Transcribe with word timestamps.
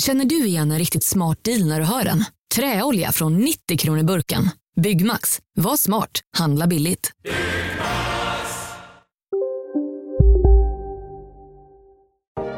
Känner 0.00 0.24
du 0.24 0.46
igen 0.46 0.70
en 0.72 0.78
riktigt 0.78 1.04
smart 1.04 1.44
deal 1.44 1.64
när 1.68 1.78
du 1.80 1.86
hör 1.86 2.04
den? 2.04 2.24
Träolja 2.54 3.12
från 3.12 3.36
90 3.38 3.78
kronor 3.78 4.02
burken. 4.02 4.50
Byggmax. 4.80 5.38
Var 5.58 5.76
smart. 5.76 6.10
Handla 6.38 6.66
billigt. 6.66 7.10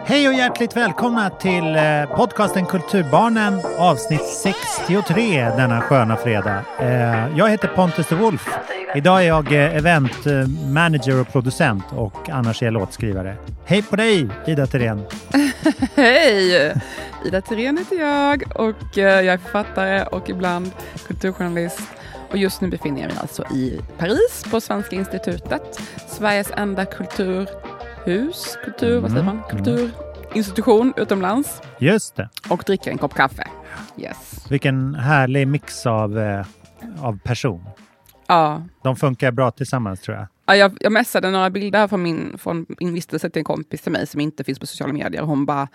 Hej 0.04 0.28
och 0.28 0.34
hjärtligt 0.34 0.76
välkomna 0.76 1.30
till 1.30 1.76
eh, 1.76 2.16
podcasten 2.16 2.66
Kulturbarnen 2.66 3.60
avsnitt 3.78 4.24
63 4.42 5.44
denna 5.44 5.80
sköna 5.80 6.16
fredag. 6.16 6.64
Eh, 6.80 7.36
Jag 7.38 7.50
heter 7.50 7.68
Pontus 7.68 8.08
de 8.08 8.14
Wolf. 8.14 8.48
Idag 8.94 9.22
är 9.22 9.26
jag 9.26 9.52
eh, 9.52 9.76
event 9.76 10.26
eh, 10.26 10.48
manager 10.72 11.20
och 11.20 11.32
producent 11.32 11.84
och 11.90 12.28
annars 12.30 12.62
är 12.62 12.66
jag 12.66 12.72
låtskrivare. 12.74 13.36
Hej 13.64 13.82
på 13.82 13.96
dig 13.96 14.28
Ida 14.46 14.66
Thirén! 14.66 15.02
Hej! 15.96 16.74
Ida 17.24 17.40
Thirén 17.40 17.78
heter 17.78 17.96
jag 18.00 18.42
och 18.54 18.98
eh, 18.98 19.04
jag 19.20 19.26
är 19.34 19.38
författare 19.38 20.02
och 20.04 20.28
ibland 20.30 20.70
kulturjournalist. 21.06 21.80
Och 22.30 22.36
just 22.38 22.60
nu 22.60 22.68
befinner 22.68 23.00
jag 23.00 23.08
mig 23.08 23.18
alltså 23.20 23.42
i 23.44 23.80
Paris 23.98 24.44
på 24.50 24.60
Svenska 24.60 24.96
institutet. 24.96 25.80
Sveriges 26.08 26.50
enda 26.56 26.84
kulturhus, 26.84 28.58
kultur, 28.64 29.00
vad 29.00 29.10
säger 29.10 29.22
Mm, 29.22 29.36
man? 29.36 29.42
Kulturinstitution 29.50 30.92
utomlands. 30.96 31.62
Just 31.78 32.16
det. 32.16 32.28
Och 32.48 32.62
dricker 32.66 32.90
en 32.90 32.98
kopp 32.98 33.14
kaffe. 33.14 33.48
Yes. 33.96 34.46
Vilken 34.50 34.94
härlig 34.94 35.48
mix 35.48 35.86
av, 35.86 36.18
eh, 36.18 36.46
av 37.00 37.18
person. 37.18 37.64
Ja, 38.26 38.62
De 38.82 38.96
funkar 38.96 39.30
bra 39.30 39.50
tillsammans 39.50 40.00
tror 40.00 40.16
jag. 40.16 40.26
Ja, 40.46 40.56
jag, 40.56 40.76
jag 40.80 40.92
messade 40.92 41.30
några 41.30 41.50
bilder 41.50 41.88
från 41.88 42.02
min, 42.02 42.38
från 42.38 42.66
min 42.80 42.94
vistelse 42.94 43.30
till 43.30 43.40
en 43.40 43.44
kompis 43.44 43.82
till 43.82 43.92
mig 43.92 44.06
som 44.06 44.20
inte 44.20 44.44
finns 44.44 44.58
på 44.58 44.66
sociala 44.66 44.92
medier. 44.92 45.22
Hon 45.22 45.46
bara, 45.46 45.68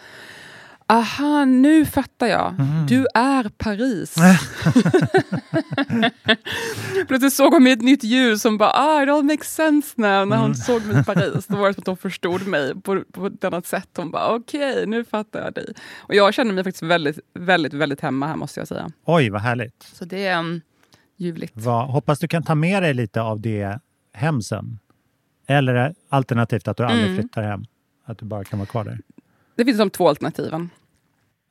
aha, 0.87 1.45
nu 1.45 1.85
fattar 1.85 2.27
jag. 2.27 2.55
Du 2.87 3.05
är 3.13 3.49
Paris. 3.49 4.15
Plötsligt 7.07 7.33
såg 7.33 7.53
hon 7.53 7.63
mig 7.63 7.71
i 7.71 7.73
ett 7.73 7.81
nytt 7.81 8.03
ljus 8.03 8.41
som 8.41 8.57
bara, 8.57 8.71
ah, 8.73 9.03
it 9.03 9.09
all 9.09 9.23
makes 9.23 9.55
sense 9.55 9.93
now. 9.95 10.27
När 10.27 10.37
hon 10.37 10.55
såg 10.55 10.85
mig 10.85 11.02
i 11.02 11.03
Paris, 11.03 11.47
då 11.47 11.57
var 11.57 11.67
det 11.67 11.73
som 11.73 11.81
att 11.81 11.87
hon 11.87 11.97
förstod 11.97 12.47
mig 12.47 12.81
på, 12.81 13.03
på 13.11 13.25
ett 13.25 13.43
annat 13.43 13.65
sätt. 13.65 13.89
Hon 13.97 14.11
bara, 14.11 14.35
okej, 14.35 14.85
nu 14.87 15.05
fattar 15.05 15.43
jag 15.43 15.53
dig. 15.53 15.73
Och 15.97 16.15
jag 16.15 16.33
känner 16.33 16.53
mig 16.53 16.63
faktiskt 16.63 16.83
väldigt, 16.83 17.19
väldigt, 17.33 17.73
väldigt 17.73 18.02
hemma 18.02 18.27
här 18.27 18.35
måste 18.35 18.59
jag 18.59 18.67
säga. 18.67 18.89
Oj, 19.05 19.29
vad 19.29 19.41
härligt. 19.41 19.89
Så 19.93 20.05
det 20.05 20.27
är 20.27 20.39
um, 20.39 20.61
ljuvligt. 21.17 21.53
Vad, 21.55 21.87
hoppas 21.87 22.19
du 22.19 22.27
kan 22.27 22.43
ta 22.43 22.55
med 22.55 22.83
dig 22.83 22.93
lite 22.93 23.21
av 23.21 23.41
det 23.41 23.79
hem 24.17 24.41
sen. 24.41 24.79
Eller 25.47 25.95
alternativt 26.09 26.67
att 26.67 26.77
du 26.77 26.83
aldrig 26.83 27.05
Mm. 27.05 27.17
flyttar 27.17 27.43
hem. 27.43 27.65
Att 28.05 28.17
du 28.17 28.25
bara 28.25 28.43
kan 28.43 28.59
vara 28.59 28.67
kvar 28.67 28.83
där. 28.83 28.99
Det 29.55 29.65
finns 29.65 29.77
de 29.77 29.89
två 29.89 30.09
alternativen. 30.09 30.69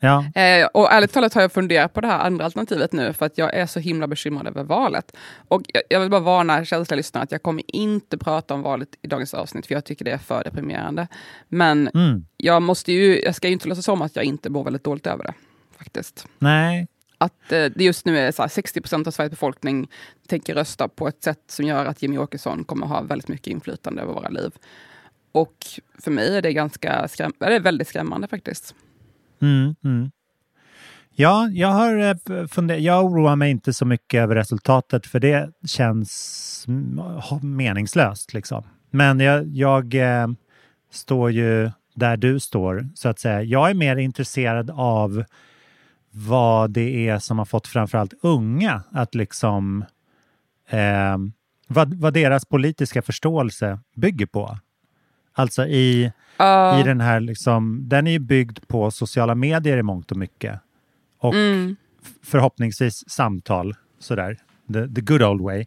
Ja, 0.01 0.25
Eh, 0.35 0.67
och 0.67 0.93
ärligt 0.93 1.13
talat 1.13 1.35
har 1.35 1.43
jag 1.43 1.53
funderat 1.53 1.93
på 1.93 2.01
det 2.01 2.09
här 2.09 2.19
andra 2.19 2.45
alternativet 2.45 2.93
nu 2.93 3.13
för 3.13 3.27
att 3.27 3.39
jag 3.39 3.55
är 3.55 3.67
så 3.67 3.81
himla 3.81 4.07
bekymrad 4.07 4.47
över 4.47 4.65
valet. 4.65 5.17
Och 5.49 5.63
jag, 5.75 5.83
jag 5.89 6.01
vill 6.01 6.11
bara 6.11 6.21
varna 6.21 6.65
känsliga 6.65 6.97
lyssnare 6.97 7.25
att 7.25 7.33
jag 7.33 7.43
kommer 7.43 7.63
inte 7.67 8.19
prata 8.19 8.55
om 8.55 8.63
valet 8.63 8.89
i 9.03 9.07
dagens 9.07 9.35
avsnitt 9.35 9.67
för 9.67 9.75
jag 9.75 9.85
tycker 9.85 10.05
det 10.05 10.11
är 10.11 10.19
för 10.19 10.45
deprimerande. 10.45 11.09
Men 11.49 11.89
mm. 11.95 12.27
jag, 12.37 12.63
måste 12.63 12.93
ju, 12.93 13.21
jag 13.21 13.35
ska 13.35 13.47
ju 13.47 13.53
inte 13.53 13.69
låtsas 13.69 13.85
som 13.85 14.03
att 14.03 14.17
jag 14.17 14.25
inte 14.25 14.51
mår 14.51 14.65
väldigt 14.65 14.85
dåligt 14.85 15.07
över 15.07 15.25
det. 15.25 15.35
Faktiskt. 15.79 16.27
nej. 16.39 16.87
Att 17.19 17.53
eh, 17.53 17.65
det 17.65 17.85
just 17.85 18.07
nu 18.07 18.19
är 18.19 18.33
så 18.33 18.43
här, 18.43 18.49
60 18.49 18.81
procent 18.81 19.07
av 19.07 19.11
Sveriges 19.11 19.31
befolkning 19.31 19.89
tänker 20.29 20.55
rösta 20.55 20.89
på 20.89 21.09
ett 21.09 21.23
sätt 21.25 21.41
som 21.47 21.67
gör 21.67 21.87
att 21.87 22.03
Jimmy 22.03 22.19
Åkesson 22.19 22.65
kommer 22.65 22.87
ha 22.87 23.03
väldigt 23.03 23.29
mycket 23.29 23.47
inflytande 23.47 24.03
över 24.03 24.13
våra 24.13 24.29
liv. 24.29 24.51
Och 25.33 25.57
för 25.99 26.11
mig 26.11 26.37
är 26.37 26.43
det 26.43 26.53
ganska 26.53 27.09
skräm 27.09 27.33
det 27.39 27.45
är 27.57 27.61
väldigt 27.61 27.89
skrämmande 27.89 28.29
faktiskt. 28.29 28.75
Mm, 29.43 29.75
mm. 29.85 30.11
Ja, 31.19 31.49
jag 31.49 31.69
har 31.69 31.99
eh, 31.99 32.47
funder- 32.47 32.79
Jag 32.79 33.05
oroar 33.05 33.37
mig 33.37 33.51
inte 33.51 33.73
så 33.73 33.85
mycket 33.85 34.19
över 34.19 34.35
resultatet 34.35 35.07
för 35.07 35.21
det 35.21 35.51
känns 35.67 36.65
mm, 36.69 37.57
meningslöst. 37.57 38.35
Liksom. 38.35 38.63
Men 38.91 39.21
jag, 39.21 39.47
jag 39.47 39.95
eh, 39.95 40.29
står 40.91 41.31
ju 41.31 41.71
där 41.95 42.17
du 42.17 42.41
står, 42.41 42.89
så 42.95 43.09
att 43.09 43.19
säga. 43.19 43.43
Jag 43.43 43.71
är 43.71 43.75
mer 43.75 43.97
intresserad 43.97 44.71
av 44.75 45.25
vad 46.19 46.71
det 46.71 47.09
är 47.09 47.19
som 47.19 47.39
har 47.39 47.45
fått 47.45 47.67
framförallt 47.69 48.15
unga 48.23 48.83
att 48.93 49.15
liksom 49.15 49.85
eh, 50.71 51.17
vad, 51.69 51.95
vad 51.95 52.15
deras 52.15 52.45
politiska 52.45 53.03
förståelse 53.03 53.79
bygger 53.95 54.27
på. 54.27 54.59
Alltså 55.33 55.67
i, 55.67 56.13
Ja. 56.39 56.81
i 56.81 56.83
den 56.83 57.01
här 57.01 57.21
liksom, 57.21 57.81
den 57.89 58.07
är 58.07 58.11
ju 58.11 58.19
byggd 58.19 58.59
på 58.67 58.91
sociala 58.91 59.35
medier 59.35 59.77
i 59.79 59.83
mångt 59.83 60.11
och 60.11 60.17
mycket. 60.17 60.61
Och 61.19 61.35
Mm. 61.35 61.77
förhoppningsvis 62.23 63.11
samtal, 63.11 63.75
sådär. 63.99 64.39
The, 64.73 64.89
the 64.95 65.01
good 65.01 65.23
old 65.23 65.41
way. 65.43 65.65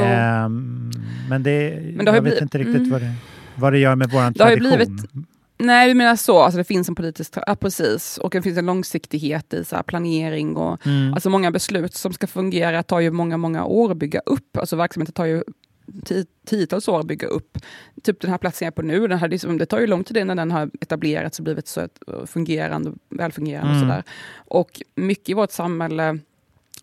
Ehm, 0.00 0.90
men 1.28 1.42
det, 1.42 1.80
Men 1.96 2.04
det 2.04 2.04
jag 2.04 2.12
vet 2.12 2.22
blivit- 2.22 2.42
inte 2.42 2.58
riktigt 2.58 2.76
mm. 2.76 2.90
vad, 2.90 3.00
det, 3.00 3.14
vad 3.54 3.72
det 3.72 3.78
gör 3.78 3.96
med 3.96 4.12
ju 4.12 4.34
tradition. 4.34 4.76
blivit- 4.76 5.10
Nej, 5.58 5.88
du 5.88 5.94
menar 5.94 6.16
så. 6.16 6.38
Alltså 6.38 6.58
det 6.58 6.64
finns 6.64 6.88
en 6.88 6.94
politisk... 6.94 7.34
Ja, 7.46 7.54
precis. 7.56 8.18
Och 8.18 8.30
det 8.30 8.42
finns 8.42 8.58
en 8.58 8.66
långsiktighet 8.66 9.54
i 9.54 9.64
så 9.64 9.76
här 9.76 9.82
planering 9.82 10.56
och 10.56 10.86
Mm. 10.86 11.14
alltså 11.14 11.30
många 11.30 11.50
beslut 11.50 11.94
som 11.94 12.12
ska 12.12 12.26
fungera 12.26 12.82
tar 12.82 13.00
ju 13.00 13.10
många, 13.10 13.36
många 13.36 13.64
år 13.64 13.90
att 13.90 13.96
bygga 13.96 14.20
upp. 14.26 14.56
Alltså 14.56 14.76
verksamheten 14.76 15.12
tar 15.12 15.24
ju 15.24 15.42
ti- 16.04 16.26
tiotals 16.46 16.88
år 16.88 17.00
att 17.00 17.06
bygga 17.06 17.28
upp. 17.28 17.58
Typ 18.02 18.20
den 18.20 18.30
här 18.30 18.38
platsen 18.38 18.66
jag 18.66 18.72
är 18.72 18.74
på 18.76 18.82
nu, 18.82 19.06
den 19.06 19.18
här, 19.18 19.28
liksom, 19.28 19.58
det 19.58 19.66
tar 19.66 19.80
ju 19.80 19.86
lång 19.86 20.04
tid 20.04 20.16
innan 20.16 20.36
den 20.36 20.50
har 20.50 20.70
etablerats 20.80 21.38
och 21.38 21.44
blivit 21.44 21.68
så 21.68 21.88
fungerande, 22.26 22.92
välfungerande. 23.10 23.70
Mm. 23.72 23.82
Och, 23.82 23.88
sådär. 23.88 24.02
och 24.36 24.82
mycket 24.94 25.28
i 25.28 25.34
vårt 25.34 25.50
samhälle 25.52 26.18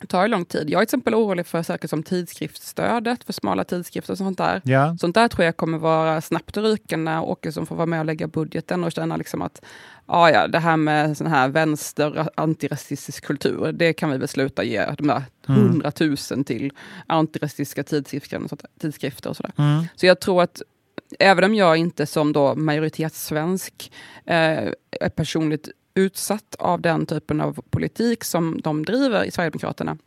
tar 0.06 0.22
ju 0.22 0.28
lång 0.28 0.46
tid. 0.46 0.70
Jag 0.70 0.82
är 0.82 0.86
till 0.86 0.88
exempel 0.88 1.16
orolig 1.16 1.48
för 1.48 1.64
saker 1.64 1.88
som 1.88 2.04
tidskriftsstödet, 2.04 3.24
för 3.24 3.34
smala 3.34 3.64
tidskrifter 3.64 4.14
och 4.14 4.18
sånt 4.18 4.38
där. 4.38 4.62
Ja, 4.64 4.98
Sånt 5.00 5.16
där 5.16 5.28
tror 5.28 5.46
jag 5.46 5.58
kommer 5.58 5.78
vara 5.78 6.22
snabbt 6.22 6.58
ryka 6.58 6.98
när 6.98 7.24
Åkesson 7.24 7.66
får 7.66 7.76
vara 7.76 7.86
med 7.86 8.00
och 8.00 8.06
lägga 8.06 8.28
budgeten 8.28 8.84
och 8.84 8.92
känna 8.92 9.18
liksom 9.18 9.42
att 9.42 9.66
ah, 10.06 10.30
ja, 10.30 10.48
det 10.48 10.60
här 10.60 10.78
med 10.78 11.18
sån 11.18 11.28
här 11.28 11.48
vänster 11.48 12.30
antirasistisk 12.36 13.26
kultur, 13.26 13.72
det 13.72 13.94
kan 13.94 14.12
vi 14.12 14.18
väl 14.18 14.28
sluta 14.28 14.64
ge 14.64 14.86
de 14.98 15.08
där 15.08 15.24
Mm. 15.48 15.62
hundratusen 15.62 16.44
till 16.44 16.72
antirasistiska 17.08 17.84
tidskrifter 17.84 18.44
och, 18.44 18.50
sånt, 18.50 18.66
tidskrifter 18.82 19.30
och 19.30 19.38
sådär. 19.38 19.52
mm. 19.58 19.84
Så 19.96 20.06
jag 20.06 20.20
tror 20.20 20.42
att 20.44 20.62
även 21.20 21.44
om 21.44 21.56
jag 21.56 21.78
inte 21.78 22.06
som 22.06 22.34
då 22.34 22.56
majoritetssvensk 22.56 23.92
eh, 24.26 24.72
är 25.02 25.10
personligt 25.16 25.70
utsatt 25.96 26.56
av 26.60 26.82
den 26.82 27.06
typen 27.06 27.42
av 27.42 27.60
politik 27.70 28.24
som 28.24 28.62
de 28.62 28.86
driver 28.86 29.24
i 29.24 29.32
Sverigedemokraterna, 29.32 29.98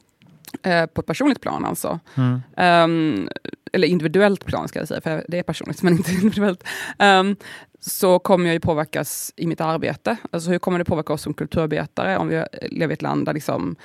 eh, 0.62 0.87
på 0.87 1.00
ett 1.00 1.06
personligt 1.06 1.41
plan 1.41 1.65
alltså, 1.65 2.00
Mm. 2.15 2.41
Ehm, 2.56 3.28
eller 3.72 3.88
individuellt 3.88 4.44
plan 4.44 4.69
ska 4.69 4.78
jag 4.78 4.88
säga, 4.88 5.00
för 5.00 5.25
det 5.28 5.38
är 5.38 5.43
personligt 5.43 5.82
men 5.82 5.93
inte 5.93 6.12
individuellt. 6.12 6.65
Ehm, 6.98 7.37
så 7.81 8.19
kommer 8.19 8.47
jag 8.47 8.54
ju 8.54 8.60
påverkas 8.60 9.32
i 9.37 9.47
mitt 9.47 9.60
arbete. 9.60 10.16
Alltså 10.31 10.50
hur 10.50 10.59
kommer 10.59 10.78
det 10.78 10.84
påverka 10.84 11.12
oss 11.12 11.22
som 11.22 11.34
kulturarbetare 11.34 12.16
om 12.16 12.28
vi 12.28 12.45
lever 12.71 12.92
i 12.92 12.95
ett 12.95 13.03
land 13.03 13.27
där 13.27 13.34
liksom, 13.34 13.77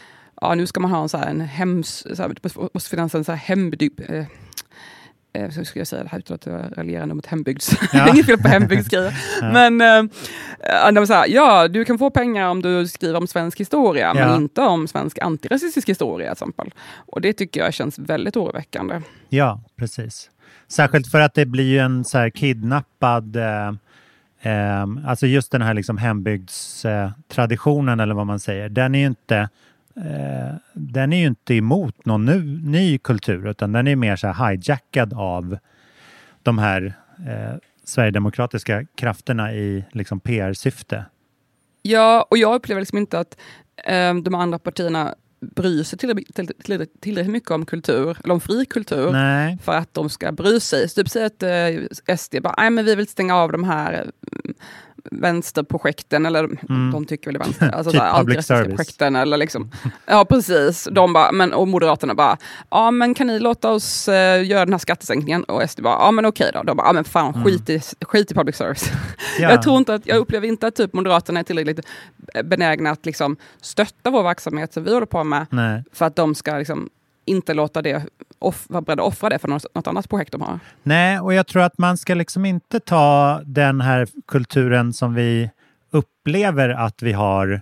ja, 0.41 0.55
nu 0.55 0.67
ska 0.67 0.79
man 0.79 0.91
ha 0.91 1.01
en, 1.01 1.09
så 1.09 1.17
här, 1.17 1.27
en 1.27 1.41
hems... 1.41 2.07
Så 2.13 2.21
här, 2.21 2.35
det 2.41 2.55
måste 2.73 2.89
finnas 2.89 3.15
en 3.15 3.23
så 3.23 3.31
här 3.31 3.39
hembygd... 3.39 4.01
Eh, 5.33 5.49
så 5.49 5.65
ska 5.65 5.79
jag 5.79 5.87
säga 5.87 6.03
det 6.03 6.09
här 6.09 6.19
utan 6.19 6.35
att 6.35 6.47
vara 6.47 6.69
raljerande 6.69 7.15
mot 7.15 7.25
hembygds... 7.25 7.73
är 7.93 8.09
inget 8.09 8.25
fel 8.25 8.37
på 8.37 8.47
hembygdsgrejer. 8.47 9.13
Men 9.53 9.81
eh, 9.81 9.97
eh, 10.87 10.91
de 10.91 11.07
så 11.07 11.13
här, 11.13 11.25
ja, 11.27 11.67
du 11.67 11.85
kan 11.85 11.97
få 11.97 12.09
pengar 12.09 12.47
om 12.49 12.61
du 12.61 12.87
skriver 12.87 13.17
om 13.17 13.27
svensk 13.27 13.59
historia, 13.59 14.07
Ja. 14.15 14.23
men 14.27 14.35
inte 14.35 14.61
om 14.61 14.87
svensk 14.87 15.19
antirasistisk 15.19 15.89
historia 15.89 16.27
till 16.27 16.31
exempel. 16.31 16.73
Och 16.95 17.21
det 17.21 17.33
tycker 17.33 17.59
jag 17.59 17.73
känns 17.73 17.99
väldigt 17.99 18.37
oroväckande. 18.37 19.01
ja, 19.29 19.61
precis. 19.75 20.29
Särskilt 20.67 21.11
för 21.11 21.19
att 21.19 21.33
det 21.33 21.45
blir 21.45 21.63
ju 21.69 21.79
en 21.79 22.03
så 22.05 22.17
här 22.17 22.29
kidnappad 22.29 23.35
eh, 23.35 23.67
eh, 24.41 24.85
alltså 25.07 25.27
just 25.27 25.51
den 25.51 25.61
här 25.61 25.73
liksom 25.73 25.97
hembygdstraditionen 25.97 27.99
eh, 27.99 28.03
eller 28.03 28.15
vad 28.15 28.27
man 28.27 28.39
säger, 28.39 28.69
den 28.69 28.95
är 28.95 28.99
ju 28.99 29.05
inte 29.05 29.49
eh, 29.95 30.55
den 30.73 31.13
är 31.13 31.17
ju 31.17 31.27
inte 31.27 31.53
emot 31.53 32.05
någon 32.05 32.25
nu, 32.25 32.61
ny 32.63 32.97
kultur 32.97 33.47
utan 33.47 33.71
den 33.71 33.87
är 33.87 33.95
mer 33.95 34.15
så 34.15 34.27
här 34.27 34.51
hijackad 34.51 35.13
av 35.13 35.57
de 36.43 36.57
här 36.57 36.93
eh, 37.27 37.55
sverigedemokratiska 37.83 38.85
krafterna 38.95 39.53
i 39.53 39.85
liksom 39.91 40.19
PR-syfte. 40.19 41.05
Ja, 41.81 42.27
och 42.29 42.37
jag 42.37 42.55
upplever 42.55 42.81
liksom 42.81 42.97
inte 42.97 43.19
att 43.19 43.37
eh, 43.85 44.15
de 44.15 44.35
andra 44.35 44.59
partierna 44.59 45.15
bryr 45.55 45.83
sig 45.83 45.99
tillräckligt, 45.99 47.27
mycket 47.27 47.51
om 47.51 47.65
kultur, 47.65 48.17
eller 48.23 48.33
om 48.33 48.41
fri 48.41 48.65
kultur, 48.65 49.11
Nej. 49.11 49.57
för 49.63 49.71
att 49.71 49.93
de 49.93 50.09
ska 50.09 50.31
bry 50.31 50.59
sig. 50.59 50.89
Så 50.89 50.95
typ 50.95 51.09
säg 51.09 51.25
att 51.25 51.43
eh, 51.43 52.15
SD 52.17 52.35
bara, 52.41 52.55
nej 52.57 52.69
men 52.69 52.85
vi 52.85 52.95
vill 52.95 53.07
stänga 53.07 53.35
av 53.35 53.51
de 53.51 53.63
här 53.63 54.11
vänsterprojekten, 55.11 56.25
eller 56.25 56.43
mm. 56.43 56.91
de 56.91 57.05
tycker 57.05 57.31
väl 57.31 57.33
det 57.33 57.39
är 57.39 57.43
vänster, 57.43 57.69
alltså 57.73 57.91
typ 57.91 58.01
antirasistiska 58.01 58.65
projekten. 58.65 59.15
Eller 59.15 59.37
liksom. 59.37 59.71
Ja 60.05 60.25
precis, 60.25 60.87
de 60.91 61.13
bara, 61.13 61.31
men, 61.31 61.53
och 61.53 61.67
Moderaterna 61.67 62.15
bara, 62.15 62.37
ja 62.69 62.91
men 62.91 63.13
kan 63.13 63.27
ni 63.27 63.39
låta 63.39 63.71
oss 63.71 64.07
uh, 64.07 64.13
göra 64.45 64.65
den 64.65 64.73
här 64.73 64.79
skattesänkningen? 64.79 65.43
Och 65.43 65.69
SD 65.69 65.81
bara, 65.81 65.93
ja 65.93 66.11
men 66.11 66.25
okej 66.25 66.51
då. 66.53 66.63
De 66.63 66.77
bara, 66.77 66.87
ja 66.87 66.93
men 66.93 67.03
fan 67.03 67.33
mm. 67.33 67.45
skit, 67.45 67.69
i, 67.69 67.81
skit 68.01 68.31
i 68.31 68.33
public 68.33 68.55
service. 68.55 68.91
Ja. 69.39 69.49
jag, 69.51 69.61
tror 69.61 69.77
inte 69.77 69.93
att, 69.93 70.07
jag 70.07 70.17
upplever 70.17 70.47
inte 70.47 70.67
att 70.67 70.75
typ 70.75 70.93
Moderaterna 70.93 71.39
är 71.39 71.43
tillräckligt 71.43 71.79
benägna 72.43 72.89
att 72.89 73.05
liksom, 73.05 73.37
stötta 73.61 74.09
vår 74.09 74.23
verksamhet 74.23 74.73
som 74.73 74.83
vi 74.83 74.93
håller 74.93 75.05
på 75.05 75.23
med, 75.23 75.45
Nej. 75.49 75.83
för 75.93 76.05
att 76.05 76.15
de 76.15 76.35
ska 76.35 76.57
liksom, 76.57 76.89
inte 77.25 77.53
låta 77.53 77.81
det 77.81 78.05
off, 78.39 78.65
vara 78.69 78.81
beredda 78.81 79.03
att 79.03 79.07
offra 79.07 79.29
det 79.29 79.39
för 79.39 79.47
något, 79.47 79.65
något, 79.75 79.87
annat 79.87 80.09
projekt 80.09 80.31
de 80.31 80.41
har. 80.41 80.59
Nej, 80.83 81.19
och 81.19 81.33
jag 81.33 81.47
tror 81.47 81.61
att 81.61 81.77
man 81.77 81.97
ska 81.97 82.13
liksom 82.13 82.45
inte 82.45 82.79
ta 82.79 83.41
den 83.45 83.81
här 83.81 84.07
kulturen 84.27 84.93
som 84.93 85.13
vi 85.13 85.49
upplever 85.91 86.69
att 86.69 87.01
vi 87.01 87.11
har 87.11 87.61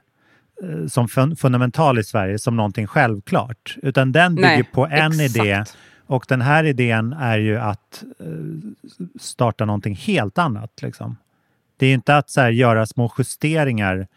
eh, 0.63 0.88
som 0.88 1.08
fun 1.08 1.36
fundamental 1.36 2.00
i 2.00 2.04
Sverige 2.04 2.40
som 2.40 2.56
någonting 2.56 2.88
självklart, 2.88 3.75
utan 3.81 4.12
den 4.12 4.36
bygger 4.36 4.48
Nej, 4.48 4.63
på 4.63 4.86
en 4.86 5.12
exakt. 5.12 5.36
idé 5.36 5.63
och 6.12 6.25
den 6.28 6.42
här 6.42 6.63
idén 6.63 7.13
är 7.13 7.38
ju 7.38 7.58
att 7.58 8.04
eh, 8.19 8.25
starta 9.19 9.66
någonting 9.66 9.96
helt 9.96 10.38
annat. 10.38 10.81
Liksom. 10.81 11.18
Det 11.78 11.88
är 11.88 11.94
inte 11.94 12.18
att 12.18 12.30
så 12.30 12.42
här, 12.42 12.50
göra 12.50 12.86
små 12.86 13.13
justeringar 13.18 14.08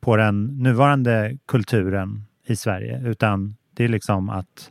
på 0.00 0.16
den 0.16 0.46
nuvarande 0.46 1.38
kulturen 1.46 2.24
i 2.46 2.56
Sverige, 2.56 3.02
utan 3.04 3.56
det 3.74 3.84
är 3.84 3.88
liksom 3.88 4.28
att 4.28 4.70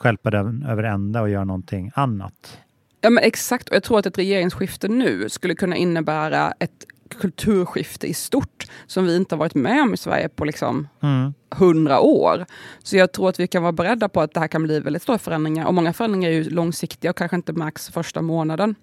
skälpa 0.00 0.30
den 0.30 0.62
över 0.68 0.82
ända 0.82 1.20
och 1.20 1.30
göra 1.30 1.44
någonting 1.44 1.90
annat. 1.94 2.58
Ja 3.00 3.10
men 3.10 3.24
exakt, 3.24 3.68
och 3.68 3.76
jag 3.76 3.82
tror 3.82 3.98
att 3.98 4.06
ett 4.06 4.18
regeringsskifte 4.18 4.88
nu 4.88 5.28
skulle 5.28 5.54
kunna 5.54 5.76
innebära 5.76 6.52
ett 6.58 6.86
kulturskifte 7.20 8.06
i 8.06 8.14
stort 8.14 8.66
som 8.86 9.06
vi 9.06 9.16
inte 9.16 9.34
har 9.34 9.38
varit 9.38 9.54
med 9.54 9.82
om 9.82 9.94
i 9.94 9.96
Sverige 9.96 10.28
på 10.28 10.44
liksom 10.44 10.88
mm. 11.02 11.34
hundra 11.50 12.00
år. 12.00 12.46
Så 12.82 12.96
jag 12.96 13.12
tror 13.12 13.28
att 13.28 13.40
vi 13.40 13.46
kan 13.46 13.62
vara 13.62 13.72
beredda 13.72 14.08
på 14.08 14.20
att 14.20 14.34
det 14.34 14.40
här 14.40 14.48
kan 14.48 14.62
bli 14.62 14.80
väldigt 14.80 15.02
stora 15.02 15.18
förändringar 15.18 15.66
och 15.66 15.74
många 15.74 15.92
förändringar 15.92 16.30
är 16.30 16.34
ju 16.34 16.50
långsiktiga 16.50 17.10
och 17.10 17.16
kanske 17.16 17.36
inte 17.36 17.52
max 17.52 17.88
första 17.88 18.22
månaden. 18.22 18.74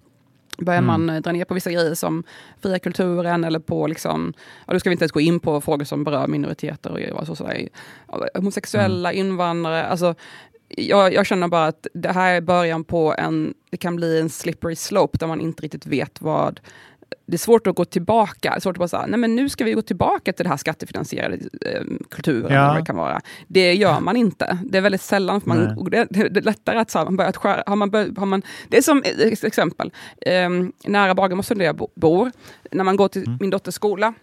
Börjar 0.58 0.82
mm. 0.82 1.06
man 1.06 1.22
dra 1.22 1.32
ner 1.32 1.44
på 1.44 1.54
vissa 1.54 1.70
grejer 1.70 1.94
som 1.94 2.24
fria 2.62 2.78
kulturen 2.78 3.44
eller 3.44 3.58
på, 3.58 3.86
liksom, 3.86 4.32
ja, 4.66 4.72
då 4.72 4.80
ska 4.80 4.90
vi 4.90 4.94
inte 4.94 5.02
ens 5.02 5.12
gå 5.12 5.20
in 5.20 5.40
på 5.40 5.60
frågor 5.60 5.84
som 5.84 6.04
berör 6.04 6.26
minoriteter 6.26 7.12
och 7.14 7.36
sådär, 7.36 7.68
homosexuella, 8.34 9.12
mm. 9.12 9.26
invandrare. 9.26 9.86
Alltså, 9.86 10.14
jag, 10.68 11.14
jag, 11.14 11.26
känner 11.26 11.48
bara 11.48 11.66
att 11.66 11.86
det 11.94 12.12
här 12.12 12.34
är 12.34 12.40
början 12.40 12.84
på 12.84 13.14
en, 13.18 13.54
det 13.70 13.76
kan 13.76 13.96
bli 13.96 14.20
en 14.20 14.30
slippery 14.30 14.76
slope 14.76 15.18
där 15.18 15.26
man 15.26 15.40
inte 15.40 15.62
riktigt 15.62 15.86
vet 15.86 16.22
vad 16.22 16.60
det 17.26 17.36
är 17.36 17.38
svårt 17.38 17.66
att 17.66 17.74
gå 17.74 17.84
tillbaka. 17.84 18.50
Det 18.50 18.56
är 18.56 18.60
svårt 18.60 18.76
att 18.76 18.78
bara 18.78 18.88
säga, 18.88 19.06
nej 19.06 19.18
men 19.18 19.36
nu 19.36 19.48
ska 19.48 19.64
vi 19.64 19.72
gå 19.72 19.82
tillbaka 19.82 20.32
till 20.32 20.44
det 20.44 20.48
här 20.48 20.56
skattefinansierade 20.56 21.36
eh, 21.66 21.82
kulturen. 22.10 22.52
Ja. 22.52 22.74
det, 22.74 22.84
kan 22.84 22.96
vara. 22.96 23.20
det 23.46 23.74
gör 23.74 24.00
man 24.00 24.16
inte. 24.16 24.58
Det 24.64 24.78
är 24.78 24.82
väldigt 24.82 25.00
sällan, 25.00 25.40
för 25.40 25.48
man, 25.48 25.90
det, 25.90 26.06
det, 26.10 26.20
är 26.20 26.42
lättare 26.42 26.78
att, 26.78 26.90
så 26.90 26.98
här, 26.98 27.04
man 27.04 27.16
börjat 27.16 27.36
skära, 27.36 27.62
har 27.66 27.76
man, 27.76 27.90
bör, 27.90 28.14
har 28.16 28.26
man, 28.26 28.42
det 28.68 28.76
är 28.76 28.82
som 28.82 29.02
ett 29.04 29.44
exempel, 29.44 29.92
eh, 30.20 30.48
nära 30.84 31.14
Bagarmossen 31.14 31.58
där 31.58 31.64
jag 31.64 31.88
bor, 31.94 32.32
när 32.70 32.84
man 32.84 32.96
går 32.96 33.08
till 33.08 33.26
mm. 33.26 33.38
min 33.40 33.50
dotters 33.50 33.74
skola, 33.74 34.14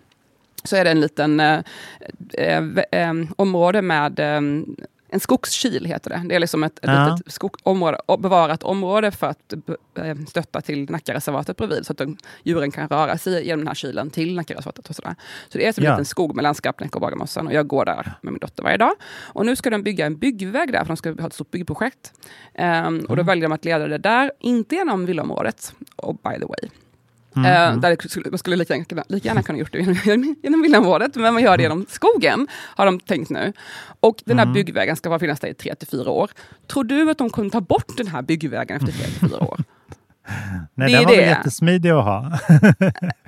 så 0.64 0.76
är 0.76 0.84
det 0.84 0.92
en 0.92 1.02
liten 1.02 1.40
eh, 1.40 1.60
eh, 2.34 2.64
eh 2.92 3.14
område 3.36 3.82
med 3.82 4.20
ehm, 4.20 4.76
en 5.10 5.20
skogskil 5.20 5.86
heter 5.86 6.10
det. 6.10 6.22
Det 6.30 6.36
är 6.36 6.40
liksom 6.40 6.64
ett, 6.64 6.78
ett 6.78 6.90
ja. 6.90 7.16
litet 7.16 7.34
skog, 7.34 7.56
område, 7.64 7.98
bevarat 8.20 8.64
område 8.64 9.12
för 9.12 9.28
att 9.28 9.54
eh, 9.98 10.16
stötta 10.28 10.62
till 10.62 10.92
Nackareservatet 10.92 11.58
bredvid 11.58 11.86
så 11.86 11.92
att 11.92 11.98
de, 11.98 12.18
djuren 12.44 12.72
kan 12.72 12.88
röra 12.88 13.18
sig 13.18 13.46
genom 13.46 13.60
den 13.60 13.68
här 13.68 13.76
kylen 13.76 14.10
till 14.10 14.36
Nackareservatet. 14.36 14.90
Och 14.90 14.96
sådär. 14.96 15.16
Så 15.50 15.58
det 15.58 15.68
är 15.68 15.72
som 15.72 15.84
ja. 15.84 15.90
en 15.90 15.96
liten 15.96 16.06
skog 16.06 16.36
mellan 16.36 16.56
Skarpnäck 16.56 16.96
och 16.96 17.02
Bagarmossen 17.02 17.48
och 17.48 17.54
jag 17.54 17.68
går 17.68 17.86
där 17.86 18.14
med 18.22 18.34
min 18.34 18.40
dotter 18.40 18.64
varje 18.64 18.78
dag. 18.78 18.94
Och 19.24 19.46
nu 19.46 19.56
ska 19.56 19.70
de 19.70 19.84
bygga 19.84 20.06
en 20.06 20.18
byggväg 20.18 20.72
där, 20.72 20.80
för 20.80 20.88
de 20.88 20.98
ska 20.98 21.22
ha 21.22 21.28
ett 21.28 21.34
stort 21.34 21.52
byggprojekt. 21.52 22.14
Um, 22.54 22.64
mm. 22.64 23.06
Och 23.06 23.16
då 23.16 23.24
väljer 23.24 23.44
de 23.44 23.52
att 23.52 23.66
leda 23.66 23.88
det 23.88 23.98
där, 23.98 24.32
inte 24.40 24.76
genom 24.76 25.06
villaområdet, 25.06 25.74
och 25.96 26.16
by 26.16 26.40
the 26.40 26.46
way. 26.46 26.70
Mm, 27.36 27.52
uh, 27.52 27.68
mm. 27.68 27.82
Där 27.82 28.08
skulle, 28.10 28.30
man 28.30 28.38
skulle 28.38 28.56
lika 28.56 28.76
gärna, 28.76 29.04
lika 29.08 29.28
gärna 29.28 29.44
kunna 29.44 29.60
gjort 29.60 29.72
det 29.72 29.80
genom, 30.06 30.36
genom 30.44 30.62
villaområdet, 30.62 31.16
men 31.16 31.34
man 31.34 31.44
gör 31.44 31.58
det 31.58 31.64
genom 31.64 31.86
skogen, 31.90 32.48
har 32.52 32.86
de 32.86 33.00
tänkt 33.00 33.30
nu. 33.30 33.54
Och 34.00 34.22
den 34.26 34.38
här 34.38 34.46
mm. 34.46 34.54
byggvägen 34.54 34.96
ska 34.96 35.10
bara 35.10 35.20
finnas 35.20 35.40
där 35.40 35.48
i 35.48 35.54
tre 35.54 35.76
till 35.76 35.88
fyra 35.88 36.10
år. 36.10 36.30
Tror 36.68 36.84
du 36.84 37.10
att 37.10 37.18
de 37.18 37.30
kommer 37.30 37.50
ta 37.50 37.62
bort 37.62 37.98
den 37.98 38.08
här 38.08 38.22
byggvägen 38.22 38.78
efter 38.78 38.92
tre 38.92 39.06
till 39.06 39.30
fyra 39.30 39.44
år? 39.44 39.64
Nej, 40.74 40.92
det 40.92 40.98
den 40.98 41.06
var 41.06 41.12
det. 41.12 41.18
väl 41.18 41.30
jättesmidig 41.30 41.90
att 41.90 42.04
ha. 42.04 42.32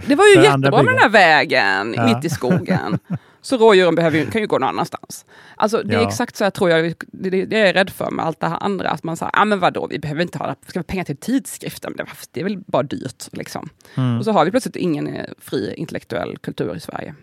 det 0.07 0.15
var 0.15 0.25
ju 0.25 0.35
jättebra 0.43 0.83
med 0.83 0.93
den 0.93 0.99
här 0.99 1.09
vägen 1.09 1.93
ja. 1.93 2.05
mitt 2.05 2.25
i 2.25 2.29
skogen. 2.29 2.99
Så 3.41 3.57
rådjuren 3.57 3.95
behöver, 3.95 4.25
kan 4.25 4.41
ju 4.41 4.47
gå 4.47 4.59
någon 4.59 4.69
annanstans. 4.69 5.25
Alltså, 5.55 5.83
det 5.83 5.95
är 5.95 6.01
ja. 6.01 6.07
exakt 6.07 6.35
så 6.35 6.43
jag 6.43 6.53
tror 6.53 6.69
jag, 6.69 6.93
det, 7.07 7.29
det, 7.29 7.45
det 7.45 7.59
är 7.59 7.65
jag 7.65 7.75
rädd 7.75 7.89
för 7.89 8.11
med 8.11 8.25
allt 8.25 8.39
det 8.39 8.47
här 8.47 8.63
andra. 8.63 8.89
Att 8.89 9.03
man 9.03 9.17
säger, 9.17 9.31
ah, 9.33 9.45
men 9.45 9.59
vadå, 9.59 9.87
vi 9.87 9.99
behöver 9.99 10.21
inte 10.21 10.37
ha 10.37 10.55
ska 10.67 10.79
vi 10.79 10.83
pengar 10.83 11.03
till 11.03 11.17
tidskriften, 11.17 11.93
det, 11.97 12.05
det 12.31 12.39
är 12.39 12.43
väl 12.43 12.57
bara 12.67 12.83
dyrt. 12.83 13.27
Liksom. 13.31 13.69
Mm. 13.95 14.17
Och 14.17 14.25
så 14.25 14.31
har 14.31 14.45
vi 14.45 14.51
plötsligt 14.51 14.75
ingen 14.75 15.07
eh, 15.07 15.25
fri 15.39 15.73
intellektuell 15.77 16.37
kultur 16.37 16.75
i 16.75 16.79
Sverige. 16.79 17.15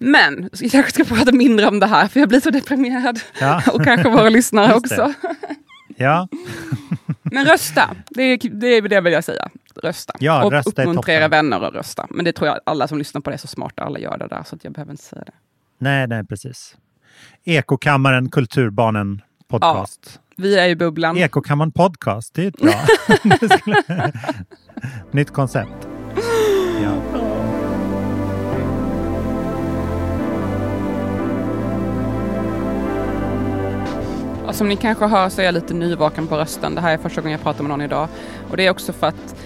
Men 0.00 0.50
jag 0.52 0.70
kanske 0.70 0.92
ska 0.92 1.14
prata 1.14 1.32
mindre 1.32 1.68
om 1.68 1.80
det 1.80 1.86
här, 1.86 2.08
för 2.08 2.20
jag 2.20 2.28
blir 2.28 2.40
så 2.40 2.50
deprimerad. 2.50 3.20
Ja. 3.40 3.62
och 3.72 3.84
kanske 3.84 4.08
våra 4.08 4.28
lyssnare 4.28 4.74
också. 4.74 5.14
Ja. 6.02 6.28
Men 7.22 7.44
rösta, 7.46 7.96
det 8.08 8.22
är, 8.22 8.38
det 8.50 8.66
är 8.66 8.82
det 8.88 9.00
vill 9.00 9.12
jag 9.12 9.24
säga. 9.24 9.48
Rösta. 9.82 10.14
Ja, 10.18 10.44
och 10.44 10.52
rösta 10.52 10.82
uppmuntra 10.82 11.12
era 11.12 11.28
vänner 11.28 11.60
att 11.60 11.74
rösta. 11.74 12.06
Men 12.10 12.24
det 12.24 12.32
tror 12.32 12.48
jag 12.48 12.60
alla 12.66 12.88
som 12.88 12.98
lyssnar 12.98 13.20
på 13.20 13.30
det 13.30 13.36
är 13.36 13.38
så 13.38 13.46
smarta, 13.46 13.82
alla 13.82 13.98
gör 13.98 14.18
det 14.18 14.26
där, 14.26 14.42
så 14.42 14.56
jag 14.62 14.72
behöver 14.72 14.92
inte 14.92 15.04
säga 15.04 15.22
det. 15.26 15.32
Nej, 15.78 16.06
nej, 16.06 16.24
precis. 16.24 16.76
Ekokammaren 17.44 18.30
Kulturbarnen 18.30 19.22
podcast. 19.48 20.00
Ja, 20.14 20.32
vi 20.36 20.58
är 20.58 20.68
i 20.68 20.76
bubblan. 20.76 21.16
Ekokammaren 21.16 21.72
podcast, 21.72 22.34
det 22.34 22.44
är 22.44 22.48
ett 22.48 22.60
bra. 22.60 22.74
Nytt 25.10 25.30
koncept. 25.30 25.88
Ja. 26.82 27.21
Och 34.52 34.56
som 34.56 34.68
ni 34.68 34.76
kanske 34.76 35.06
hör 35.06 35.28
så 35.28 35.40
är 35.40 35.44
jag 35.44 35.54
lite 35.54 35.74
nyvaken 35.74 36.26
på 36.26 36.36
rösten. 36.36 36.74
Det 36.74 36.80
här 36.80 36.92
är 36.92 36.98
första 36.98 37.20
gången 37.20 37.32
jag 37.32 37.42
pratar 37.42 37.62
med 37.62 37.68
någon 37.68 37.80
idag. 37.80 38.08
Och 38.50 38.56
det 38.56 38.66
är 38.66 38.70
också 38.70 38.92
för 38.92 39.06
att 39.06 39.36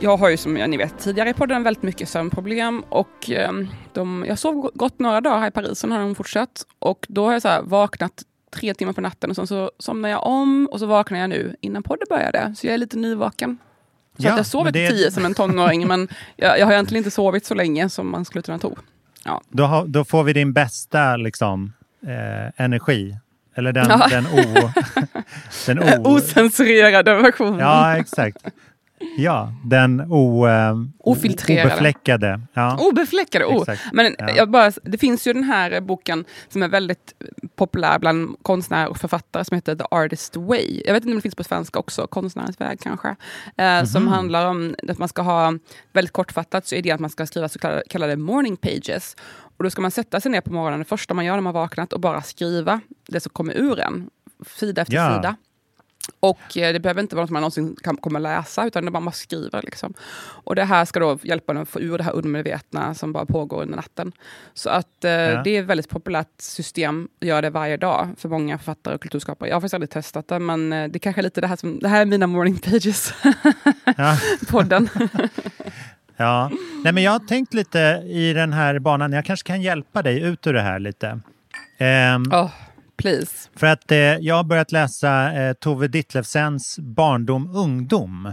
jag 0.00 0.16
har 0.16 0.28
ju 0.28 0.36
som 0.36 0.54
ni 0.54 0.76
vet 0.76 0.98
tidigare 0.98 1.30
i 1.30 1.34
podden 1.34 1.62
väldigt 1.62 1.82
mycket 1.82 2.08
sömnproblem 2.08 2.84
och 2.88 3.30
ehm, 3.30 3.68
de, 3.92 4.24
jag 4.28 4.38
sov 4.38 4.70
gott 4.74 4.98
några 4.98 5.20
dagar 5.20 5.38
här 5.38 5.48
i 5.48 5.50
Paris, 5.50 5.78
sen 5.78 5.92
har 5.92 5.98
de 5.98 6.14
fortsatt. 6.14 6.66
Och 6.78 7.06
då 7.08 7.24
har 7.24 7.32
jag 7.32 7.42
så 7.42 7.62
vaknat 7.62 8.22
tre 8.54 8.74
timmar 8.74 8.92
på 8.92 9.00
natten 9.00 9.30
och 9.30 9.36
sen 9.36 9.46
så 9.46 9.70
somnar 9.78 10.08
jag 10.08 10.26
om 10.26 10.68
och 10.72 10.78
så 10.78 10.86
vaknar 10.86 11.18
jag 11.18 11.30
nu 11.30 11.56
innan 11.60 11.82
podden 11.82 12.06
började. 12.10 12.54
Så 12.56 12.66
jag 12.66 12.74
är 12.74 12.78
lite 12.78 12.96
nyvaken. 12.96 13.58
Så 14.16 14.26
ja, 14.26 14.30
att 14.30 14.36
jag 14.36 14.46
sover 14.46 14.72
till 14.72 14.88
tio 14.88 15.10
som 15.10 15.24
en 15.24 15.34
tonåring 15.34 15.86
men 15.88 16.08
jag, 16.36 16.58
jag 16.58 16.66
har 16.66 16.72
egentligen 16.72 17.00
inte 17.00 17.10
sovit 17.10 17.46
så 17.46 17.54
länge 17.54 17.88
som 17.88 18.10
man 18.10 18.24
skulle 18.24 18.42
kunna 18.42 18.58
tro. 18.58 18.76
Ja. 19.24 19.42
Då, 19.48 19.64
har, 19.64 19.86
då 19.86 20.04
får 20.04 20.24
vi 20.24 20.32
din 20.32 20.52
bästa 20.52 21.16
liksom, 21.16 21.72
eh, 22.02 22.64
energi 22.64 23.16
eller 23.54 23.72
den, 23.72 23.86
ja. 23.88 24.06
den, 24.10 24.26
o, 24.26 24.70
den 25.66 25.78
o, 25.78 26.16
Osensurerade 26.16 27.14
versionen. 27.14 27.58
Ja, 27.60 27.96
exakt. 27.96 28.38
Ja, 29.16 29.52
den 29.64 30.00
o, 30.00 30.46
eh, 30.48 30.74
Ofiltrerade. 30.98 31.66
Obefläckade. 31.66 32.40
Ja. 32.54 32.76
Obefläckade, 32.80 33.44
oh. 33.44 33.64
Men 33.92 34.16
ja. 34.18 34.30
jag 34.36 34.50
bara, 34.50 34.72
det 34.82 34.98
finns 34.98 35.26
ju 35.26 35.32
den 35.32 35.44
här 35.44 35.80
boken 35.80 36.24
som 36.48 36.62
är 36.62 36.68
väldigt 36.68 37.14
populär 37.56 37.98
bland 37.98 38.36
konstnärer 38.42 38.88
och 38.88 38.96
författare 38.96 39.44
som 39.44 39.54
heter 39.54 39.74
The 39.74 39.84
Artist 39.90 40.36
Way. 40.36 40.82
Jag 40.86 40.94
vet 40.94 41.02
inte 41.02 41.12
om 41.12 41.16
det 41.16 41.22
finns 41.22 41.34
på 41.34 41.44
svenska 41.44 41.78
också, 41.78 42.06
Konstnärens 42.06 42.60
väg 42.60 42.80
kanske. 42.80 43.08
Eh, 43.08 43.14
mm 43.56 43.84
-hmm. 43.84 43.86
Som 43.86 44.08
handlar 44.08 44.46
om 44.46 44.74
att 44.88 44.98
man 44.98 45.08
ska 45.08 45.22
ha, 45.22 45.54
väldigt 45.92 46.12
kortfattat, 46.12 46.66
så 46.66 46.74
är 46.74 46.82
det 46.82 46.90
att 46.90 47.00
man 47.00 47.10
ska 47.10 47.26
skriva 47.26 47.48
så 47.48 47.58
kallade, 47.58 47.82
kallade 47.88 48.16
morning 48.16 48.56
pages. 48.56 49.16
Och 49.62 49.64
då 49.64 49.70
ska 49.70 49.82
man 49.82 49.90
sätta 49.90 50.20
sig 50.20 50.30
ner 50.30 50.40
på 50.40 50.52
morgonen, 50.52 50.78
det 50.78 50.84
första 50.84 51.14
man 51.14 51.24
gör 51.24 51.34
när 51.34 51.40
man 51.40 51.54
vaknat, 51.54 51.92
och 51.92 52.00
bara 52.00 52.22
skriva 52.22 52.80
det 53.08 53.20
som 53.20 53.30
kommer 53.30 53.54
ur 53.54 53.80
en, 53.80 54.10
sida 54.46 54.82
efter 54.82 54.94
ja. 54.94 55.16
sida. 55.16 55.36
Och 56.20 56.56
eh, 56.56 56.72
det 56.72 56.80
behöver 56.80 57.00
inte 57.00 57.16
vara 57.16 57.24
något 57.24 57.30
man 57.30 57.40
någonsin 57.40 57.76
kan, 57.82 57.96
kommer 57.96 58.20
läsa, 58.20 58.66
utan 58.66 58.84
det 58.84 58.88
är 58.88 58.90
bara 58.90 59.00
man 59.00 59.12
skriver. 59.12 59.62
Liksom. 59.62 59.94
Och 60.20 60.54
det 60.54 60.64
här 60.64 60.84
ska 60.84 61.00
då 61.00 61.18
hjälpa 61.22 61.52
en 61.52 61.58
att 61.58 61.68
få 61.68 61.80
ur 61.80 61.98
det 61.98 62.04
här 62.04 62.12
undermedvetna 62.12 62.94
som 62.94 63.12
bara 63.12 63.26
pågår 63.26 63.62
under 63.62 63.76
natten. 63.76 64.12
Så 64.54 64.70
att 64.70 65.04
eh, 65.04 65.10
ja. 65.10 65.42
det 65.42 65.56
är 65.56 65.62
ett 65.62 65.68
väldigt 65.68 65.88
populärt 65.88 66.40
system 66.40 67.08
att 67.20 67.26
göra 67.26 67.40
det 67.40 67.50
varje 67.50 67.76
dag 67.76 68.08
för 68.18 68.28
många 68.28 68.58
författare 68.58 68.94
och 68.94 69.00
kulturskapare. 69.00 69.48
Jag 69.48 69.56
har 69.56 69.60
faktiskt 69.60 69.74
aldrig 69.74 69.90
testat 69.90 70.28
det, 70.28 70.38
men 70.38 70.72
eh, 70.72 70.88
det 70.88 70.96
är 70.96 71.00
kanske 71.00 71.22
lite 71.22 71.40
det 71.40 71.46
här 71.46 71.56
som, 71.56 71.78
det 71.78 71.88
här 71.88 72.00
är 72.00 72.06
mina 72.06 72.26
morning 72.26 72.58
pages. 72.58 73.14
Podden. 74.48 74.88
Ja, 76.22 76.50
Nej, 76.84 76.92
men 76.92 77.02
jag 77.02 77.12
har 77.12 77.18
tänkt 77.18 77.54
lite 77.54 77.78
i 78.06 78.32
den 78.32 78.52
här 78.52 78.78
banan, 78.78 79.12
jag 79.12 79.24
kanske 79.24 79.46
kan 79.46 79.62
hjälpa 79.62 80.02
dig 80.02 80.22
ut 80.22 80.46
ur 80.46 80.52
det 80.52 80.60
här 80.62 80.78
lite. 80.78 81.20
Ehm, 81.78 82.22
Oh, 82.32 82.50
please. 82.96 83.48
För 83.56 83.66
att 83.66 83.92
eh, 83.92 83.98
jag 83.98 84.34
har 84.34 84.44
börjat 84.44 84.72
läsa 84.72 85.32
eh, 85.32 85.52
Tove 85.52 85.88
Ditlevsens 85.88 86.78
Barndom 86.78 87.56
ungdom, 87.56 88.32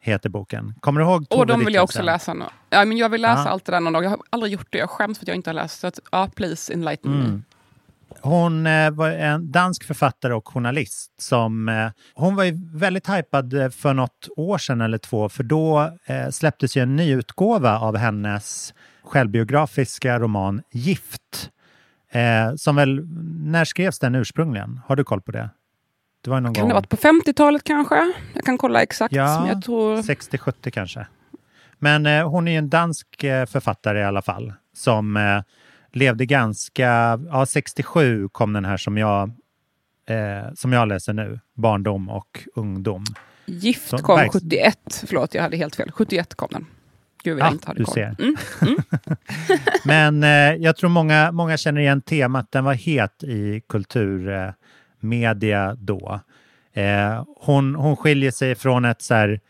heter 0.00 0.28
boken. 0.28 0.74
Kommer 0.80 1.00
du 1.00 1.06
ihåg 1.06 1.28
Tove 1.28 1.40
Och 1.40 1.46
de 1.46 1.64
vill 1.64 1.74
jag 1.74 1.84
också 1.84 2.02
läsa. 2.02 2.34
Nu. 2.34 2.44
Ja, 2.70 2.84
men 2.84 2.96
jag 2.96 3.08
vill 3.08 3.22
läsa 3.22 3.42
Ja. 3.44 3.48
allt 3.50 3.64
det 3.64 3.72
där 3.72 3.80
någon 3.80 3.92
dag. 3.92 4.04
Jag 4.04 4.10
har 4.10 4.18
aldrig 4.30 4.52
gjort 4.52 4.66
det. 4.70 4.78
Jag 4.78 4.90
skäms 4.90 5.18
för 5.18 5.24
att 5.24 5.28
jag 5.28 5.34
inte 5.36 5.50
har 5.50 5.54
läst. 5.54 5.80
Så 5.80 5.86
att, 5.86 5.98
ja, 6.12 6.28
please 6.36 6.72
enlighten 6.72 7.12
Mm. 7.14 7.32
me. 7.32 7.40
Hon 8.20 8.66
eh, 8.66 8.90
var 8.90 9.10
en 9.10 9.50
dansk 9.52 9.84
författare 9.84 10.32
och 10.32 10.48
journalist 10.48 11.12
som... 11.18 11.68
Eh, 11.68 11.90
hon 12.14 12.36
var 12.36 12.44
ju 12.44 12.52
väldigt 12.72 13.08
hypad 13.08 13.54
eh, 13.54 13.70
för 13.70 13.94
något 13.94 14.28
år 14.36 14.58
sedan 14.58 14.80
eller 14.80 14.98
två 14.98 15.28
för 15.28 15.42
då 15.42 15.90
släpptes 16.30 16.76
ju 16.76 16.82
en 16.82 16.96
nyutgåva 16.96 17.78
av 17.78 17.96
hennes 17.96 18.74
självbiografiska 19.02 20.18
roman 20.18 20.62
Gift. 20.70 21.50
Som 22.56 22.76
väl, 22.76 23.06
när 23.40 23.64
skrevs 23.64 23.98
den 23.98 24.14
ursprungligen? 24.14 24.80
Har 24.86 24.96
du 24.96 25.04
koll 25.04 25.20
på 25.20 25.32
det? 25.32 25.50
Det 26.24 26.30
var 26.30 26.40
någon 26.40 26.54
Kan 26.54 26.62
gång... 26.62 26.68
det 26.68 26.74
ha 26.74 26.80
varit 26.80 26.88
på 26.88 26.96
50-talet 26.96 27.64
kanske? 27.64 28.12
Jag 28.34 28.44
kan 28.44 28.58
kolla 28.58 28.82
exakt. 28.82 29.14
Ja, 29.14 29.48
jag 29.48 29.62
tror... 29.62 29.96
60-70 29.96 30.70
kanske. 30.70 31.06
Men 31.78 32.06
hon 32.22 32.48
är 32.48 32.52
ju 32.52 32.58
en 32.58 32.70
dansk 32.70 33.06
författare 33.20 34.00
i 34.00 34.04
alla 34.04 34.22
fall 34.22 34.52
som 34.76 35.42
levde 35.96 36.26
ganska... 36.26 37.20
Ja, 37.30 37.46
67 37.46 38.28
kom 38.28 38.52
den 38.52 38.64
här 38.64 38.76
som 38.76 38.98
jag, 38.98 39.30
eh, 40.08 40.52
som 40.54 40.72
jag 40.72 40.88
läser 40.88 41.12
nu. 41.12 41.40
Barndom 41.54 42.08
och 42.08 42.44
ungdom. 42.54 43.04
Gift 43.46 43.88
Så, 43.88 43.98
kom 43.98 44.16
verk- 44.18 44.32
71. 44.32 45.04
Förlåt, 45.06 45.34
jag 45.34 45.42
hade 45.42 45.56
helt 45.56 45.76
fel. 45.76 45.90
71 45.92 46.34
kom 46.34 46.48
den. 46.52 46.66
Gud, 47.24 47.38
jag 47.38 47.46
Ah, 47.46 47.50
inte 47.50 47.66
hade 47.66 47.80
du 47.80 47.84
koll. 47.84 47.94
ser. 47.94 48.16
Mm. 48.18 48.36
Men 49.84 50.22
eh, 50.24 50.62
jag 50.64 50.76
tror 50.76 50.90
många, 50.90 51.32
många 51.32 51.56
känner 51.56 51.80
igen 51.80 52.00
temat. 52.02 52.52
Den 52.52 52.64
var 52.64 52.74
het 52.74 53.24
i 53.24 53.62
kulturmedia 53.68 55.66
eh, 55.70 55.72
då. 55.72 56.20
Eh, 56.72 57.24
hon, 57.40 57.74
hon 57.74 57.96
skiljer 57.96 58.30
sig 58.30 58.54
från 58.54 58.84
ett 58.84 59.02
så 59.02 59.14
här, 59.14 59.40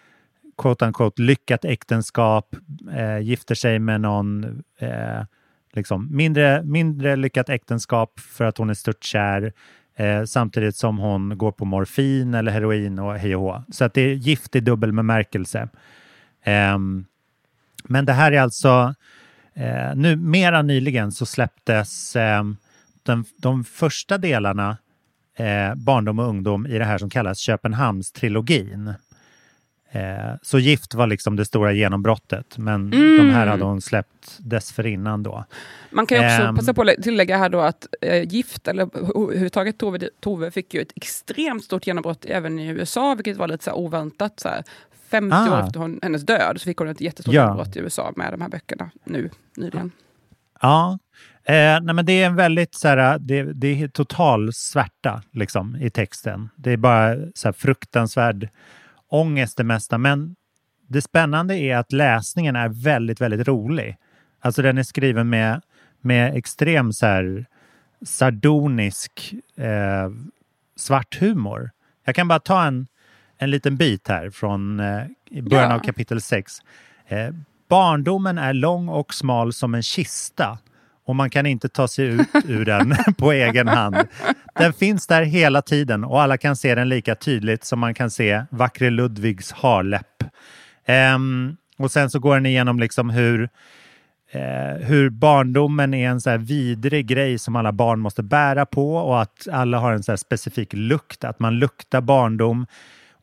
quote 0.59 0.85
unquote, 0.87 1.23
lyckat 1.23 1.65
äktenskap, 1.65 2.57
eh, 2.97 3.19
gifter 3.19 3.55
sig 3.55 3.79
med 3.79 4.01
någon 4.01 4.45
eh, 4.79 5.23
liksom, 5.77 6.17
mindre, 6.17 6.63
mindre 6.63 7.17
lyckat 7.17 7.49
äktenskap 7.49 8.21
för 8.21 8.45
att 8.45 8.59
hon 8.59 8.71
är 8.71 8.75
störtkär 8.75 9.53
eh, 9.97 10.25
samtidigt 10.25 10.77
som 10.77 10.99
hon 10.99 11.39
går 11.39 11.53
på 11.53 11.65
morfin 11.65 12.35
eller 12.35 12.53
heroin 12.53 12.99
och 12.99 13.15
hej 13.15 13.37
och 13.37 13.43
hå. 13.43 13.65
Så 13.69 13.85
att 13.85 13.95
det 13.95 14.01
är 14.01 14.15
gift 14.15 14.57
i 14.57 14.61
dubbel 14.61 14.93
bemärkelse. 14.93 15.69
Eh, 16.45 16.79
men 17.85 18.05
det 18.05 18.13
här 18.13 18.33
är 18.33 18.41
alltså, 18.41 18.95
eh, 19.55 19.95
nu, 19.95 20.17
mera 20.17 20.63
nyligen 20.63 21.13
så 21.13 21.27
släpptes 21.27 22.17
eh, 22.17 22.43
den, 23.03 23.25
de 23.37 23.65
första 23.65 24.19
delarna 24.19 24.77
eh, 25.37 25.75
barndom 25.75 26.19
och 26.19 26.29
ungdom 26.29 26.67
i 26.67 26.79
det 26.79 26.85
här 26.85 26.99
som 26.99 27.11
kallas 27.11 27.39
Köpenhamnstrilogin. 27.39 28.89
Eh, 28.89 28.95
så 30.43 30.59
Gift 30.59 30.95
var 30.95 31.07
liksom 31.07 31.37
det 31.37 31.45
stora 31.45 31.73
genombrottet, 31.73 32.59
men 32.59 32.91
de 32.91 33.31
här 33.31 33.47
hade 33.47 33.65
hon 33.65 33.81
släppt 33.81 34.37
dessförinnan 34.39 35.23
då. 35.23 35.45
Man 35.91 36.07
kan 36.07 36.19
ju 36.19 36.25
också 36.27 36.43
Ehm. 36.43 36.57
passa 36.57 36.75
på 36.75 36.83
att 36.83 37.03
tillägga 37.03 37.37
här 37.39 37.49
då 37.49 37.61
att 37.61 37.87
eh, 38.01 38.23
Gift, 38.29 38.69
eller 38.69 38.83
överhuvudtaget 38.83 39.79
Tove, 39.79 40.09
Tove 40.21 40.51
fick 40.51 40.75
ju 40.75 40.81
ett 40.81 40.93
extremt 40.97 41.65
stort 41.65 41.87
genombrott 41.87 42.25
även 42.25 42.59
i 42.59 42.67
USA, 42.69 43.15
vilket 43.15 43.37
var 43.37 43.49
lite 43.49 43.65
så 43.65 43.73
oväntat. 43.73 44.41
Så 44.41 44.49
här, 44.49 44.63
50 45.11 45.35
Ah. 45.37 45.59
år 45.61 45.67
efter 45.67 45.81
hon, 45.81 45.99
hennes 46.03 46.23
död 46.27 46.57
så 46.61 46.65
fick 46.65 46.79
hon 46.79 46.89
ett 46.89 47.01
jättestort 47.01 47.35
Ja. 47.35 47.43
genombrott 47.43 47.77
i 47.77 47.79
USA 47.81 48.13
med 48.17 48.33
de 48.33 48.41
här 48.41 48.49
böckerna 48.49 48.91
nu 49.05 49.31
nyligen. 49.57 49.91
Ja, 50.61 50.99
eh, 51.45 51.55
nej 51.83 51.95
men 51.95 52.07
det 52.07 52.13
är 52.23 52.27
en 52.27 52.37
väldigt 52.37 52.75
så 52.75 52.89
här, 52.89 53.19
det, 53.19 53.43
det 53.53 53.83
är 53.83 53.89
total 53.89 54.53
svärta 54.53 55.23
liksom 55.33 55.77
i 55.77 55.91
texten. 55.91 56.49
Det 56.57 56.71
är 56.71 56.77
bara 56.77 57.17
så 57.35 57.49
här 57.49 57.53
fruktansvärd 57.53 58.49
ångest 59.09 59.57
det 59.57 59.65
mesta. 59.65 59.99
Men 59.99 60.37
det 60.89 61.03
spännande 61.03 61.59
är 61.59 61.77
att 61.77 61.93
läsningen 61.93 62.57
är 62.57 62.69
väldigt, 62.69 63.21
väldigt 63.21 63.49
rolig. 63.49 63.97
Alltså 64.41 64.63
den 64.63 64.79
är 64.79 64.83
skriven 64.83 65.31
med, 65.31 65.63
med 66.01 66.37
extrem 66.37 66.93
så 66.93 67.07
här 67.07 67.47
sardonisk 68.03 69.35
eh, 69.57 70.11
svart 70.77 71.21
humor. 71.21 71.71
Jag 72.05 72.15
kan 72.15 72.29
bara 72.29 72.39
ta 72.41 72.65
en, 72.65 72.87
en 73.39 73.51
liten 73.51 73.77
bit 73.77 74.09
här 74.09 74.31
från 74.31 74.81
eh, 74.81 75.03
början 75.31 75.71
Ja. 75.71 75.75
av 75.75 75.79
kapitel 75.79 76.21
6. 76.21 76.53
Eh, 77.07 77.31
barndomen 77.69 78.39
är 78.39 78.53
lång 78.53 78.89
och 78.89 79.15
smal 79.15 79.53
som 79.53 79.75
en 79.75 79.83
kista 79.83 80.59
och 81.07 81.17
man 81.17 81.31
kan 81.31 81.47
inte 81.47 81.69
ta 81.69 81.89
sig 81.89 82.07
ut 82.07 82.29
ur 82.49 82.65
den 82.65 82.95
på 83.19 83.33
egen 83.33 83.69
hand. 83.69 83.97
Den 84.55 84.73
finns 84.73 85.07
där 85.07 85.23
hela 85.23 85.63
tiden 85.63 86.05
och 86.05 86.23
alla 86.23 86.37
kan 86.37 86.57
se 86.57 86.75
den 86.75 86.89
lika 86.89 87.15
tydligt 87.15 87.65
som 87.65 87.79
man 87.79 87.95
kan 87.95 88.11
se 88.11 88.45
vackre 88.51 88.91
Ludvigs 88.91 89.53
harläpp. 89.53 90.23
Um, 91.15 91.57
och 91.79 91.91
sen 91.91 92.11
så 92.11 92.19
går 92.19 92.35
den 92.35 92.47
igenom 92.47 92.79
liksom 92.79 93.11
hur, 93.11 93.49
eh, 94.31 94.87
hur 94.87 95.11
barndomen 95.11 95.95
är 95.95 96.09
en 96.09 96.21
så 96.21 96.31
här 96.31 96.39
vidrig 96.39 97.07
grej 97.07 97.39
som 97.39 97.57
alla 97.57 97.73
barn 97.73 98.01
måste 98.01 98.23
bära 98.23 98.67
på 98.67 98.97
och 98.97 99.23
att 99.23 99.49
alla 99.53 99.79
har 99.79 99.93
en 99.93 100.03
så 100.03 100.13
här 100.13 100.17
specifik 100.17 100.73
lukt, 100.73 101.25
att 101.25 101.39
man 101.39 101.59
luktar 101.59 102.01
barndom. 102.01 102.67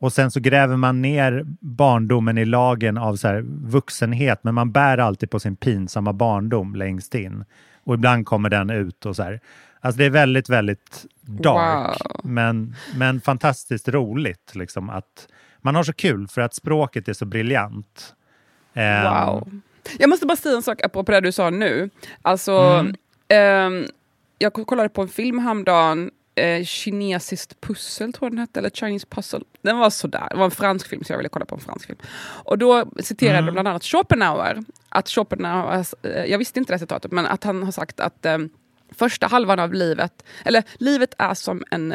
Och 0.02 0.12
sen 0.12 0.30
så 0.30 0.40
gräver 0.40 0.76
man 0.76 1.02
ner 1.02 1.44
barndomen 1.60 2.38
i 2.38 2.44
lagen 2.44 2.98
av 2.98 3.16
så 3.16 3.28
här 3.28 3.40
vuxenhet, 3.46 4.44
men 4.44 4.54
man 4.54 4.72
bär 4.72 4.98
alltid 4.98 5.30
på 5.30 5.40
sin 5.40 5.56
pinsamma 5.56 6.12
barndom 6.12 6.74
längst 6.74 7.14
in. 7.14 7.44
Och 7.84 7.94
ibland 7.94 8.26
kommer 8.26 8.50
den 8.50 8.70
ut 8.70 9.06
och 9.06 9.16
så 9.16 9.22
här. 9.22 9.40
Alltså 9.80 9.98
det 9.98 10.04
är 10.04 10.10
väldigt, 10.10 10.48
väldigt 10.48 11.06
dark, 11.20 12.00
Wow. 12.04 12.20
men, 12.24 12.76
men 12.96 13.20
fantastiskt 13.20 13.88
roligt 13.88 14.54
liksom 14.54 14.90
att 14.90 15.28
man 15.60 15.74
har 15.74 15.82
så 15.82 15.92
kul 15.92 16.28
för 16.28 16.40
att 16.40 16.54
språket 16.54 17.08
är 17.08 17.12
så 17.12 17.24
briljant. 17.24 18.14
Ehm, 18.74 19.04
Wow. 19.26 19.60
Jag 19.98 20.10
måste 20.10 20.26
bara 20.26 20.36
säga 20.36 20.56
en 20.56 20.62
sak 20.62 20.82
apropå 20.82 21.12
det 21.12 21.20
du 21.20 21.32
sa 21.32 21.50
nu. 21.50 21.90
Alltså, 22.22 22.52
Mm. 22.52 22.94
ehm, 23.28 23.86
jag 24.38 24.52
kollade 24.52 24.88
på 24.88 25.02
en 25.02 25.08
film 25.08 25.38
häromdagen, 25.38 26.10
eh, 26.34 26.64
Kinesiskt 26.64 27.60
pussel 27.60 28.12
tror 28.12 28.26
jag 28.26 28.32
den 28.32 28.38
hette, 28.38 28.58
eller 28.60 28.70
Chinese 28.70 29.06
puzzle. 29.10 29.40
Den 29.62 29.78
var 29.78 29.90
sådär, 29.90 30.26
det 30.30 30.36
var 30.36 30.44
en 30.44 30.50
fransk 30.50 30.88
film 30.88 31.04
så 31.04 31.12
jag 31.12 31.18
ville 31.18 31.28
kolla 31.28 31.44
på 31.44 31.54
en 31.54 31.60
fransk 31.60 31.86
film. 31.86 31.98
Och 32.44 32.58
då 32.58 32.84
citerade 33.00 33.38
Mm. 33.38 33.46
de 33.46 33.52
bland 33.52 33.68
annat 33.68 33.84
Schopenhauer, 33.84 34.58
att 34.92 35.08
Schopenhauer, 35.08 35.86
eh, 36.02 36.24
jag 36.24 36.38
visste 36.38 36.58
inte 36.58 36.72
det 36.72 36.78
citatet, 36.78 37.12
men 37.12 37.26
att 37.26 37.44
han 37.44 37.62
har 37.62 37.72
sagt 37.72 38.00
att 38.00 38.26
eh, 38.26 38.38
första 38.90 39.26
halvan 39.26 39.58
av 39.60 39.74
livet, 39.74 40.24
eller 40.44 40.62
livet 40.78 41.14
är 41.18 41.34
som 41.34 41.62
en 41.70 41.94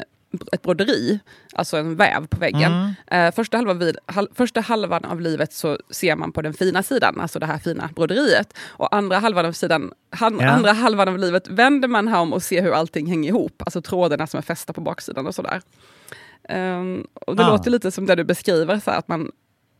ett 0.52 0.62
broderi, 0.62 1.20
alltså 1.54 1.78
en 1.78 1.96
väv 1.96 2.28
på 2.28 2.40
väggen. 2.40 2.72
Mm. 2.74 2.94
Eh, 3.28 3.36
första, 3.36 3.58
halvan 3.58 3.80
vid, 3.80 3.98
hal, 4.06 4.30
första 4.36 4.62
halvan 4.62 5.06
av 5.06 5.22
livet 5.22 5.54
så 5.54 5.78
ser 5.90 6.16
man 6.16 6.32
på 6.32 6.42
den 6.42 6.54
fina 6.54 6.84
sidan, 6.84 7.20
alltså 7.20 7.40
det 7.40 7.46
här 7.46 7.58
fina 7.58 7.90
broderiet. 7.96 8.58
Och 8.68 8.96
andra 8.96 9.20
halvan 9.20 9.46
av, 9.46 9.52
sidan, 9.52 9.92
han, 10.10 10.40
Ja. 10.40 10.50
andra 10.50 10.72
halvan 10.74 11.08
av 11.08 11.18
livet 11.18 11.48
vänder 11.48 11.88
man 11.88 12.08
här 12.08 12.20
om 12.20 12.34
och 12.34 12.44
ser 12.44 12.62
hur 12.62 12.74
allting 12.74 13.08
hänger 13.08 13.30
ihop. 13.30 13.62
Alltså 13.66 13.82
trådarna 13.82 14.28
som 14.28 14.38
är 14.38 14.42
fästa 14.42 14.74
på 14.74 14.82
baksidan 14.82 15.28
och 15.28 15.36
sådär. 15.36 15.62
Ehm, 16.50 17.08
och 17.14 17.36
det 17.36 17.46
Ah. 17.46 17.50
låter 17.50 17.72
lite 17.72 17.92
som 17.92 18.06
det 18.06 18.16
du 18.16 18.24
beskriver, 18.24 18.80
så 18.80 18.92
här, 18.92 18.98
att 19.00 19.08
man, 19.08 19.32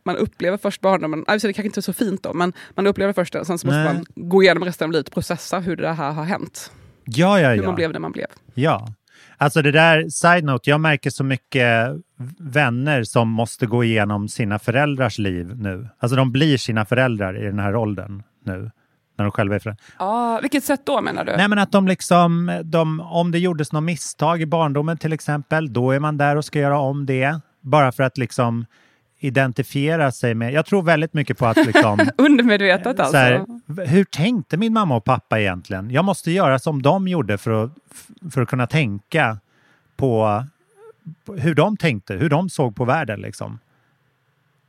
man 0.08 0.16
upplever 0.16 0.56
först 0.56 0.80
barndomen, 0.80 1.24
alltså 1.26 1.46
det 1.46 1.52
kanske 1.52 1.66
inte 1.66 1.80
är 1.80 1.82
så 1.82 1.92
fint 1.92 2.22
då, 2.22 2.34
men 2.34 2.52
man 2.74 2.86
upplever 2.86 3.12
först 3.12 3.32
det, 3.32 3.40
och 3.40 3.46
sen 3.46 3.58
så 3.58 3.66
måste 3.66 3.84
Nej. 3.84 3.94
man 3.94 4.04
gå 4.14 4.42
igenom 4.42 4.64
resten 4.64 4.84
av 4.84 4.92
livet 4.92 5.08
och 5.08 5.14
processa 5.14 5.58
hur 5.58 5.76
det 5.76 5.92
här 5.92 6.12
har 6.12 6.24
hänt. 6.24 6.72
Ja, 7.04 7.40
ja, 7.40 7.48
Hur 7.48 7.56
ja. 7.56 7.62
man 7.62 7.74
blev 7.74 7.92
det 7.92 7.98
man 7.98 8.12
blev. 8.12 8.26
Ja, 8.54 8.88
alltså 9.36 9.62
det 9.62 9.72
där, 9.72 10.08
side 10.08 10.44
note, 10.44 10.70
jag 10.70 10.80
märker 10.80 11.10
så 11.10 11.24
mycket 11.24 11.90
vänner 12.38 13.04
som 13.04 13.28
måste 13.28 13.66
gå 13.66 13.84
igenom 13.84 14.28
sina 14.28 14.58
föräldrars 14.58 15.18
liv 15.18 15.56
nu. 15.56 15.88
Alltså 15.98 16.16
de 16.16 16.32
blir 16.32 16.56
sina 16.56 16.84
föräldrar 16.84 17.42
i 17.42 17.46
den 17.46 17.58
här 17.58 17.76
åldern 17.76 18.22
nu, 18.44 18.70
när 19.18 19.24
de 19.24 19.30
själva 19.30 19.54
är 19.54 19.58
föräldrar. 19.58 19.84
Ah, 19.96 20.40
vilket 20.40 20.64
sätt 20.64 20.80
då 20.86 21.00
menar 21.00 21.24
du? 21.24 21.36
Nej 21.36 21.48
men 21.48 21.58
att 21.58 21.72
de 21.72 21.88
liksom, 21.88 22.60
de, 22.64 23.00
om 23.00 23.30
det 23.30 23.38
gjordes 23.38 23.72
något 23.72 23.84
misstag 23.84 24.42
i 24.42 24.46
barndomen 24.46 24.98
till 24.98 25.12
exempel, 25.12 25.72
då 25.72 25.90
är 25.90 26.00
man 26.00 26.16
där 26.16 26.36
och 26.36 26.44
ska 26.44 26.58
göra 26.58 26.78
om 26.78 27.06
det. 27.06 27.40
Bara 27.60 27.92
för 27.92 28.02
att 28.02 28.18
liksom 28.18 28.66
identifiera 29.18 30.12
sig 30.12 30.34
med, 30.34 30.52
jag 30.52 30.66
tror 30.66 30.82
väldigt 30.82 31.14
mycket 31.14 31.38
på 31.38 31.46
att 31.46 31.66
liksom 31.66 31.98
Undermedvetet 32.16 32.86
alltså? 32.86 33.12
så 33.12 33.16
här, 33.16 33.44
hur 33.86 34.04
tänkte 34.04 34.56
min 34.56 34.72
mamma 34.72 34.96
och 34.96 35.04
pappa 35.04 35.40
egentligen? 35.40 35.90
Jag 35.90 36.04
måste 36.04 36.30
göra 36.30 36.58
som 36.58 36.82
de 36.82 37.08
gjorde 37.08 37.38
för 37.38 37.64
att, 37.64 37.70
för 38.30 38.42
att 38.42 38.48
kunna 38.48 38.66
tänka 38.66 39.38
på, 39.96 40.44
hur 41.36 41.54
de 41.54 41.76
tänkte, 41.76 42.14
hur 42.14 42.28
de 42.28 42.50
såg 42.50 42.76
på 42.76 42.84
världen. 42.84 43.20
Liksom. 43.20 43.58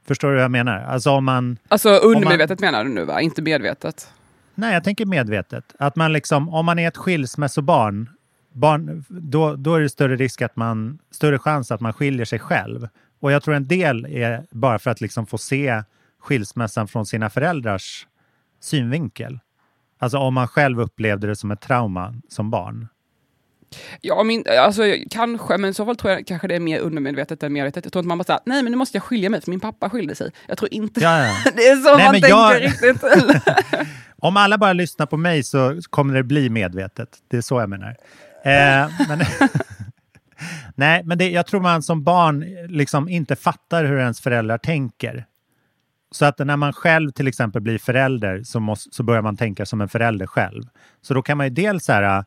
Förstår 0.08 0.30
du 0.30 0.36
vad 0.36 0.44
jag 0.44 0.52
menar? 0.52 0.80
Alltså 0.80 1.12
om 1.12 1.26
man, 1.26 1.58
Alltså 1.68 1.90
undermedvetet 1.90 2.60
menar 2.60 2.84
du 2.84 2.90
nu 2.90 3.06
va? 3.06 3.22
Inte 3.22 3.42
medvetet? 3.42 4.14
nej 4.56 4.74
jag 4.74 4.84
tänker 4.84 5.06
medvetet, 5.06 5.64
att 5.80 5.96
man 5.96 6.14
liksom, 6.14 6.50
om 6.50 6.66
man 6.66 6.80
är 6.80 6.88
ett 6.88 6.98
skilsmässobarn, 6.98 8.10
barn, 8.52 9.06
då, 9.08 9.56
då 9.56 9.76
är 9.76 9.82
det 9.82 9.90
större 9.90 10.16
risk 10.16 10.42
att 10.42 10.56
man, 10.56 11.00
större 11.12 11.40
chans 11.40 11.72
att 11.72 11.82
man 11.82 11.94
skiljer 11.94 12.26
sig 12.26 12.40
själv. 12.40 12.88
Och 13.20 13.32
jag 13.32 13.44
tror 13.44 13.56
en 13.56 13.68
del 13.68 14.06
är 14.06 14.44
bara 14.52 14.80
för 14.80 14.92
att 14.92 15.02
liksom 15.02 15.28
få 15.28 15.38
se 15.38 15.84
skilsmässan 16.20 16.88
från 16.88 17.06
sina 17.06 17.30
föräldrars 17.30 18.08
synvinkel. 18.62 19.40
Alltså 20.00 20.18
om 20.18 20.34
man 20.34 20.48
själv 20.48 20.80
upplevde 20.82 21.28
det 21.28 21.36
som 21.36 21.52
ett 21.52 21.62
trauma 21.62 22.14
som 22.30 22.50
barn. 22.50 22.88
Ja, 24.02 24.24
min, 24.24 24.44
alltså, 24.60 24.82
kanske, 25.10 25.58
men 25.58 25.70
i 25.70 25.74
så 25.74 25.86
fall 25.86 25.96
tror 25.96 26.14
jag 26.14 26.28
kanske 26.28 26.48
det 26.48 26.56
är 26.56 26.60
mer 26.60 26.80
undermedvetet 26.80 27.44
än 27.44 27.54
medvetet. 27.54 27.86
Jag 27.86 27.94
tror 27.94 28.02
inte 28.02 28.08
man 28.08 28.18
bara 28.18 28.24
säger 28.24 28.40
nej 28.46 28.64
men 28.64 28.72
nu 28.72 28.78
måste 28.78 28.98
jag 28.98 29.04
skilja 29.04 29.30
mig 29.30 29.42
för 29.42 29.50
min 29.52 29.60
pappa 29.60 29.90
skilde 29.90 30.16
sig. 30.16 30.32
Jag 30.48 30.58
tror 30.58 30.74
inte 30.74 31.02
Ja, 31.02 31.26
ja. 31.26 31.36
det 31.56 31.68
är 31.68 31.76
så 31.76 31.96
Nej, 31.98 32.06
man 32.06 32.14
tänker 32.14 32.30
jag- 32.30 32.64
riktigt. 32.64 33.04
Om 34.22 34.38
alla 34.38 34.58
bara 34.58 34.74
lyssnar 34.74 35.06
på 35.06 35.18
mig 35.18 35.44
så 35.44 35.82
kommer 35.90 36.14
det 36.14 36.24
bli 36.24 36.50
medvetet. 36.50 37.10
Det 37.28 37.38
är 37.38 37.42
så 37.42 37.60
jag 37.60 37.70
menar. 37.70 37.90
Eh, 38.44 38.90
men 39.08 39.20
Nej, 40.76 41.02
men 41.06 41.18
det, 41.18 41.30
jag 41.30 41.46
tror 41.48 41.62
man 41.62 41.84
som 41.84 42.04
barn 42.04 42.46
liksom 42.68 43.10
inte 43.10 43.36
fattar 43.36 43.84
hur 43.86 44.00
ens 44.00 44.22
föräldrar 44.22 44.58
tänker. 44.58 45.26
Så 46.12 46.26
att 46.26 46.40
när 46.40 46.58
man 46.58 46.74
själv 46.74 47.12
till 47.12 47.28
exempel 47.28 47.62
blir 47.62 47.78
förälder 47.78 48.44
så, 48.44 48.60
måste, 48.60 48.90
så 48.96 49.04
börjar 49.04 49.22
man 49.22 49.38
tänka 49.38 49.66
som 49.66 49.82
en 49.82 49.90
förälder 49.90 50.28
själv. 50.28 50.64
Så 51.02 51.14
då 51.14 51.22
kan 51.22 51.38
man 51.38 51.46
ju 51.46 51.50
dels 51.50 51.86
så 51.86 51.94
här, 51.94 52.26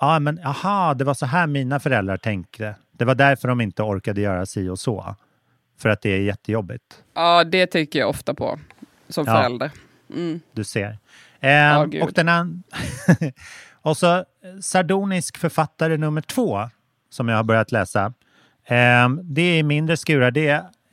ja 0.00 0.18
men 0.18 0.38
aha, 0.44 0.94
det 0.94 1.04
var 1.04 1.14
så 1.14 1.26
här 1.26 1.46
mina 1.46 1.80
föräldrar 1.80 2.16
tänkte. 2.16 2.74
Det 2.92 3.04
var 3.04 3.14
därför 3.14 3.48
de 3.48 3.60
inte 3.60 3.82
orkade 3.82 4.20
göra 4.20 4.46
si 4.46 4.68
och 4.68 4.78
så. 4.78 5.14
För 5.78 5.88
att 5.88 6.02
det 6.02 6.10
är 6.10 6.20
jättejobbigt. 6.20 7.02
Ja, 7.14 7.44
det 7.44 7.66
tänker 7.66 7.98
jag 7.98 8.08
ofta 8.08 8.34
på 8.34 8.58
som 9.08 9.24
Ja. 9.26 9.32
förälder. 9.36 9.70
Mm. 10.14 10.40
Du 10.52 10.64
ser. 10.64 10.98
Eh, 11.40 11.84
gud. 11.84 12.02
och, 12.02 12.12
den 12.12 12.28
an- 12.28 12.62
och 13.82 13.96
så 13.96 14.16
eh, 14.16 14.24
sardonisk 14.60 15.36
författare 15.38 15.96
nummer 15.96 16.20
två 16.20 16.68
som 17.10 17.28
jag 17.28 17.36
har 17.36 17.44
börjat 17.44 17.72
läsa. 17.72 18.12
Eh, 18.64 19.08
det 19.22 19.42
är 19.42 19.62
mindre 19.62 19.96
skurar. 19.96 20.30
Det, 20.30 20.48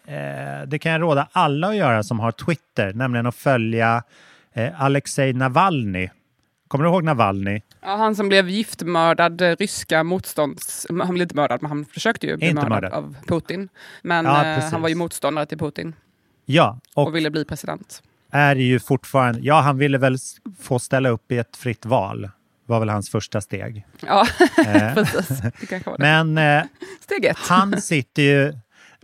eh, 0.06 0.68
det 0.68 0.80
kan 0.80 0.92
jag 0.92 1.02
råda 1.02 1.28
alla 1.32 1.68
att 1.68 1.76
göra 1.76 2.04
som 2.04 2.20
har 2.20 2.32
Twitter, 2.32 2.94
nämligen 2.94 3.26
att 3.26 3.36
följa 3.36 4.04
eh, 4.54 4.82
Alexej 4.82 5.34
Navalny. 5.34 6.10
Kommer 6.68 6.86
du 6.86 6.92
ihåg 6.92 7.04
Navalny? 7.04 7.62
Ja, 7.82 7.96
han 7.96 8.16
som 8.16 8.30
blev 8.30 8.50
giftmördad, 8.50 9.42
eh, 9.42 9.56
ryska 9.60 10.04
motstånds... 10.04 10.88
Han 10.90 11.14
blev 11.14 11.22
inte 11.22 11.36
mördad, 11.36 11.62
men 11.62 11.70
han 11.72 11.86
försökte 11.86 12.28
ju 12.28 12.38
bli 12.38 12.54
mördad, 12.54 12.70
mördad. 12.70 12.94
av 12.94 13.16
Putin. 13.28 13.70
Men 14.02 14.26
Ja, 14.26 14.60
han 14.72 14.82
var 14.82 14.90
ju 14.90 14.96
motståndare 14.96 15.46
till 15.46 15.58
Putin 15.58 15.96
Ja, 16.46 16.80
och 16.94 17.08
och 17.08 17.16
ville 17.16 17.30
bli 17.30 17.46
president. 17.46 18.04
är 18.32 18.56
ju 18.56 18.80
fortfarande... 18.80 19.40
Ja, 19.44 19.60
han 19.62 19.78
ville 19.78 19.98
väl 19.98 20.18
få 20.60 20.80
ställa 20.80 21.10
upp 21.10 21.32
i 21.32 21.38
ett 21.38 21.58
fritt 21.58 21.86
val. 21.86 22.30
Var 22.68 22.80
väl 22.80 22.90
hans 22.90 23.10
första 23.10 23.42
steg. 23.42 23.86
Ja, 24.08 24.28
Eh, 24.66 24.94
precis. 24.94 25.28
Det 25.60 25.66
kanske 25.70 25.90
var 25.90 25.98
det. 25.98 26.04
men 26.24 26.38
eh, 26.60 26.64
Steg 27.02 27.26
ett. 27.26 27.38
Han 27.38 27.82
sitter 27.82 28.22
ju... 28.22 28.54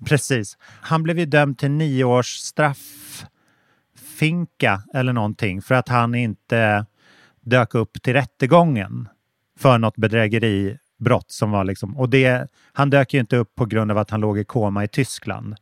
Precis. 0.06 0.58
Han 0.82 1.04
blev 1.04 1.20
ju 1.20 1.26
dömd 1.26 1.58
till 1.58 1.72
nio 1.72 2.04
års 2.04 2.28
strafffinka 3.98 4.82
eller 4.94 5.14
någonting 5.14 5.62
för 5.62 5.76
att 5.76 5.90
han 5.90 6.16
inte 6.16 6.86
dök 7.42 7.76
upp 7.76 8.02
till 8.04 8.14
rättegången 8.14 9.08
för 9.60 9.78
något 9.78 9.96
bedrägeribrott 9.96 11.32
som 11.32 11.52
var 11.52 11.64
liksom... 11.64 11.98
Och 11.98 12.10
det, 12.10 12.48
han 12.74 12.90
dök 12.90 13.14
ju 13.14 13.20
inte 13.20 13.38
upp 13.38 13.56
på 13.56 13.66
grund 13.66 13.92
av 13.92 13.98
att 13.98 14.10
han 14.10 14.22
låg 14.22 14.40
i 14.40 14.44
koma 14.46 14.84
i 14.84 14.88
Tyskland. 14.88 15.56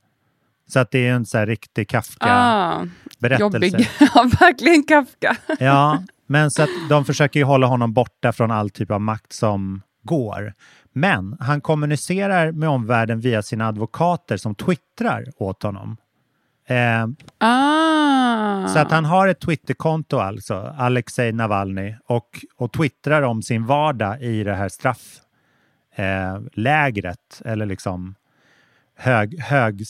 Så 0.67 0.79
att 0.79 0.91
det 0.91 1.07
är 1.07 1.13
en 1.13 1.25
så 1.25 1.37
här 1.37 1.45
riktig 1.47 1.89
Kafka-berättelse. 1.89 3.35
Ah, 3.35 3.39
jobbig. 3.39 3.89
Ja, 4.15 4.29
verkligen 4.39 4.83
Kafka. 4.83 5.37
Ja, 5.59 6.03
men 6.31 6.51
så 6.51 6.63
att 6.63 6.69
de 6.89 7.05
försöker 7.05 7.39
ju 7.39 7.43
hålla 7.43 7.67
honom 7.67 7.93
borta 7.93 8.31
från 8.31 8.51
all 8.51 8.69
typ 8.69 8.91
av 8.91 9.01
makt 9.01 9.33
som 9.33 9.81
går. 10.03 10.53
Men 10.93 11.37
han 11.39 11.61
kommunicerar 11.61 12.51
med 12.51 12.69
omvärlden 12.69 13.19
via 13.19 13.41
sina 13.41 13.67
advokater 13.67 14.37
som 14.37 14.55
twittrar 14.55 15.25
åt 15.37 15.63
honom. 15.63 15.97
Eh, 16.67 17.07
Ah. 17.37 18.67
Så 18.67 18.79
att 18.79 18.91
han 18.91 19.05
har 19.05 19.27
ett 19.27 19.39
Twitterkonto 19.39 20.17
alltså, 20.17 20.73
Alexej 20.77 21.31
Navalny, 21.31 21.95
och, 22.07 22.45
och 22.57 22.73
twittrar 22.73 23.21
om 23.21 23.41
sin 23.41 23.65
vardag 23.65 24.21
i 24.21 24.43
det 24.43 24.55
här 24.55 24.69
strafflägret, 25.97 27.41
eh, 27.45 27.51
eller 27.51 27.65
liksom 27.65 28.15
hög, 29.01 29.39
hög 29.39 29.83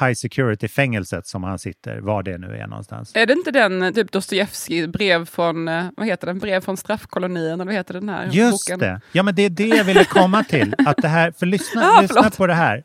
high 0.00 0.12
security-fängelset 0.14 1.26
som 1.26 1.44
han 1.44 1.58
sitter, 1.58 2.00
var 2.00 2.22
det 2.22 2.38
nu 2.38 2.56
är 2.56 2.66
någonstans. 2.66 3.12
Är 3.16 3.26
det 3.26 3.32
inte 3.32 3.50
den 3.50 3.82
eh, 3.82 3.90
typ 3.90 4.12
Dostojevskij, 4.12 4.86
brev 4.88 5.24
från, 5.26 5.68
eh, 5.68 5.86
vad 5.96 6.06
heter 6.06 6.26
den, 6.26 6.38
brev 6.38 6.60
från 6.60 6.76
straffkolonin, 6.76 7.52
eller 7.52 7.64
vad 7.64 7.74
heter 7.74 7.94
den 7.94 8.08
här 8.08 8.28
Just 8.32 8.68
boken? 8.68 8.78
det. 8.78 9.00
Ja, 9.12 9.22
men 9.22 9.34
det 9.34 9.42
är 9.42 9.50
det 9.50 9.66
jag 9.66 9.84
ville 9.84 10.04
komma 10.04 10.44
till. 10.44 10.74
Att 10.86 10.96
det 10.96 11.08
här, 11.08 11.32
för 11.32 11.46
lyssna, 11.46 11.82
Ah, 11.82 12.00
lyssna 12.00 12.30
på 12.30 12.46
det 12.46 12.54
här. 12.54 12.82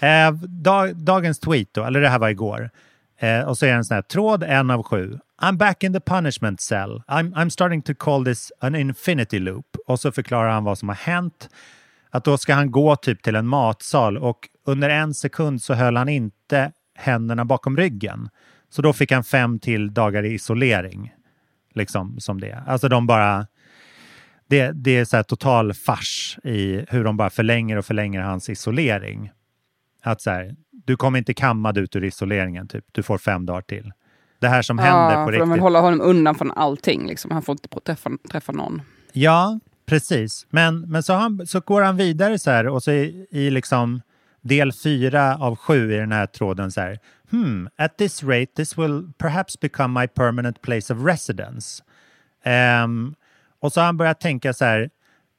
Eh, 0.00 0.32
dag, 0.48 0.96
dagens 0.96 1.38
tweet, 1.38 1.68
då, 1.74 1.84
eller 1.84 2.00
det 2.00 2.08
här 2.08 2.18
var 2.18 2.28
igår. 2.28 2.70
Eh, 3.18 3.40
och 3.40 3.58
så 3.58 3.66
är 3.66 3.70
det 3.70 3.76
en 3.76 3.84
sån 3.84 3.94
här 3.94 4.02
tråd, 4.02 4.42
en 4.42 4.70
av 4.70 4.82
sju. 4.82 5.18
I'm 5.42 5.56
back 5.56 5.82
in 5.82 5.92
the 5.92 6.00
punishment 6.00 6.60
cell. 6.60 7.02
I'm, 7.08 7.34
I'm 7.34 7.48
starting 7.48 7.82
to 7.82 7.92
call 7.98 8.24
this 8.24 8.52
an 8.60 8.74
infinity 8.74 9.38
loop. 9.38 9.66
Och 9.86 10.00
så 10.00 10.12
förklarar 10.12 10.50
han 10.50 10.64
vad 10.64 10.78
som 10.78 10.88
har 10.88 10.96
hänt. 10.96 11.48
Att 12.10 12.24
då 12.24 12.38
ska 12.38 12.54
han 12.54 12.70
gå 12.70 12.96
typ 12.96 13.22
till 13.22 13.36
en 13.36 13.46
matsal 13.46 14.18
och 14.18 14.48
under 14.64 14.88
en 14.88 15.14
sekund 15.14 15.62
så 15.62 15.74
höll 15.74 15.96
han 15.96 16.08
inte 16.08 16.72
händerna 16.94 17.44
bakom 17.44 17.76
ryggen. 17.76 18.28
Så 18.70 18.82
då 18.82 18.92
fick 18.92 19.12
han 19.12 19.24
fem 19.24 19.58
till 19.58 19.94
dagar 19.94 20.22
i 20.22 20.32
isolering. 20.34 21.12
Liksom 21.74 22.20
som 22.20 22.40
det. 22.40 22.62
Alltså 22.66 22.88
de 22.88 23.06
bara 23.06 23.46
det, 24.48 24.72
det 24.74 24.90
är 24.96 25.04
så 25.04 25.16
här 25.16 25.22
total 25.22 25.74
fars 25.74 26.38
i 26.44 26.84
hur 26.88 27.04
de 27.04 27.16
bara 27.16 27.30
förlänger 27.30 27.76
och 27.76 27.84
förlänger 27.84 28.20
hans 28.20 28.48
isolering. 28.48 29.30
Att 30.02 30.20
så 30.20 30.30
här, 30.30 30.54
du 30.70 30.96
kommer 30.96 31.18
inte 31.18 31.34
kammad 31.34 31.78
ut 31.78 31.96
ur 31.96 32.04
isoleringen, 32.04 32.68
typ. 32.68 32.84
du 32.92 33.02
får 33.02 33.18
fem 33.18 33.46
dagar 33.46 33.62
till. 33.62 33.92
Det 34.38 34.48
här 34.48 34.62
som 34.62 34.78
händer 34.78 35.14
Ja, 35.14 35.24
på 35.24 35.32
för 35.32 35.32
de 35.32 35.38
vill 35.38 35.50
riktigt. 35.50 35.62
hålla 35.62 35.80
honom 35.80 36.00
undan 36.00 36.34
från 36.34 36.50
allting. 36.50 37.06
Liksom. 37.06 37.30
Han 37.30 37.42
får 37.42 37.52
inte 37.52 37.68
träffa, 37.68 38.10
träffa 38.30 38.52
någon. 38.52 38.82
Ja, 39.12 39.60
precis. 39.86 40.46
Men, 40.50 40.80
men 40.80 41.02
så, 41.02 41.12
han, 41.12 41.46
så 41.46 41.60
går 41.60 41.82
han 41.82 41.96
vidare 41.96 42.38
så 42.38 42.50
här 42.50 42.66
och 42.68 42.82
så 42.82 42.90
i, 42.90 43.26
i 43.30 43.50
liksom 43.50 44.00
del 44.42 44.72
fyra 44.72 45.36
av 45.36 45.56
sju 45.56 45.92
i 45.92 45.96
den 45.96 46.12
här 46.12 46.26
tråden 46.26 46.72
så 46.72 46.80
här. 46.80 46.98
Hmm, 47.30 47.68
at 47.76 47.96
this 47.98 48.22
rate 48.22 48.46
this 48.56 48.78
will 48.78 49.12
perhaps 49.18 49.60
become 49.60 50.00
my 50.00 50.06
permanent 50.06 50.62
place 50.62 50.94
of 50.94 51.04
residence. 51.04 51.82
Ehm, 52.44 53.14
och 53.60 53.72
så 53.72 53.80
har 53.80 53.86
han 53.86 53.96
börjat 53.96 54.20
tänka 54.20 54.52
så 54.52 54.64
här. 54.64 54.90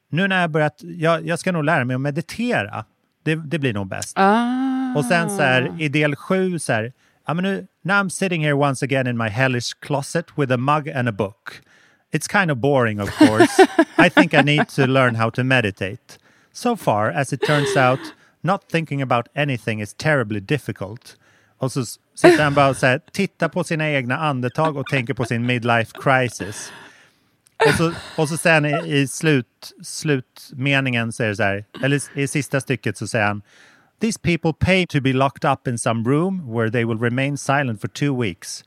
Nu 0.10 0.28
när 0.28 0.42
jag 0.42 0.50
börjat, 0.50 0.82
jag, 0.82 1.28
jag 1.28 1.40
ska 1.40 1.52
nog 1.52 1.64
lära 1.64 1.86
mig 1.86 1.96
att 1.96 2.02
meditera. 2.02 2.86
Det, 3.24 3.36
det 3.36 3.60
blir 3.60 3.74
nog 3.74 3.88
bäst. 3.88 4.14
Ah. 4.16 4.94
Och 4.96 5.06
sen 5.06 5.30
så 5.30 5.42
här 5.42 5.82
i 5.82 5.90
del 5.90 6.16
sju 6.16 6.60
så 6.60 6.74
här. 6.74 6.94
Men 7.28 7.44
nu, 7.44 7.68
now 7.82 7.96
I'm 7.96 8.10
sitting 8.10 8.44
here 8.44 8.54
once 8.54 8.86
again 8.86 9.08
in 9.08 9.18
my 9.18 9.30
hellish 9.30 9.74
closet 9.80 10.26
with 10.38 10.54
a 10.54 10.58
mug 10.58 10.90
and 10.90 11.10
a 11.10 11.12
book. 11.12 11.62
It's 12.12 12.28
kind 12.28 12.52
of 12.52 12.58
boring 12.58 13.02
of 13.02 13.10
course. 13.18 13.68
I 13.98 14.10
think 14.10 14.34
I 14.34 14.42
need 14.42 14.68
to 14.68 14.86
learn 14.86 15.16
how 15.16 15.30
to 15.30 15.44
meditate. 15.44 16.20
So 16.52 16.76
far 16.76 17.10
as 17.10 17.34
it 17.34 17.42
turns 17.48 17.78
out, 17.78 18.00
not 18.44 18.70
thinking 18.70 19.02
about 19.02 19.28
anything 19.36 19.82
is 19.82 19.94
terribly 19.94 20.40
difficult. 20.40 21.18
Och 21.58 21.72
så 21.72 21.86
sitter 22.16 22.44
han 22.44 22.54
bara 22.54 22.70
och 22.70 22.78
så 22.78 22.86
här, 22.86 23.02
tittar 23.12 23.50
på 23.50 23.64
sina 23.64 23.90
egna 23.90 24.18
andetag 24.18 24.78
och 24.78 24.88
tänker 24.88 25.14
på 25.14 25.26
sin 25.26 25.46
midlife 25.46 25.92
crisis. 26.04 26.72
Och 27.68 27.74
så, 27.74 27.94
och 28.18 28.30
så 28.30 28.38
säger 28.38 28.54
han 28.62 28.66
i, 28.66 28.96
i 28.96 29.08
slut, 29.08 29.74
slutmeningen, 29.84 31.12
så 31.12 31.24
är 31.24 31.28
det 31.28 31.36
så 31.36 31.44
här, 31.44 31.66
eller 31.84 32.20
i 32.20 32.28
sista 32.28 32.62
stycket 32.62 32.98
så 32.98 33.08
säger 33.08 33.26
han 33.26 33.42
These 34.00 34.20
people 34.20 34.54
pay 34.54 34.86
to 34.88 35.02
be 35.02 35.14
locked 35.14 35.52
up 35.52 35.68
in 35.68 35.78
some 35.78 36.10
room 36.10 36.54
where 36.54 36.72
they 36.72 36.86
will 36.86 37.00
remain 37.00 37.38
silent 37.38 37.82
for 37.82 37.88
two 37.88 38.22
weeks. 38.22 38.64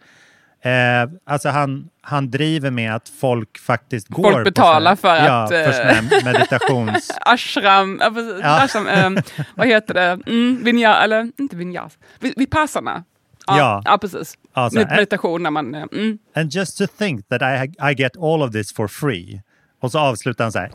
Eh, 0.66 1.08
alltså 1.26 1.48
han, 1.48 1.88
han 2.02 2.30
driver 2.30 2.70
med 2.70 2.94
att 2.94 3.08
folk 3.08 3.58
faktiskt 3.58 4.08
går 4.08 4.32
på 4.32 4.44
betalar 4.44 4.96
såna, 4.96 4.96
för 4.96 5.26
ja, 5.26 5.42
att, 5.42 5.48
för 5.50 5.56
eh, 5.66 5.72
såna 5.72 5.84
här 5.92 6.24
meditations... 6.24 7.10
Ashram, 7.20 7.98
ja. 8.00 8.12
Ja. 8.42 8.62
Ashram 8.64 8.86
ehm, 8.88 9.18
vad 9.54 9.66
heter 9.66 9.94
det? 9.94 10.18
Mm, 10.26 10.64
vinja, 10.64 10.96
eller 10.96 11.30
inte 11.38 11.56
vinyas, 11.56 11.98
Vi- 12.20 12.34
vipassana. 12.36 13.04
Ja, 13.46 13.58
Ja. 13.58 13.82
ja. 13.84 13.98
precis. 13.98 14.34
Ja, 14.54 14.70
så 14.70 14.78
här, 14.78 14.96
Meditation 14.96 15.42
när 15.42 15.50
man... 15.50 15.74
eh, 15.74 15.82
Mm. 15.92 16.18
And 16.34 16.52
just 16.52 16.78
to 16.78 16.86
think 16.98 17.28
that 17.28 17.42
I, 17.42 17.72
I 17.90 17.94
get 18.02 18.16
all 18.16 18.42
of 18.42 18.52
this 18.52 18.72
for 18.74 18.88
free. 18.88 19.42
Och 19.80 19.92
så 19.92 19.98
avslutar 19.98 20.44
han 20.44 20.52
så 20.52 20.58
här. 20.58 20.70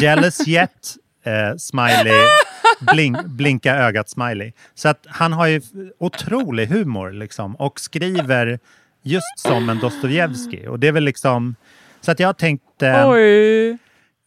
Jealous 0.00 0.48
yet? 0.48 0.70
Eh, 1.26 1.56
smiley. 1.58 2.20
Blink, 2.80 3.24
blinka 3.24 3.74
ögat 3.76 4.10
smiley. 4.10 4.52
Så 4.74 4.88
att 4.88 5.06
han 5.08 5.32
har 5.32 5.46
ju 5.46 5.60
otrolig 5.98 6.66
humor 6.66 7.12
liksom. 7.12 7.56
Och 7.56 7.80
skriver 7.80 8.58
just 9.06 9.38
som 9.38 9.68
en 9.68 9.78
Dostojevskij. 9.78 10.68
Och 10.68 10.80
det 10.80 10.88
är 10.88 10.92
väl 10.92 11.04
liksom... 11.04 11.54
Så 12.00 12.10
att 12.10 12.20
jag 12.20 12.28
har 12.28 12.32
tänkt... 12.32 12.82
Eh, 12.82 12.90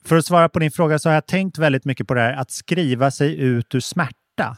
för 0.06 0.16
att 0.16 0.26
svara 0.26 0.50
på 0.50 0.60
din 0.60 0.72
fråga 0.72 1.00
så 1.00 1.10
har 1.10 1.14
jag 1.14 1.26
tänkt 1.26 1.58
väldigt 1.58 1.86
mycket 1.86 2.08
på 2.08 2.14
det 2.14 2.22
här 2.22 2.34
att 2.34 2.52
skriva 2.52 3.12
sig 3.12 3.40
ut 3.40 3.76
ur 3.76 3.80
smärta 3.80 4.58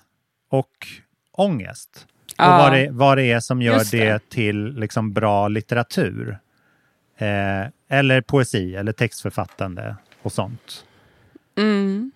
och 0.49 0.87
ångest. 1.31 2.07
Och 2.25 2.43
Ja. 2.43 2.57
vad, 2.57 2.73
det, 2.73 2.89
vad 2.91 3.17
det 3.17 3.31
är 3.31 3.39
som 3.39 3.61
gör 3.61 3.91
det. 3.91 4.13
det. 4.13 4.29
till 4.29 4.73
liksom 4.75 5.13
bra 5.13 5.47
litteratur. 5.47 6.37
Eh, 7.17 7.67
eller 7.89 8.21
poesi 8.21 8.75
eller 8.75 8.91
textförfattande 8.91 9.95
och 10.21 10.31
sånt. 10.31 10.85
Mm. 11.57 12.11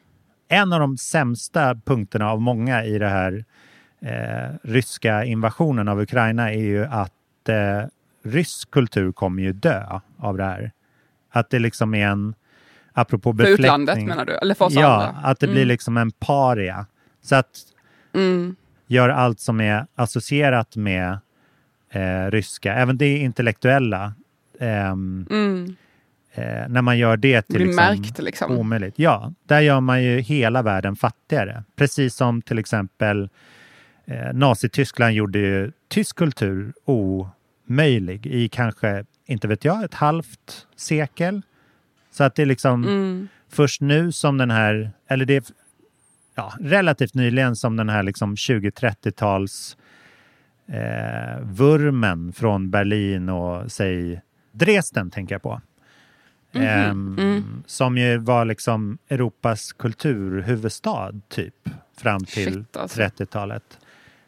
En 0.48 0.74
av 0.74 0.80
de 0.80 0.98
sämsta 0.98 1.76
punkterna 1.86 2.32
av 2.32 2.42
många 2.42 2.84
i 2.84 3.00
det 3.00 3.10
här 3.10 3.46
eh, 4.02 4.56
ryska 4.64 5.24
invasionen 5.24 5.88
av 5.88 6.02
Ukraina 6.02 6.54
är 6.54 6.60
ju 6.60 6.86
att 6.86 7.50
eh, 7.50 7.84
rysk 8.26 8.72
kultur 8.72 9.12
kommer 9.12 9.44
ju 9.44 9.54
dö 9.54 10.00
av 10.18 10.38
det 10.38 10.44
här. 10.44 10.72
Att 11.32 11.50
det 11.50 11.60
liksom 11.60 11.94
är 11.96 12.08
en... 12.08 12.36
apropå 12.94 13.30
För 13.30 13.38
befläckning. 13.38 13.66
utlandet 13.66 14.04
menar 14.04 14.26
du? 14.26 14.34
Eller 14.34 14.56
för 14.56 14.66
oss 14.66 14.74
ja, 14.74 15.06
andra? 15.08 15.22
att 15.30 15.40
det 15.40 15.48
blir 15.48 15.58
Mm. 15.62 15.68
liksom 15.68 15.98
en 15.98 16.12
paria. 16.12 16.86
Så 17.22 17.36
att 17.36 17.58
Mm. 18.14 18.56
gör 18.88 19.10
allt 19.10 19.40
som 19.40 19.62
är 19.62 19.86
associerat 19.96 20.76
med 20.76 21.18
eh, 21.90 22.32
ryska, 22.32 22.74
även 22.74 22.98
det 22.98 23.18
intellektuella, 23.18 24.14
ehm, 24.60 25.28
Mm. 25.32 25.76
eh, 26.34 26.68
när 26.70 26.82
man 26.82 26.98
gör 26.98 27.18
det 27.18 27.42
till 27.42 27.56
Blir 27.56 27.66
liksom 27.66 27.86
märkt 27.86 28.20
liksom. 28.20 28.52
omöjligt. 28.52 28.94
Ja, 29.00 29.34
där 29.44 29.60
gör 29.60 29.80
man 29.80 30.04
ju 30.04 30.20
hela 30.20 30.62
världen 30.62 30.96
fattigare. 30.96 31.64
Precis 31.76 32.16
som 32.16 32.42
till 32.42 32.60
exempel 32.60 33.30
eh, 34.06 34.34
Nazityskland 34.34 35.14
gjorde 35.14 35.40
ju 35.40 35.72
tysk 35.88 36.16
kultur 36.16 36.74
omöjlig 37.70 38.26
i 38.26 38.50
kanske, 38.50 39.06
inte 39.26 39.48
vet 39.48 39.66
jag, 39.66 39.84
ett 39.84 39.94
halvt 39.94 40.68
sekel. 40.76 41.42
Så 42.12 42.24
att 42.24 42.36
det 42.36 42.42
är 42.42 42.46
liksom 42.46 42.84
Mm. 42.84 43.28
först 43.50 43.82
nu 43.82 44.12
som 44.12 44.38
den 44.38 44.52
här, 44.52 44.92
eller 45.08 45.26
det 45.26 45.36
är 45.36 45.44
ja, 46.36 46.54
relativt 46.60 47.14
nyligen 47.14 47.56
som 47.56 47.76
den 47.76 47.90
här 47.90 48.04
liksom 48.04 48.36
20-30-tals 48.36 49.78
eh, 50.68 51.40
vurmen 51.44 52.34
från 52.34 52.70
Berlin 52.72 53.30
och 53.30 53.72
säg 53.72 54.22
Dresden 54.52 55.12
tänker 55.12 55.36
jag 55.36 55.42
på. 55.42 55.62
Ehm, 56.54 57.16
Mm. 57.20 57.64
Som 57.66 57.98
ju 57.98 58.18
var 58.18 58.46
liksom 58.46 58.98
Europas 59.10 59.74
kulturhuvudstad 59.74 61.12
typ 61.30 61.70
fram 61.98 62.26
till 62.26 62.66
alltså. 62.74 63.02
30-talet. 63.02 63.80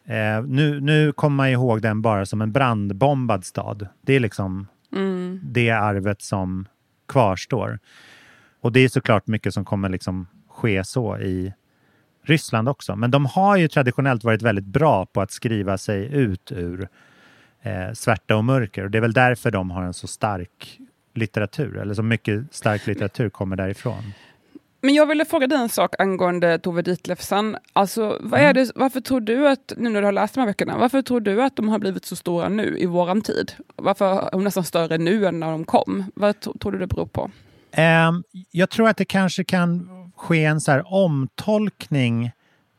Eh, 0.08 0.42
nu, 0.46 0.80
nu 0.80 1.12
kommer 1.12 1.36
man 1.36 1.48
ihåg 1.48 1.82
den 1.82 2.02
bara 2.02 2.26
som 2.26 2.42
en 2.42 2.52
brandbombad 2.52 3.44
stad. 3.44 3.88
Det 4.00 4.12
är 4.12 4.20
liksom 4.20 4.66
Mm. 4.92 5.40
det 5.42 5.70
arvet 5.70 6.22
som 6.22 6.66
kvarstår. 7.08 7.78
Och 8.60 8.72
det 8.72 8.80
är 8.80 8.88
såklart 8.88 9.26
mycket 9.26 9.54
som 9.54 9.64
kommer 9.64 9.88
liksom 9.88 10.26
ske 10.48 10.84
så 10.84 11.18
i 11.18 11.52
Ryssland 12.24 12.68
också. 12.68 12.96
Men 12.96 13.10
de 13.10 13.26
har 13.26 13.56
ju 13.56 13.68
traditionellt 13.68 14.24
varit 14.24 14.42
väldigt 14.42 14.64
bra 14.64 15.06
på 15.06 15.20
att 15.20 15.30
skriva 15.30 15.78
sig 15.78 16.14
ut 16.14 16.52
ur 16.52 16.88
eh, 17.62 17.92
svärta 17.92 18.36
och 18.36 18.44
mörker. 18.44 18.84
Och 18.84 18.90
det 18.90 18.98
är 18.98 19.02
väl 19.02 19.12
därför 19.12 19.50
de 19.50 19.70
har 19.70 19.82
en 19.82 19.94
så 19.94 20.06
stark 20.06 20.78
litteratur, 21.14 21.76
eller 21.76 21.94
så 21.94 22.02
mycket 22.02 22.54
stark 22.54 22.86
litteratur 22.86 23.30
kommer 23.30 23.56
därifrån. 23.56 24.02
Men 24.80 24.94
jag 24.94 25.06
ville 25.06 25.24
fråga 25.24 25.46
dig 25.46 25.58
en 25.58 25.68
sak 25.68 25.94
angående 25.98 26.58
Tove 26.58 26.82
Ditlevsen. 26.82 27.56
Alltså, 27.72 28.18
vad 28.20 28.40
är 28.40 28.54
det, 28.54 28.70
varför 28.74 29.00
tror 29.00 29.20
du 29.20 29.48
att, 29.48 29.72
nu 29.76 29.90
när 29.90 30.00
du 30.00 30.04
har 30.06 30.12
läst 30.12 30.34
de 30.34 30.40
här 30.40 30.46
böckerna, 30.46 30.78
varför 30.78 31.02
tror 31.02 31.20
du 31.20 31.42
att 31.42 31.56
de 31.56 31.68
har 31.68 31.78
blivit 31.78 32.04
så 32.04 32.16
stora 32.16 32.48
nu 32.48 32.78
i 32.78 32.86
våran 32.86 33.22
tid? 33.22 33.52
Varför 33.76 34.26
är 34.26 34.30
de 34.30 34.44
nästan 34.44 34.64
större 34.64 34.98
nu 34.98 35.26
än 35.26 35.40
när 35.40 35.50
de 35.50 35.64
kom? 35.64 36.04
Vad 36.14 36.40
tro- 36.40 36.58
tror 36.58 36.72
du 36.72 36.78
det 36.78 36.86
beror 36.86 37.06
på? 37.06 37.30
Ehm, 37.72 38.22
jag 38.50 38.70
tror 38.70 38.88
att 38.88 38.96
det 38.96 39.04
kanske 39.04 39.44
kan 39.44 39.88
ske 40.16 40.44
en 40.44 40.60
så 40.60 40.80
omtolkning 40.82 42.30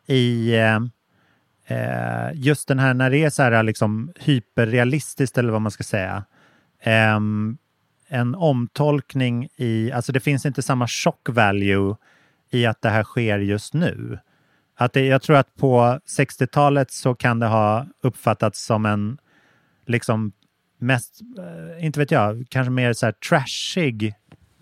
i 0.07 0.55
eh, 1.67 2.29
just 2.33 2.67
den 2.67 2.79
här 2.79 2.93
när 2.93 3.09
det 3.09 3.17
är 3.23 3.29
så 3.29 3.43
här 3.43 3.63
liksom 3.63 4.13
hyperrealistiskt 4.19 5.37
eller 5.37 5.51
vad 5.51 5.61
man 5.61 5.71
ska 5.71 5.83
säga. 5.83 6.23
Ehm, 6.81 7.57
en 8.09 8.35
omtolkning 8.35 9.47
i, 9.55 9.91
alltså 9.91 10.11
det 10.11 10.19
finns 10.19 10.45
inte 10.45 10.61
samma 10.61 10.87
shock 10.87 11.29
value 11.29 11.95
i 12.49 12.65
att 12.65 12.81
det 12.81 12.89
här 12.89 13.03
sker 13.03 13.39
just 13.39 13.73
nu. 13.73 14.19
Att 14.77 14.93
det, 14.93 15.05
jag 15.05 15.21
tror 15.21 15.35
att 15.35 15.55
på 15.55 15.99
60-talet 16.17 16.91
så 16.91 17.15
kan 17.15 17.39
det 17.39 17.45
ha 17.45 17.85
uppfattats 18.01 18.65
som 18.65 18.85
en 18.85 19.17
liksom 19.85 20.31
mest, 20.77 21.21
eh, 21.37 21.85
inte 21.85 21.99
vet 21.99 22.11
jag, 22.11 22.45
kanske 22.49 22.71
mer 22.71 22.93
så 22.93 23.05
här 23.05 23.13
trashig 23.13 24.13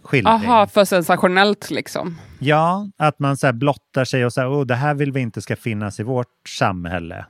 skildring. 0.03 0.33
Aha, 0.33 0.67
för 0.67 0.85
sensationellt 0.85 1.71
liksom. 1.71 2.17
Ja, 2.39 2.89
att 2.97 3.19
man 3.19 3.37
så 3.37 3.53
blottar 3.53 4.05
sig 4.05 4.25
och 4.25 4.33
säger 4.33 4.49
oh, 4.49 4.65
det 4.65 4.75
här 4.75 4.93
vill 4.93 5.11
vi 5.11 5.19
inte 5.19 5.41
ska 5.41 5.55
finnas 5.55 5.99
i 5.99 6.03
vårt 6.03 6.49
samhälle 6.49 7.25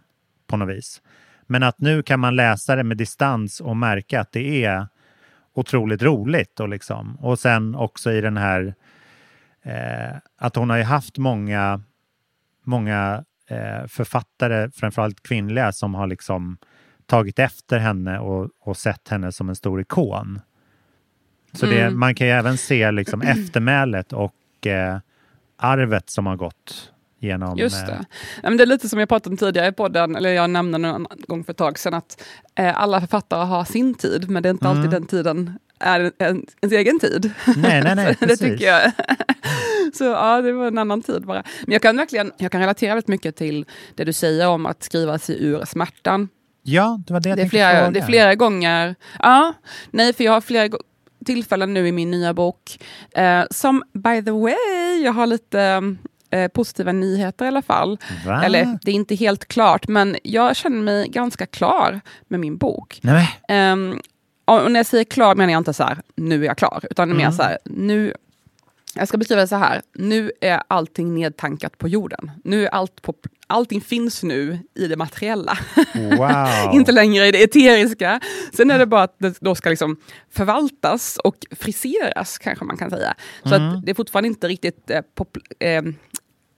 på 0.48 0.58
något 0.58 0.70
vis. 0.70 1.02
Men 1.48 1.64
att 1.64 1.80
nu 1.80 2.04
kan 2.04 2.20
man 2.20 2.36
läsa 2.36 2.76
det 2.76 2.84
med 2.84 2.98
distans 2.98 3.60
och 3.60 3.78
märka 3.78 4.22
att 4.22 4.32
det 4.32 4.66
är 4.66 4.88
otroligt 5.58 6.02
roligt. 6.02 6.60
Och, 6.60 6.70
liksom. 6.70 7.16
och 7.16 7.40
sen 7.40 7.76
också 7.76 8.12
i 8.12 8.22
den 8.22 8.38
här 8.38 8.76
eh, 9.64 10.18
att 10.38 10.56
hon 10.56 10.70
har 10.70 10.78
ju 10.78 10.84
haft 10.84 11.18
många, 11.18 11.82
många 12.64 13.24
eh, 13.50 13.88
författare, 13.88 14.70
framförallt 14.72 15.24
kvinnliga, 15.24 15.72
som 15.72 15.96
har 15.96 16.08
liksom 16.08 16.58
tagit 17.06 17.40
efter 17.40 17.80
henne 17.80 18.20
och, 18.20 18.50
och 18.60 18.78
sett 18.78 19.08
henne 19.10 19.32
som 19.32 19.50
en 19.50 19.56
stor 19.56 19.82
ikon. 19.82 20.40
Så 21.54 21.66
det, 21.66 21.82
Mm. 21.82 22.00
man 22.00 22.16
kan 22.16 22.28
ju 22.28 22.34
även 22.34 22.58
se 22.58 22.92
liksom 22.92 23.22
eftermälet 23.36 24.14
och 24.14 24.68
eh, 24.68 25.00
arvet 25.58 26.10
som 26.10 26.26
har 26.26 26.36
gått 26.36 26.94
genom... 27.20 27.58
Just 27.58 27.82
eh, 27.82 27.88
det. 27.88 28.06
Men 28.44 28.58
det 28.58 28.64
är 28.64 28.66
lite 28.66 28.90
som 28.90 29.00
jag 29.00 29.10
pratade 29.10 29.34
om 29.34 29.38
tidigare 29.38 29.68
i 29.68 29.72
podden, 29.72 30.16
eller 30.16 30.30
jag 30.30 30.50
nämnde 30.50 30.78
någon 30.78 31.08
gång 31.28 31.44
för 31.44 31.52
ett 31.52 31.58
tag 31.58 31.80
sedan, 31.80 31.94
att 31.94 32.24
eh, 32.56 32.82
alla 32.82 33.00
författare 33.00 33.46
har 33.46 33.66
sin 33.66 33.94
tid, 33.96 34.30
men 34.30 34.44
det 34.44 34.50
är 34.50 34.52
inte 34.52 34.68
alltid 34.68 34.86
Mm. 34.86 34.92
den 34.92 35.06
tiden 35.08 35.60
är 35.80 36.00
en, 36.00 36.12
en, 36.18 36.46
ens 36.62 36.74
egen 36.74 37.00
tid. 37.00 37.32
Nej, 37.58 37.84
nej, 37.84 37.96
nej, 37.96 38.16
det 38.20 38.38
tycker 38.38 38.66
jag. 38.66 38.92
Så 39.94 40.04
ja, 40.04 40.42
det 40.42 40.52
var 40.54 40.68
en 40.68 40.78
annan 40.78 41.02
tid 41.02 41.26
bara. 41.26 41.44
Men 41.66 41.74
jag 41.74 41.82
kan 41.82 41.98
verkligen 41.98 42.32
jag 42.38 42.52
kan 42.52 42.62
relatera 42.62 42.94
väldigt 42.94 43.08
mycket 43.08 43.36
till 43.36 43.66
det 43.96 44.04
du 44.04 44.14
säger 44.14 44.48
om 44.48 44.66
att 44.66 44.84
skriva 44.84 45.20
sig 45.20 45.44
ur 45.46 45.66
smärtan. 45.66 46.30
Ja, 46.64 47.00
det 47.08 47.14
var 47.14 47.20
det 47.20 47.30
jag 47.30 47.38
Det 47.38 47.42
är, 47.42 47.44
tänkte 47.44 47.58
flera, 47.58 47.78
fråga. 47.78 47.92
det 47.92 48.00
är 48.00 48.06
flera 48.06 48.36
gånger, 48.36 48.96
ja, 49.20 49.54
nej 49.92 50.14
för 50.14 50.24
jag 50.24 50.32
har 50.32 50.42
flera 50.42 50.78
tillfällen 51.26 51.74
nu 51.74 51.88
i 51.88 51.92
min 51.92 52.12
nya 52.12 52.34
bok, 52.34 52.80
eh, 53.12 53.44
som 53.52 53.84
by 53.94 54.22
the 54.26 54.32
way, 54.32 54.56
jag 55.04 55.14
har 55.14 55.26
lite 55.28 55.82
eh, 56.32 56.48
positiva 56.48 56.92
nyheter 56.92 57.46
i 57.46 57.48
alla 57.48 57.62
fall. 57.62 57.98
Va? 58.26 58.44
Eller 58.44 58.80
det 58.82 58.92
är 58.92 58.96
inte 58.96 59.16
helt 59.16 59.46
klart, 59.48 59.88
men 59.88 60.16
jag 60.24 60.56
känner 60.56 60.82
mig 60.82 61.08
ganska 61.10 61.46
klar 61.46 62.02
med 62.28 62.40
min 62.40 62.58
bok. 62.58 63.00
Nej, 63.04 63.40
Ehm, 63.48 64.00
och 64.46 64.72
när 64.72 64.80
jag 64.80 64.86
säger 64.86 65.04
klar 65.04 65.36
menar 65.36 65.54
jag 65.54 65.60
inte 65.60 65.74
så 65.74 65.84
här, 65.84 65.98
nu 66.16 66.42
är 66.44 66.46
jag 66.48 66.58
klar, 66.58 66.84
utan 66.92 67.10
mer 67.10 67.20
Mm. 67.20 67.32
så 67.32 67.44
här, 67.44 67.58
nu, 67.66 68.14
jag 68.96 69.08
ska 69.08 69.18
beskriva 69.18 69.42
det 69.42 69.48
så 69.48 69.56
här, 69.56 69.82
nu 69.94 70.32
är 70.42 70.62
allting 70.68 71.14
nedtankat 71.16 71.78
på 71.78 71.88
jorden. 71.88 72.32
Nu 72.44 72.66
är 72.66 72.70
allt 72.70 73.02
på, 73.02 73.14
allting 73.48 73.82
finns 73.82 74.24
nu 74.24 74.60
i 74.76 74.88
det 74.88 74.96
materiella, 74.98 75.58
wow. 75.94 76.48
inte 76.74 76.92
längre 76.92 77.26
i 77.28 77.32
det 77.32 77.44
eteriska. 77.44 78.20
Sen 78.54 78.72
är 78.72 78.80
det 78.80 78.86
bara 78.86 79.04
att 79.04 79.16
det 79.20 79.38
då 79.42 79.56
ska 79.56 79.70
liksom 79.70 79.98
förvaltas 80.34 81.18
och 81.24 81.36
friseras, 81.52 82.38
kanske 82.38 82.66
man 82.66 82.78
kan 82.78 82.90
säga. 82.90 83.16
Så 83.44 83.56
Mm. 83.56 83.70
att 83.70 83.86
det 83.86 83.92
är 83.92 83.96
fortfarande 83.96 84.28
inte 84.28 84.48
riktigt 84.48 84.90
eh, 84.90 85.02
pop, 85.16 85.38
eh, 85.60 85.82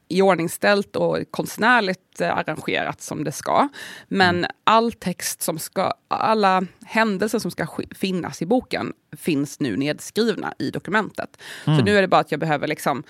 iordningställt 0.10 0.96
och 0.96 1.18
konstnärligt 1.32 2.22
eh, 2.22 2.38
arrangerat 2.38 3.02
som 3.02 3.24
det 3.24 3.32
ska. 3.32 3.68
Men 4.08 4.38
Mm. 4.38 4.52
all 4.64 4.92
text 4.92 5.42
som 5.42 5.60
ska, 5.60 5.94
alla 6.08 6.66
händelser 6.86 7.40
som 7.40 7.52
ska 7.52 7.64
sk- 7.66 7.96
finnas 7.96 8.42
i 8.42 8.46
boken 8.46 8.94
finns 9.18 9.60
nu 9.60 9.78
nedskrivna 9.78 10.54
i 10.60 10.72
dokumentet. 10.72 11.38
Mm. 11.68 11.80
Så 11.80 11.86
nu 11.86 11.98
är 11.98 12.02
det 12.02 12.08
bara 12.08 12.22
att 12.22 12.32
jag 12.32 12.40
behöver 12.40 12.68
liksom 12.68 13.04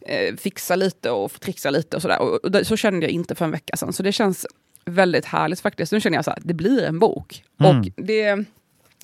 eh, 0.00 0.36
fixa 0.36 0.76
lite 0.76 1.10
och 1.10 1.40
trixa 1.40 1.70
lite 1.70 1.96
och 1.96 2.02
sådär. 2.02 2.20
Och, 2.20 2.44
och 2.44 2.66
så 2.66 2.76
kände 2.76 3.06
jag 3.06 3.10
inte 3.12 3.34
för 3.34 3.44
en 3.44 3.50
vecka 3.50 3.76
sedan. 3.76 3.92
Så 3.92 4.02
det 4.02 4.12
känns 4.12 4.46
väldigt 4.84 5.24
härligt 5.24 5.60
faktiskt. 5.60 5.92
Nu 5.92 6.00
känner 6.00 6.18
jag 6.18 6.24
så 6.24 6.30
här, 6.30 6.38
det 6.42 6.54
blir 6.54 6.82
en 6.84 6.98
bok. 6.98 7.44
Mm. 7.60 7.78
Och 7.78 7.86
det, 7.96 8.44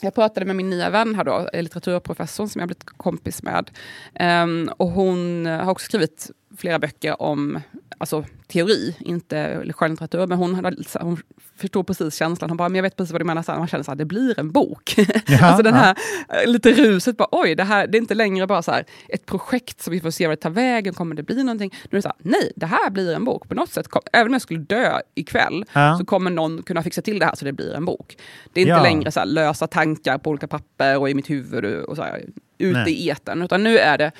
jag 0.02 0.14
pratade 0.14 0.46
med 0.46 0.56
min 0.56 0.70
nya 0.70 0.90
vän 0.90 1.14
här 1.14 1.24
då, 1.24 1.48
litteraturprofessorn 1.52 2.48
som 2.48 2.58
jag 2.60 2.68
blivit 2.68 2.84
kompis 2.84 3.42
med. 3.42 3.70
Ehm, 4.14 4.70
och 4.76 4.88
hon 4.90 5.46
har 5.46 5.70
också 5.70 5.84
skrivit 5.84 6.30
flera 6.56 6.78
böcker 6.78 7.22
om 7.22 7.60
alltså, 7.98 8.24
teori, 8.46 8.96
inte 9.00 9.62
skönlitteratur. 9.72 10.26
Men 10.26 10.38
hon, 10.38 10.54
hade, 10.54 10.76
hon 11.00 11.18
förstod 11.56 11.86
precis 11.86 12.14
känslan. 12.14 12.50
Hon 12.50 12.56
bara, 12.56 12.68
men 12.68 12.76
jag 12.76 12.82
vet 12.82 12.96
precis 12.96 13.12
vad 13.12 13.20
du 13.20 13.24
menar. 13.24 13.42
Så 13.42 13.52
man 13.52 13.68
känner 13.68 13.90
att 13.90 13.98
det 13.98 14.04
blir 14.04 14.40
en 14.40 14.52
bok. 14.52 14.94
Ja, 15.26 15.46
alltså 15.46 15.62
den 15.62 15.74
ja. 15.74 15.80
här 15.80 15.96
eh, 16.28 16.50
lite 16.50 16.72
ruset, 16.72 17.16
bara, 17.16 17.28
oj, 17.32 17.54
det, 17.54 17.64
här, 17.64 17.86
det 17.86 17.98
är 17.98 18.00
inte 18.00 18.14
längre 18.14 18.46
bara 18.46 18.62
så 18.62 18.70
här, 18.70 18.84
ett 19.08 19.26
projekt 19.26 19.80
som 19.80 19.92
vi 19.92 20.00
får 20.00 20.10
se 20.10 20.26
vad 20.26 20.36
det 20.36 20.40
tar 20.42 20.50
vägen, 20.50 20.94
kommer 20.94 21.14
det 21.14 21.22
bli 21.22 21.42
någonting? 21.44 21.74
Nu 21.84 21.88
är 21.90 21.98
det 21.98 22.02
så 22.02 22.08
här, 22.08 22.16
nej, 22.18 22.52
det 22.56 22.66
här 22.66 22.90
blir 22.90 23.14
en 23.14 23.24
bok. 23.24 23.48
På 23.48 23.54
något 23.54 23.70
sätt, 23.70 23.88
kom, 23.88 24.02
även 24.12 24.26
om 24.26 24.32
jag 24.32 24.42
skulle 24.42 24.60
dö 24.60 25.00
ikväll, 25.14 25.64
Ja. 25.72 25.96
så 25.98 26.04
kommer 26.04 26.30
någon 26.30 26.62
kunna 26.62 26.82
fixa 26.82 27.02
till 27.02 27.18
det 27.18 27.24
här 27.24 27.34
så 27.34 27.44
det 27.44 27.52
blir 27.52 27.74
en 27.74 27.84
bok. 27.84 28.16
Det 28.52 28.60
är 28.60 28.62
inte 28.62 28.70
Ja. 28.70 28.82
längre 28.82 29.12
så 29.12 29.20
här, 29.20 29.26
lösa 29.26 29.66
tankar 29.66 30.18
på 30.18 30.30
olika 30.30 30.48
papper 30.48 30.98
och 30.98 31.10
i 31.10 31.14
mitt 31.14 31.30
huvud 31.30 31.64
och 31.64 31.96
så 31.96 32.02
här, 32.02 32.24
ute 32.58 32.78
Nej. 32.80 32.92
i 32.92 33.10
etern, 33.10 33.42
utan 33.42 33.62
nu 33.64 33.78
är 33.78 33.98
det 33.98 34.12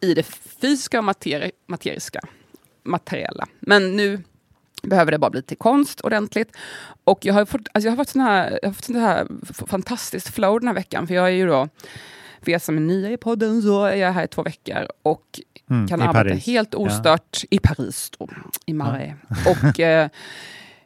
i 0.00 0.14
det 0.14 0.22
fysiska 0.60 0.98
och 0.98 1.04
materi 1.04 1.50
materiska, 1.66 2.20
materiella. 2.82 3.46
Men 3.60 3.96
nu 3.96 4.22
behöver 4.82 5.12
det 5.12 5.18
bara 5.18 5.30
bli 5.30 5.42
till 5.42 5.56
konst 5.56 6.00
ordentligt. 6.00 6.56
Och 7.04 7.18
jag 7.22 7.34
har 7.34 7.44
fått, 7.44 7.68
alltså 7.74 7.86
jag 7.88 7.92
har 7.92 7.96
fått 7.96 8.08
sån 8.08 8.22
här, 8.22 8.58
jag 8.62 8.68
har 8.68 8.74
fått 8.74 8.84
sån 8.84 8.96
här 8.96 9.26
fantastiskt 9.66 10.28
flow 10.34 10.60
den 10.60 10.68
här 10.68 10.74
veckan, 10.74 11.06
för 11.06 11.14
jag 11.14 11.26
är 11.26 11.30
ju 11.32 11.46
då, 11.46 11.68
för 12.42 12.50
er 12.52 12.58
som 12.58 12.76
är 12.76 12.80
nya 12.80 13.10
i 13.10 13.16
podden, 13.16 13.62
så 13.62 13.84
är 13.84 13.96
jag 13.96 14.12
här 14.12 14.24
i 14.24 14.28
två 14.28 14.42
veckor 14.42 14.86
och 15.02 15.40
Mm, 15.70 15.88
kan 15.88 16.02
arbeta 16.02 16.12
Paris. 16.24 16.46
helt 16.46 16.74
ostört 16.74 17.42
i 17.50 17.58
Paris, 17.58 18.10
då, 18.18 18.28
i 18.66 18.72
Marais. 18.74 19.14
Och 19.46 19.80
eh, 19.80 20.08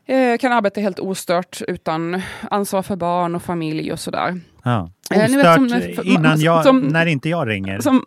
eh, 0.07 0.38
kan 0.38 0.53
arbeta 0.53 0.81
helt 0.81 0.98
ostört 0.98 1.62
utan 1.68 2.22
ansvar 2.51 2.83
för 2.83 2.96
barn 2.96 3.35
och 3.35 3.42
familj 3.42 3.92
och 3.92 4.01
sådär. 4.01 4.40
Ja. 4.62 4.90
Eh, 5.11 5.25
Ostört 5.25 5.70
som- 5.96 6.07
innan 6.07 6.40
jag, 6.40 6.64
som- 6.64 6.81
när 6.81 7.07
inte 7.07 7.29
jag 7.29 7.48
ringer. 7.48 7.81
Som, 7.81 8.05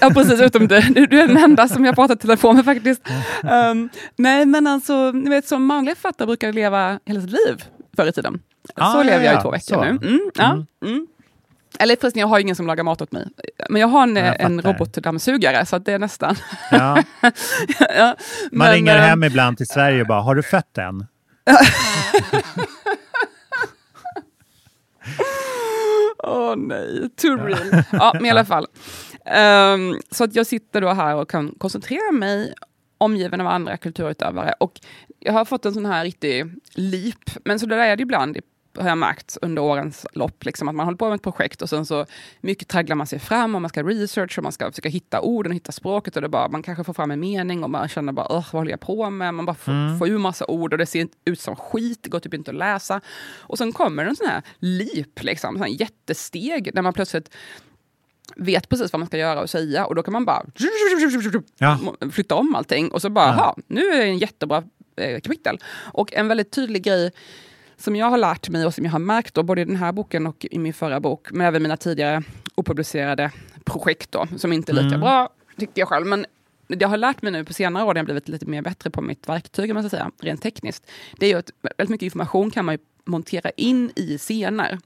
Ja, 0.00 0.10
precis. 0.10 0.40
Utom 0.40 0.68
du. 0.68 0.80
Du, 0.80 1.06
du 1.06 1.20
är 1.20 1.28
den 1.28 1.36
enda 1.36 1.68
som 1.68 1.84
jag 1.84 1.94
pratar 1.94 2.14
i 2.14 2.18
telefon 2.18 2.56
med 2.56 2.64
faktiskt. 2.64 3.02
Um, 3.42 3.88
nej, 4.16 4.46
men 4.46 4.66
alltså, 4.66 5.12
ni 5.12 5.30
vet, 5.30 5.48
som 5.48 5.66
manliga 5.66 5.94
författare 5.94 6.26
brukar 6.26 6.52
leva 6.52 7.00
hela 7.04 7.20
sitt 7.20 7.30
liv 7.30 7.64
förr 7.96 8.06
i 8.06 8.12
tiden. 8.12 8.40
Ah, 8.74 8.92
så 8.92 9.02
lever 9.02 9.24
ja, 9.24 9.32
jag 9.32 9.40
i 9.40 9.42
två 9.42 9.50
veckor 9.50 9.74
Så. 9.74 9.84
nu. 9.84 9.88
Mm, 9.88 10.30
ja, 10.34 10.64
mm. 10.84 11.06
Eller 11.78 11.96
förresten, 11.96 12.20
jag 12.20 12.26
har 12.26 12.38
ingen 12.38 12.56
som 12.56 12.66
lagar 12.66 12.84
mat 12.84 13.02
åt 13.02 13.12
mig. 13.12 13.26
Men 13.68 13.80
jag 13.80 13.88
har 13.88 14.02
en, 14.02 14.16
Jag 14.16 14.40
en 14.40 14.62
robotdammsugare, 14.62 15.66
så 15.66 15.76
att 15.76 15.84
det 15.84 15.92
är 15.92 15.98
nästan... 15.98 16.36
Ja. 16.70 17.02
ja, 17.96 18.16
Man 18.52 18.66
men, 18.66 18.72
ringer 18.72 18.96
eh, 18.96 19.02
hem 19.02 19.24
ibland 19.24 19.56
till 19.56 19.66
Sverige 19.66 20.00
och 20.00 20.06
bara, 20.06 20.20
har 20.20 20.34
du 20.34 20.42
fött 20.42 20.78
än? 20.78 21.06
Åh 26.18 26.56
nej, 26.56 27.10
too 27.16 27.36
real. 27.36 27.82
Ja, 27.92 28.10
men 28.14 28.26
i 28.26 28.30
alla 28.30 28.44
fall. 28.44 28.66
Ehm, 29.24 30.00
så 30.10 30.24
att 30.24 30.34
jag 30.34 30.46
sitter 30.46 30.80
då 30.80 30.88
här 30.88 31.16
och 31.16 31.30
kan 31.30 31.54
koncentrera 31.58 32.12
mig 32.12 32.54
omgiven 32.98 33.40
av 33.40 33.46
andra 33.46 33.76
kulturutövare. 33.76 34.54
Och 34.60 34.80
jag 35.20 35.32
har 35.32 35.44
fått 35.44 35.66
en 35.66 35.74
sån 35.74 35.86
här 35.86 36.04
riktig 36.04 36.44
leap. 36.74 37.30
Men 37.44 37.58
så 37.58 37.66
där 37.66 37.78
är 37.78 37.96
det 37.96 38.02
ibland, 38.02 38.36
har 38.78 38.88
jag 38.88 38.98
märkt 38.98 39.36
under 39.42 39.62
årens 39.62 40.06
lopp. 40.12 40.44
Liksom, 40.44 40.68
att 40.68 40.74
man 40.74 40.86
håller 40.86 40.98
på 40.98 41.08
med 41.08 41.14
ett 41.16 41.22
projekt 41.22 41.62
och 41.62 41.68
sen 41.68 41.86
så 41.86 42.06
mycket 42.40 42.68
tragglar 42.68 42.96
man 42.96 43.06
sig 43.06 43.18
fram 43.18 43.54
och 43.54 43.60
man 43.62 43.68
ska 43.68 43.82
research 43.82 44.38
och 44.38 44.42
man 44.42 44.52
ska 44.52 44.70
försöka 44.70 44.88
hitta 44.88 45.20
orden 45.20 45.52
och 45.52 45.56
hitta 45.56 45.72
språket. 45.72 46.16
Och 46.16 46.22
det 46.22 46.28
bara, 46.28 46.48
man 46.48 46.62
kanske 46.62 46.84
får 46.84 46.92
fram 46.92 47.10
en 47.10 47.20
mening 47.20 47.64
och 47.64 47.70
man 47.70 47.88
känner 47.88 48.12
bara, 48.12 48.26
"Ugh, 48.26 48.46
vad 48.52 48.60
håller 48.60 48.70
jag 48.70 48.80
på 48.80 49.10
med? 49.10 49.34
Man 49.34 49.46
bara 49.46 49.54
får, 49.56 49.98
får 49.98 50.08
ur 50.08 50.18
massa 50.18 50.46
ord 50.46 50.72
och 50.72 50.78
det 50.78 50.86
ser 50.86 51.08
ut 51.24 51.40
som 51.40 51.56
skit, 51.56 51.98
det 52.02 52.08
går 52.10 52.20
typ 52.20 52.34
inte 52.34 52.50
att 52.50 52.56
läsa. 52.56 53.00
Och 53.38 53.58
sen 53.58 53.72
kommer 53.72 54.04
en 54.06 54.16
sån 54.16 54.26
här 54.26 54.42
leap, 54.58 55.22
liksom, 55.22 55.54
sån 55.54 55.62
här 55.62 55.80
jättesteg 55.80 56.70
när 56.74 56.82
man 56.82 56.92
plötsligt 56.92 57.30
vet 58.36 58.68
precis 58.68 58.92
vad 58.92 59.00
man 59.00 59.06
ska 59.06 59.18
göra 59.18 59.40
och 59.40 59.50
säga 59.50 59.86
och 59.86 59.94
då 59.94 60.02
kan 60.02 60.12
man 60.12 60.24
bara 60.24 60.46
Ja. 61.58 61.78
flytta 62.12 62.34
om 62.34 62.54
allting 62.54 62.90
och 62.90 63.02
så 63.02 63.10
bara, 63.10 63.26
Ja. 63.26 63.54
ja. 63.56 63.62
nu 63.66 63.80
är 63.80 63.96
det 63.98 64.04
en 64.04 64.18
jättebra 64.18 64.62
eh, 64.96 65.20
kapitel. 65.20 65.58
Och 65.92 66.14
en 66.14 66.28
väldigt 66.28 66.50
tydlig 66.50 66.82
grej 66.84 67.12
som 67.78 67.96
jag 67.96 68.06
har 68.10 68.18
lärt 68.18 68.48
mig 68.48 68.66
och 68.66 68.74
som 68.74 68.84
jag 68.84 68.92
har 68.92 68.98
märkt 68.98 69.34
då, 69.34 69.42
både 69.42 69.60
i 69.60 69.64
den 69.64 69.76
här 69.76 69.92
boken 69.92 70.26
och 70.26 70.46
i 70.50 70.58
min 70.58 70.72
förra 70.74 71.00
bok, 71.00 71.28
men 71.32 71.46
även 71.46 71.62
mina 71.62 71.76
tidigare 71.76 72.22
opublicerade 72.54 73.30
projekt 73.64 74.12
då, 74.12 74.26
som 74.36 74.52
inte 74.52 74.72
är 74.72 74.74
lika 74.74 74.86
Mm. 74.86 75.00
bra, 75.00 75.28
tycker 75.58 75.72
jag 75.80 75.88
själv. 75.88 76.06
Men 76.06 76.26
det 76.68 76.80
jag 76.80 76.88
har 76.88 76.96
lärt 76.96 77.22
mig 77.22 77.32
nu 77.32 77.44
på 77.44 77.52
senare 77.52 77.84
år, 77.84 77.94
när 77.94 77.98
jag 77.98 78.04
blivit 78.04 78.28
lite 78.28 78.46
mer 78.46 78.62
bättre 78.62 78.90
på 78.90 79.02
mitt 79.02 79.28
verktyg, 79.28 79.74
man 79.74 79.82
ska 79.82 79.90
säga, 79.90 80.10
rent 80.20 80.42
tekniskt, 80.42 80.90
det 81.18 81.26
är 81.26 81.30
ju 81.30 81.36
att 81.38 81.50
väldigt 81.60 81.88
mycket 81.90 82.04
information 82.04 82.50
kan 82.50 82.64
man 82.64 82.78
montera 83.04 83.50
in 83.50 83.92
i 83.96 84.18
scener. 84.18 84.78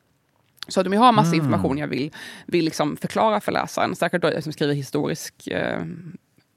Så 0.68 0.82
om 0.86 0.92
jag 0.92 1.00
har 1.00 1.12
massa 1.12 1.36
information 1.36 1.78
jag 1.78 1.88
vill, 1.88 2.12
vill 2.46 2.64
liksom 2.64 2.96
förklara 2.96 3.40
för 3.40 3.52
läsaren, 3.52 3.96
säkert 3.96 4.22
då 4.22 4.28
jag 4.28 4.42
som 4.42 4.52
skriver 4.52 4.74
historisk 4.74 5.46
eh, 5.46 5.80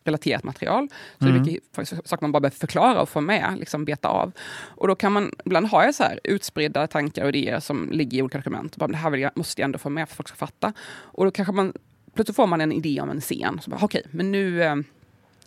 relaterat 0.03 0.43
material, 0.43 0.89
så 1.19 1.25
det 1.25 1.31
är 1.31 1.39
mycket 1.39 1.63
faktiskt 1.75 2.07
saker 2.07 2.23
man 2.23 2.31
bara 2.31 2.39
behöver 2.39 2.57
förklara 2.57 3.01
och 3.01 3.09
få 3.09 3.21
med, 3.21 3.55
liksom 3.59 3.85
beta 3.85 4.07
av. 4.07 4.31
Och 4.65 4.87
då 4.87 4.95
kan 4.95 5.11
man, 5.11 5.31
ibland 5.45 5.67
har 5.67 5.83
jag 5.83 5.95
så 5.95 6.03
här 6.03 6.19
utspridda 6.23 6.87
tankar 6.87 7.23
och 7.23 7.29
idéer 7.29 7.59
som 7.59 7.89
ligger 7.91 8.17
i 8.17 8.21
olika 8.21 8.37
dokument. 8.37 8.77
Bara, 8.77 8.87
det 8.87 8.97
här 8.97 9.17
jag, 9.17 9.31
måste 9.35 9.61
jag 9.61 9.65
ändå 9.65 9.79
få 9.79 9.89
med 9.89 10.09
för 10.09 10.13
att 10.13 10.17
folk 10.17 10.27
ska 10.27 10.37
fatta. 10.37 10.73
Och 10.89 11.25
då 11.25 11.31
kanske 11.31 11.53
man, 11.53 11.73
plötsligt 12.13 12.35
får 12.35 12.47
man 12.47 12.61
en 12.61 12.71
idé 12.71 13.01
om 13.01 13.09
en 13.09 13.21
scen. 13.21 13.59
Så 13.63 13.69
bara, 13.69 13.79
okej, 13.81 14.03
men 14.11 14.31
nu 14.31 14.63
eh, 14.63 14.75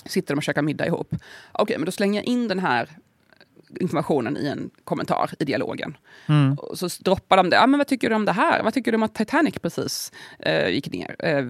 sitter 0.04 0.34
de 0.34 0.38
och 0.38 0.42
käkar 0.42 0.62
middag 0.62 0.86
ihop. 0.86 1.14
Okej, 1.52 1.78
men 1.78 1.86
då 1.86 1.92
slänger 1.92 2.20
jag 2.20 2.24
in 2.24 2.48
den 2.48 2.58
här 2.58 2.88
informationen 3.80 4.36
i 4.36 4.46
en 4.46 4.70
kommentar 4.84 5.30
i 5.38 5.44
dialogen. 5.44 5.96
Och 6.58 6.78
så 6.78 6.88
droppar 7.00 7.36
de 7.36 7.50
det. 7.50 7.60
Ah, 7.60 7.66
men 7.66 7.78
vad 7.78 7.86
tycker 7.86 8.10
du 8.10 8.16
om 8.16 8.24
det 8.24 8.32
här? 8.32 8.62
Vad 8.62 8.74
tycker 8.74 8.92
du 8.92 8.96
om 8.96 9.02
att 9.02 9.14
Titanic 9.14 9.58
precis 9.58 10.12
eh, 10.38 10.68
gick 10.68 10.92
ner? 10.92 11.16
Eh, 11.18 11.44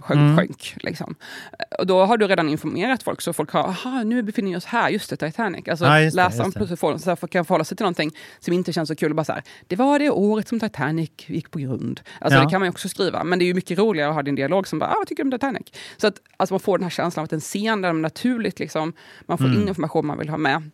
sjönk, 0.00 0.38
sjönk 0.38 0.74
liksom. 0.76 1.14
Eh, 1.58 1.64
Och 1.78 1.86
då 1.86 2.04
har 2.04 2.16
du 2.16 2.26
redan 2.28 2.48
informerat 2.48 3.02
folk, 3.02 3.20
så 3.20 3.32
folk 3.32 3.50
har, 3.52 3.60
aha, 3.68 4.02
nu 4.02 4.22
befinner 4.22 4.50
vi 4.50 4.56
oss 4.56 4.64
här, 4.64 4.88
just 4.90 5.10
det, 5.10 5.16
Titanic. 5.16 5.68
Alltså 5.68 5.84
Ja, 5.84 6.00
just 6.00 6.16
läsaren 6.16 6.52
just 6.60 6.80
får, 6.80 6.98
så 6.98 7.10
här, 7.10 7.26
kan 7.26 7.44
förhålla 7.44 7.64
sig 7.64 7.76
till 7.76 7.84
någonting 7.84 8.10
som 8.40 8.54
inte 8.54 8.72
känns 8.72 8.88
så 8.88 8.96
kul. 8.96 9.14
Bara 9.14 9.24
så 9.24 9.32
här, 9.32 9.42
det 9.66 9.76
var 9.76 9.98
det 9.98 10.10
året 10.10 10.48
som 10.48 10.60
Titanic 10.60 11.10
gick 11.26 11.50
på 11.50 11.58
grund. 11.58 12.00
Alltså 12.20 12.38
Ja. 12.38 12.44
det 12.44 12.50
kan 12.50 12.60
man 12.60 12.66
ju 12.66 12.70
också 12.70 12.88
skriva, 12.88 13.24
men 13.24 13.38
det 13.38 13.44
är 13.44 13.46
ju 13.46 13.54
mycket 13.54 13.78
roligare 13.78 14.08
att 14.08 14.14
ha 14.14 14.22
din 14.22 14.34
dialog 14.34 14.66
som 14.68 14.78
bara, 14.78 14.90
ah, 14.90 14.94
vad 14.98 15.06
tycker 15.06 15.24
du 15.24 15.26
om 15.26 15.32
Titanic? 15.32 15.66
Så 15.96 16.06
att 16.06 16.14
alltså, 16.36 16.52
man 16.54 16.60
får 16.60 16.78
den 16.78 16.82
här 16.84 16.90
känslan 16.90 17.22
av 17.22 17.24
att 17.24 17.32
en 17.32 17.40
scen 17.40 17.82
där 17.82 17.88
de 17.88 18.02
naturligt, 18.02 18.58
liksom, 18.58 18.92
man 19.26 19.38
får 19.38 19.44
Mm. 19.44 19.62
in 19.62 19.68
information 19.68 20.06
man 20.06 20.18
vill 20.18 20.28
ha 20.28 20.36
med. 20.38 20.70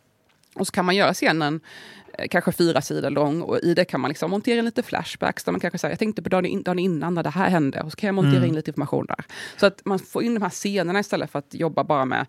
Och 0.55 0.67
så 0.67 0.73
kan 0.73 0.85
man 0.85 0.97
göra 0.97 1.15
scenen 1.15 1.61
kanske 2.31 2.53
fyra 2.53 2.81
sidor 2.81 3.11
lång 3.11 3.43
och 3.43 3.59
i 3.63 3.75
det 3.75 3.85
kan 3.85 4.01
man 4.01 4.09
liksom 4.09 4.31
montera 4.31 4.59
in 4.59 4.65
lite 4.65 4.83
flashbacks 4.83 5.45
där 5.45 5.53
man 5.53 5.61
kanske 5.61 5.79
säger 5.79 5.93
jag 5.93 5.99
tänkte 5.99 6.23
på 6.23 6.29
dagen, 6.29 6.47
in- 6.47 6.63
dagen 6.63 6.79
innan 6.79 7.15
när 7.15 7.23
det 7.23 7.31
här 7.31 7.49
hände 7.51 7.81
och 7.81 7.91
så 7.91 7.97
kan 7.97 8.07
jag 8.09 8.15
montera 8.15 8.37
Mm. 8.37 8.49
in 8.49 8.55
lite 8.55 8.71
information 8.71 9.07
där. 9.07 9.25
Så 9.57 9.67
att 9.67 9.81
man 9.85 9.99
får 9.99 10.23
in 10.23 10.35
de 10.35 10.43
här 10.43 10.51
scenerna 10.51 11.01
istället 11.01 11.31
för 11.31 11.39
att 11.39 11.55
jobba 11.55 11.85
bara 11.85 12.05
med 12.05 12.27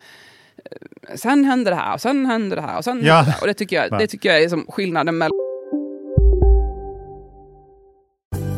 eh, 0.66 1.16
sen 1.16 1.46
hände 1.46 1.70
det 1.70 1.76
här 1.76 1.94
och 1.94 2.02
sen 2.02 2.26
hände 2.26 2.56
det 2.56 2.62
här 2.62 2.78
och 2.78 2.84
sen 2.84 3.02
Ja. 3.04 3.14
hände 3.16 3.30
det 3.30 3.34
här. 3.34 3.42
Och 3.42 3.48
det 3.48 3.54
tycker 3.54 3.76
jag, 3.76 4.00
det 4.00 4.08
tycker 4.08 4.30
jag 4.30 4.44
är 4.44 4.50
som 4.50 4.66
skillnaden 4.70 5.18
mellan 5.18 5.32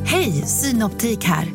Hej, 0.05 0.31
Synoptik 0.31 1.23
här. 1.23 1.47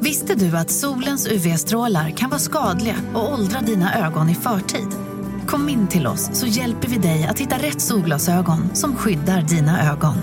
Visste 0.00 0.34
du 0.34 0.56
att 0.56 0.70
solens 0.70 1.28
UV-strålar 1.32 2.10
kan 2.10 2.30
vara 2.30 2.38
skadliga 2.40 2.94
och 3.14 3.32
åldra 3.32 3.60
dina 3.60 4.06
ögon 4.06 4.28
i 4.28 4.34
förtid? 4.34 4.88
Kom 5.48 5.68
in 5.68 5.88
till 5.88 6.06
oss 6.06 6.38
så 6.40 6.46
hjälper 6.46 6.88
vi 6.88 6.98
dig 6.98 7.26
att 7.30 7.38
hitta 7.38 7.56
rätt 7.56 7.80
solglasögon 7.80 8.76
som 8.76 8.96
skyddar 8.96 9.42
dina 9.42 9.92
ögon. 9.92 10.16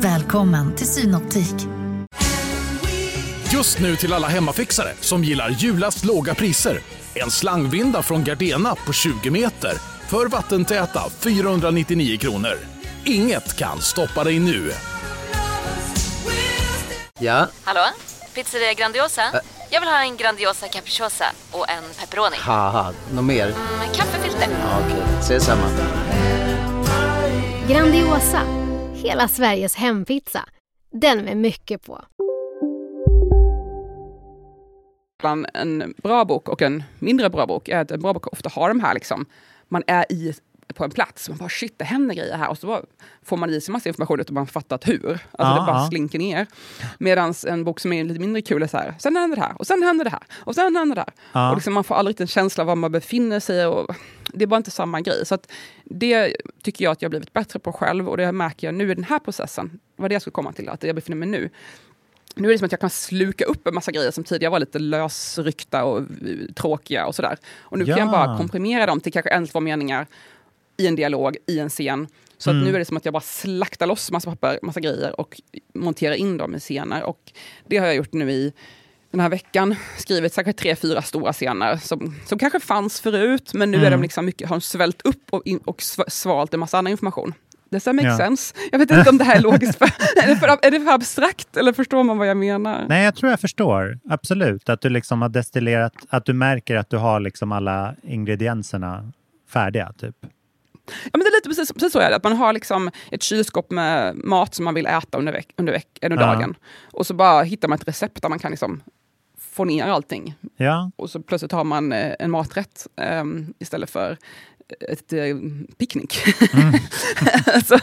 Välkommen 0.00 0.76
till 0.76 0.86
Synoptik. 0.86 1.54
Just 3.52 3.78
nu 3.80 3.96
till 3.96 4.12
alla 4.12 4.28
hemmafixare 4.28 4.92
som 5.00 5.24
gillar 5.24 5.50
julast 5.50 6.04
låga 6.04 6.34
priser. 6.34 6.78
En 7.14 7.30
slangvinda 7.30 8.02
från 8.02 8.24
Gardena 8.24 8.74
på 8.74 8.92
20 8.92 9.30
meter 9.30 9.72
för 10.08 10.26
vattentäta 10.26 11.10
499 11.10 12.18
kronor. 12.18 12.58
Inget 13.04 13.56
kan 13.56 13.80
stoppa 13.80 14.24
dig 14.24 14.38
nu. 14.38 14.72
Ja, 17.20 17.48
Hallå? 17.64 17.84
Pizzeria 18.34 18.72
Grandiosa? 18.74 19.22
Jag 19.74 19.80
vill 19.80 19.88
ha 19.88 20.04
en 20.04 20.16
Grandiosa 20.16 20.68
capriciosa 20.68 21.24
och 21.52 21.70
en 21.70 21.82
pepperoni. 22.00 22.36
haha, 22.36 22.92
något 23.14 23.24
mer? 23.24 23.46
Med 23.78 23.94
kaffefilter. 23.96 24.48
Ja, 24.50 24.80
Okej, 24.86 25.02
ses 25.20 25.44
samma. 25.44 25.68
Grandiosa, 27.68 28.40
hela 28.94 29.28
Sveriges 29.28 29.76
hempizza. 29.76 30.44
Den 30.90 31.24
med 31.24 31.36
mycket 31.36 31.86
på. 31.86 32.04
en 35.54 35.94
bra 36.02 36.24
bok 36.24 36.48
och 36.48 36.62
en 36.62 36.82
mindre 36.98 37.30
bra 37.30 37.46
bok 37.46 37.68
är 37.68 37.78
att 37.78 37.90
en 37.90 38.00
bra 38.00 38.12
bok 38.12 38.26
ofta 38.32 38.48
har 38.48 38.68
de 38.68 38.80
här 38.80 38.94
liksom, 38.94 39.26
man 39.68 39.82
är 39.86 40.12
i 40.12 40.34
på 40.72 40.84
en 40.84 40.90
plats, 40.90 41.28
man 41.28 41.38
bara 41.38 41.48
shit 41.48 41.78
det 41.78 41.84
händer 41.84 42.14
grejer 42.14 42.36
här 42.36 42.48
och 42.50 42.58
så 42.58 42.84
får 43.22 43.36
man 43.36 43.50
i 43.50 43.60
sig 43.60 43.72
massa 43.72 43.88
information 43.88 44.20
utan 44.20 44.34
man 44.34 44.46
fattat 44.46 44.88
hur. 44.88 45.10
Alltså 45.10 45.26
Ja, 45.38 45.54
det 45.54 45.66
bara 45.66 45.76
ja. 45.82 45.88
slinker 45.88 46.18
ner. 46.18 46.46
Medan 46.98 47.34
en 47.46 47.64
bok 47.64 47.80
som 47.80 47.92
är 47.92 48.04
lite 48.04 48.20
mindre 48.20 48.42
kul 48.42 48.62
är 48.62 48.66
så 48.66 48.76
här, 48.76 48.94
sen 48.98 49.16
händer 49.16 49.36
det 49.36 49.42
här 49.42 49.52
och 49.58 49.66
sen 49.66 49.82
händer 49.82 50.04
det 50.04 50.10
här 50.10 50.22
och 50.38 50.54
sen 50.54 50.76
händer 50.76 50.94
det 50.96 51.00
här. 51.00 51.12
Ja. 51.32 51.50
Och 51.50 51.56
liksom 51.56 51.74
man 51.74 51.84
får 51.84 51.94
aldrig 51.94 52.12
riktigt 52.12 52.20
en 52.24 52.26
känsla 52.28 52.62
av 52.62 52.66
var 52.66 52.76
man 52.76 52.92
befinner 52.92 53.40
sig 53.40 53.66
och 53.66 53.94
det 54.34 54.42
är 54.44 54.46
bara 54.46 54.56
inte 54.56 54.70
samma 54.70 55.00
grej. 55.00 55.26
Så 55.26 55.38
det 55.84 56.36
tycker 56.62 56.84
jag 56.84 56.92
att 56.92 57.02
jag 57.02 57.06
har 57.06 57.10
blivit 57.10 57.32
bättre 57.32 57.58
på 57.58 57.72
själv 57.72 58.08
och 58.08 58.16
det 58.16 58.32
märker 58.32 58.66
jag 58.66 58.74
nu 58.74 58.90
i 58.90 58.94
den 58.94 59.04
här 59.04 59.18
processen. 59.18 59.80
Var 59.96 60.08
det 60.08 60.12
jag 60.12 60.22
skulle 60.22 60.32
komma 60.32 60.52
till, 60.52 60.68
att 60.68 60.82
jag 60.82 60.94
befinner 60.94 61.16
mig 61.16 61.28
nu. 61.28 61.50
Nu 62.34 62.48
är 62.48 62.52
det 62.52 62.58
som 62.58 62.64
att 62.66 62.72
jag 62.72 62.80
kan 62.80 62.90
sluka 62.90 63.44
upp 63.44 63.66
en 63.66 63.74
massa 63.74 63.92
grejer 63.92 64.10
som 64.10 64.24
tidigare 64.24 64.50
var 64.50 64.60
lite 64.60 64.78
lösryckta 64.78 65.84
och 65.84 65.98
eh, 65.98 66.06
tråkiga 66.56 67.06
och 67.06 67.14
sådär. 67.14 67.36
Och 67.60 67.78
nu 67.78 67.84
kan 67.84 67.98
jag 67.98 68.06
Ja. 68.08 68.12
bara 68.12 68.38
komprimera 68.38 68.86
dem 68.86 69.00
till 69.00 69.12
kanske 69.12 69.30
en, 69.30 69.46
två 69.46 69.60
meningar 69.60 70.06
i 70.76 70.86
en 70.86 70.94
dialog, 70.96 71.36
i 71.46 71.58
en 71.58 71.68
scen. 71.68 72.08
Så 72.38 72.50
att 72.50 72.56
nu 72.56 72.74
är 72.74 72.78
det 72.78 72.84
som 72.84 72.96
att 72.96 73.04
jag 73.04 73.12
bara 73.14 73.20
slaktar 73.20 73.86
loss 73.86 74.10
massa 74.10 74.30
papper, 74.30 74.58
massa 74.62 74.80
grejer 74.80 75.20
och 75.20 75.40
monterar 75.74 76.14
in 76.14 76.36
dem 76.36 76.54
i 76.54 76.58
scener. 76.60 77.02
Och 77.02 77.32
det 77.66 77.76
har 77.78 77.86
jag 77.86 77.96
gjort 77.96 78.12
nu 78.12 78.30
i 78.32 78.52
den 79.10 79.20
här 79.20 79.28
veckan. 79.28 79.74
Skrivit 79.98 80.32
säkert 80.32 80.56
tre, 80.56 80.76
fyra 80.76 81.02
stora 81.02 81.32
scener 81.32 81.76
som, 81.76 82.14
som 82.26 82.38
kanske 82.38 82.60
fanns 82.60 83.00
förut, 83.00 83.54
men 83.54 83.70
nu 83.70 83.84
är 83.86 83.90
de 83.90 84.02
liksom 84.02 84.24
mycket, 84.26 84.48
har 84.48 84.56
de 84.56 84.60
svällt 84.60 85.02
upp 85.02 85.22
och, 85.30 85.42
in, 85.44 85.58
och 85.58 85.78
sv- 85.80 86.08
svalt 86.08 86.54
en 86.54 86.60
massa 86.60 86.78
annan 86.78 86.90
information. 86.90 87.34
Does 87.70 87.84
that 87.84 87.94
make 87.94 88.08
Ja. 88.08 88.16
sense? 88.16 88.54
Jag 88.72 88.78
vet 88.78 88.90
inte 88.90 89.10
om 89.10 89.18
det 89.18 89.24
här 89.24 89.36
är 89.36 89.40
logiskt. 89.50 89.78
För, 89.78 89.84
är, 90.22 90.26
det 90.26 90.36
för, 90.36 90.48
är 90.66 90.70
det 90.70 90.80
för 90.80 90.92
abstrakt 90.92 91.56
eller 91.56 91.72
förstår 91.72 92.02
man 92.04 92.18
vad 92.18 92.28
jag 92.28 92.36
menar? 92.36 92.86
Nej, 92.88 93.04
jag 93.04 93.14
tror 93.14 93.30
jag 93.30 93.40
förstår. 93.40 93.98
Absolut. 94.10 94.68
Att 94.68 94.80
du 94.80 94.88
liksom 94.88 95.22
har 95.22 95.28
destillerat, 95.28 95.92
att 96.08 96.24
du 96.24 96.32
märker 96.32 96.76
att 96.76 96.90
du 96.90 96.96
har 96.96 97.20
liksom 97.20 97.52
alla 97.52 97.94
ingredienserna 98.02 99.12
färdiga. 99.48 99.92
Typ. 99.98 100.16
Ja, 101.04 101.10
men 101.12 101.20
det 101.20 101.26
är 101.26 101.36
lite 101.36 101.48
precis, 101.48 101.72
precis 101.72 101.92
så 101.92 101.98
är 101.98 102.10
det. 102.10 102.16
Att 102.16 102.24
man 102.24 102.36
har 102.36 102.52
liksom 102.52 102.90
ett 103.10 103.22
kylskåp 103.22 103.70
med 103.70 104.16
mat 104.16 104.54
som 104.54 104.64
man 104.64 104.74
vill 104.74 104.86
äta 104.86 105.18
under, 105.18 105.32
veck, 105.32 105.52
under, 105.56 105.72
veck, 105.72 105.88
under 106.02 106.16
Ja. 106.20 106.26
dagen. 106.26 106.54
Och 106.92 107.06
så 107.06 107.14
bara 107.14 107.42
hittar 107.42 107.68
man 107.68 107.78
ett 107.78 107.88
recept 107.88 108.22
där 108.22 108.28
man 108.28 108.38
kan 108.38 108.50
liksom 108.50 108.82
få 109.40 109.64
ner 109.64 109.84
allting. 109.86 110.34
Ja, 110.56 110.90
Och 110.96 111.10
så 111.10 111.22
plötsligt 111.22 111.52
har 111.52 111.64
man 111.64 111.92
eh, 111.92 112.14
en 112.18 112.30
maträtt 112.30 112.86
ehm, 112.96 113.54
istället 113.58 113.90
för 113.90 114.18
ett 114.88 115.12
eh, 115.12 115.36
picknick. 115.78 116.12
så, 117.66 117.78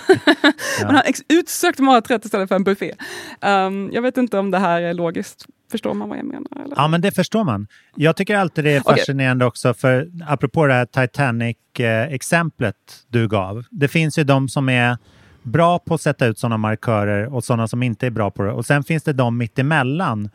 Man 0.85 0.95
har 0.95 1.03
en 1.03 1.13
utsökt 1.27 1.79
maträtt 1.79 2.25
istället 2.25 2.49
för 2.49 2.55
en 2.55 2.63
buffé. 2.63 2.93
Ehm, 3.41 3.89
jag 3.93 4.01
vet 4.01 4.17
inte 4.17 4.37
om 4.39 4.51
det 4.51 4.57
här 4.59 4.81
är 4.81 4.93
logiskt 4.93 5.45
Förstår 5.71 5.93
man 5.93 6.09
vad 6.09 6.17
jag 6.17 6.25
menar? 6.25 6.61
Eller? 6.65 6.75
Ja, 6.75 6.87
men 6.87 7.01
det 7.01 7.11
förstår 7.11 7.43
man. 7.43 7.67
Jag 7.95 8.15
tycker 8.15 8.35
alltid 8.35 8.63
det 8.63 8.71
är 8.71 8.81
fascinerande 8.81 9.45
också, 9.45 9.73
för 9.73 10.11
apropå 10.27 10.67
det 10.67 10.73
här 10.73 10.85
Titanic-exemplet 10.85 12.75
du 13.07 13.27
gav. 13.27 13.63
Det 13.71 13.87
finns 13.87 14.19
ju 14.19 14.23
de 14.23 14.49
som 14.49 14.69
är 14.69 14.97
bra 15.43 15.79
på 15.79 15.93
att 15.93 16.01
sätta 16.01 16.25
ut 16.25 16.39
sådana 16.39 16.57
markörer 16.57 17.33
och 17.33 17.43
sådana 17.43 17.67
som 17.67 17.83
inte 17.83 18.07
är 18.07 18.11
bra 18.11 18.31
på 18.31 18.43
det. 18.43 18.51
Och 18.51 18.65
sen 18.65 18.83
finns 18.83 19.03
det 19.03 19.13
de 19.13 19.37
mittemellan. 19.37 20.29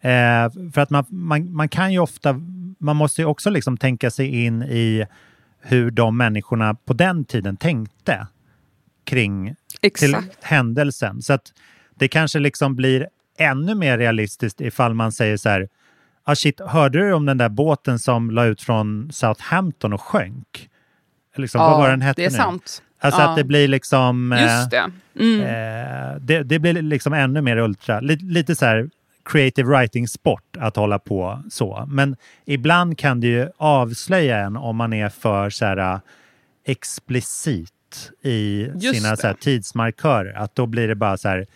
Eh, 0.00 0.70
för 0.72 0.78
att 0.78 0.90
man, 0.90 1.04
man, 1.08 1.52
man 1.52 1.68
kan 1.68 1.92
ju 1.92 1.98
ofta, 1.98 2.40
man 2.78 2.96
måste 2.96 3.22
ju 3.22 3.26
också 3.26 3.50
liksom 3.50 3.76
tänka 3.76 4.10
sig 4.10 4.44
in 4.44 4.62
i 4.62 5.06
hur 5.60 5.90
de 5.90 6.16
människorna 6.16 6.74
på 6.74 6.92
den 6.92 7.24
tiden 7.24 7.56
tänkte 7.56 8.26
kring 9.04 9.54
till 9.94 10.16
händelsen. 10.42 11.22
Så 11.22 11.32
att 11.32 11.52
det 11.94 12.08
kanske 12.08 12.38
liksom 12.38 12.76
blir 12.76 13.08
ännu 13.38 13.74
mer 13.74 13.98
realistiskt 13.98 14.60
ifall 14.60 14.94
man 14.94 15.12
säger 15.12 15.36
så 15.36 15.48
här, 15.48 15.68
ah 16.24 16.34
shit, 16.34 16.60
hörde 16.60 16.98
du 16.98 17.12
om 17.12 17.26
den 17.26 17.38
där 17.38 17.48
båten 17.48 17.98
som 17.98 18.30
la 18.30 18.44
ut 18.44 18.62
från 18.62 19.12
Southampton 19.12 19.92
och 19.92 20.00
sjönk? 20.02 20.68
Liksom, 21.36 21.60
vad 21.60 21.78
var 21.78 21.90
den 21.90 22.02
hette 22.02 22.22
det 22.22 22.26
är 22.26 22.30
nu? 22.30 22.36
sant. 22.36 22.82
Alltså 23.00 23.20
Ja. 23.20 23.30
att 23.30 23.36
det 23.36 23.44
blir 23.44 23.68
liksom... 23.68 24.32
eh, 24.32 24.42
Just 24.42 24.70
det. 24.70 24.90
Mm. 25.20 25.40
Eh, 25.40 26.16
det, 26.20 26.42
det 26.42 26.58
blir 26.58 26.82
liksom 26.82 27.12
ännu 27.12 27.40
mer 27.40 27.56
ultra, 27.56 28.00
lite, 28.00 28.24
lite 28.24 28.56
så 28.56 28.66
här 28.66 28.88
creative 29.24 29.68
writing-sport 29.68 30.56
att 30.58 30.76
hålla 30.76 30.98
på 30.98 31.42
så. 31.50 31.84
Men 31.88 32.16
ibland 32.44 32.98
kan 32.98 33.20
det 33.20 33.26
ju 33.26 33.48
avslöja 33.56 34.38
en 34.38 34.56
om 34.56 34.76
man 34.76 34.92
är 34.92 35.08
för 35.08 35.50
så 35.50 35.64
här 35.64 35.76
eh, 35.76 35.98
explicit 36.64 37.72
i 38.22 38.68
Just 38.74 38.94
sina 38.96 39.10
det. 39.10 39.16
så 39.16 39.26
här, 39.26 39.34
tidsmarkörer. 39.34 40.32
Att 40.34 40.54
då 40.54 40.66
blir 40.66 40.88
det 40.88 40.94
bara 40.94 41.16
så 41.16 41.28
här, 41.28 41.46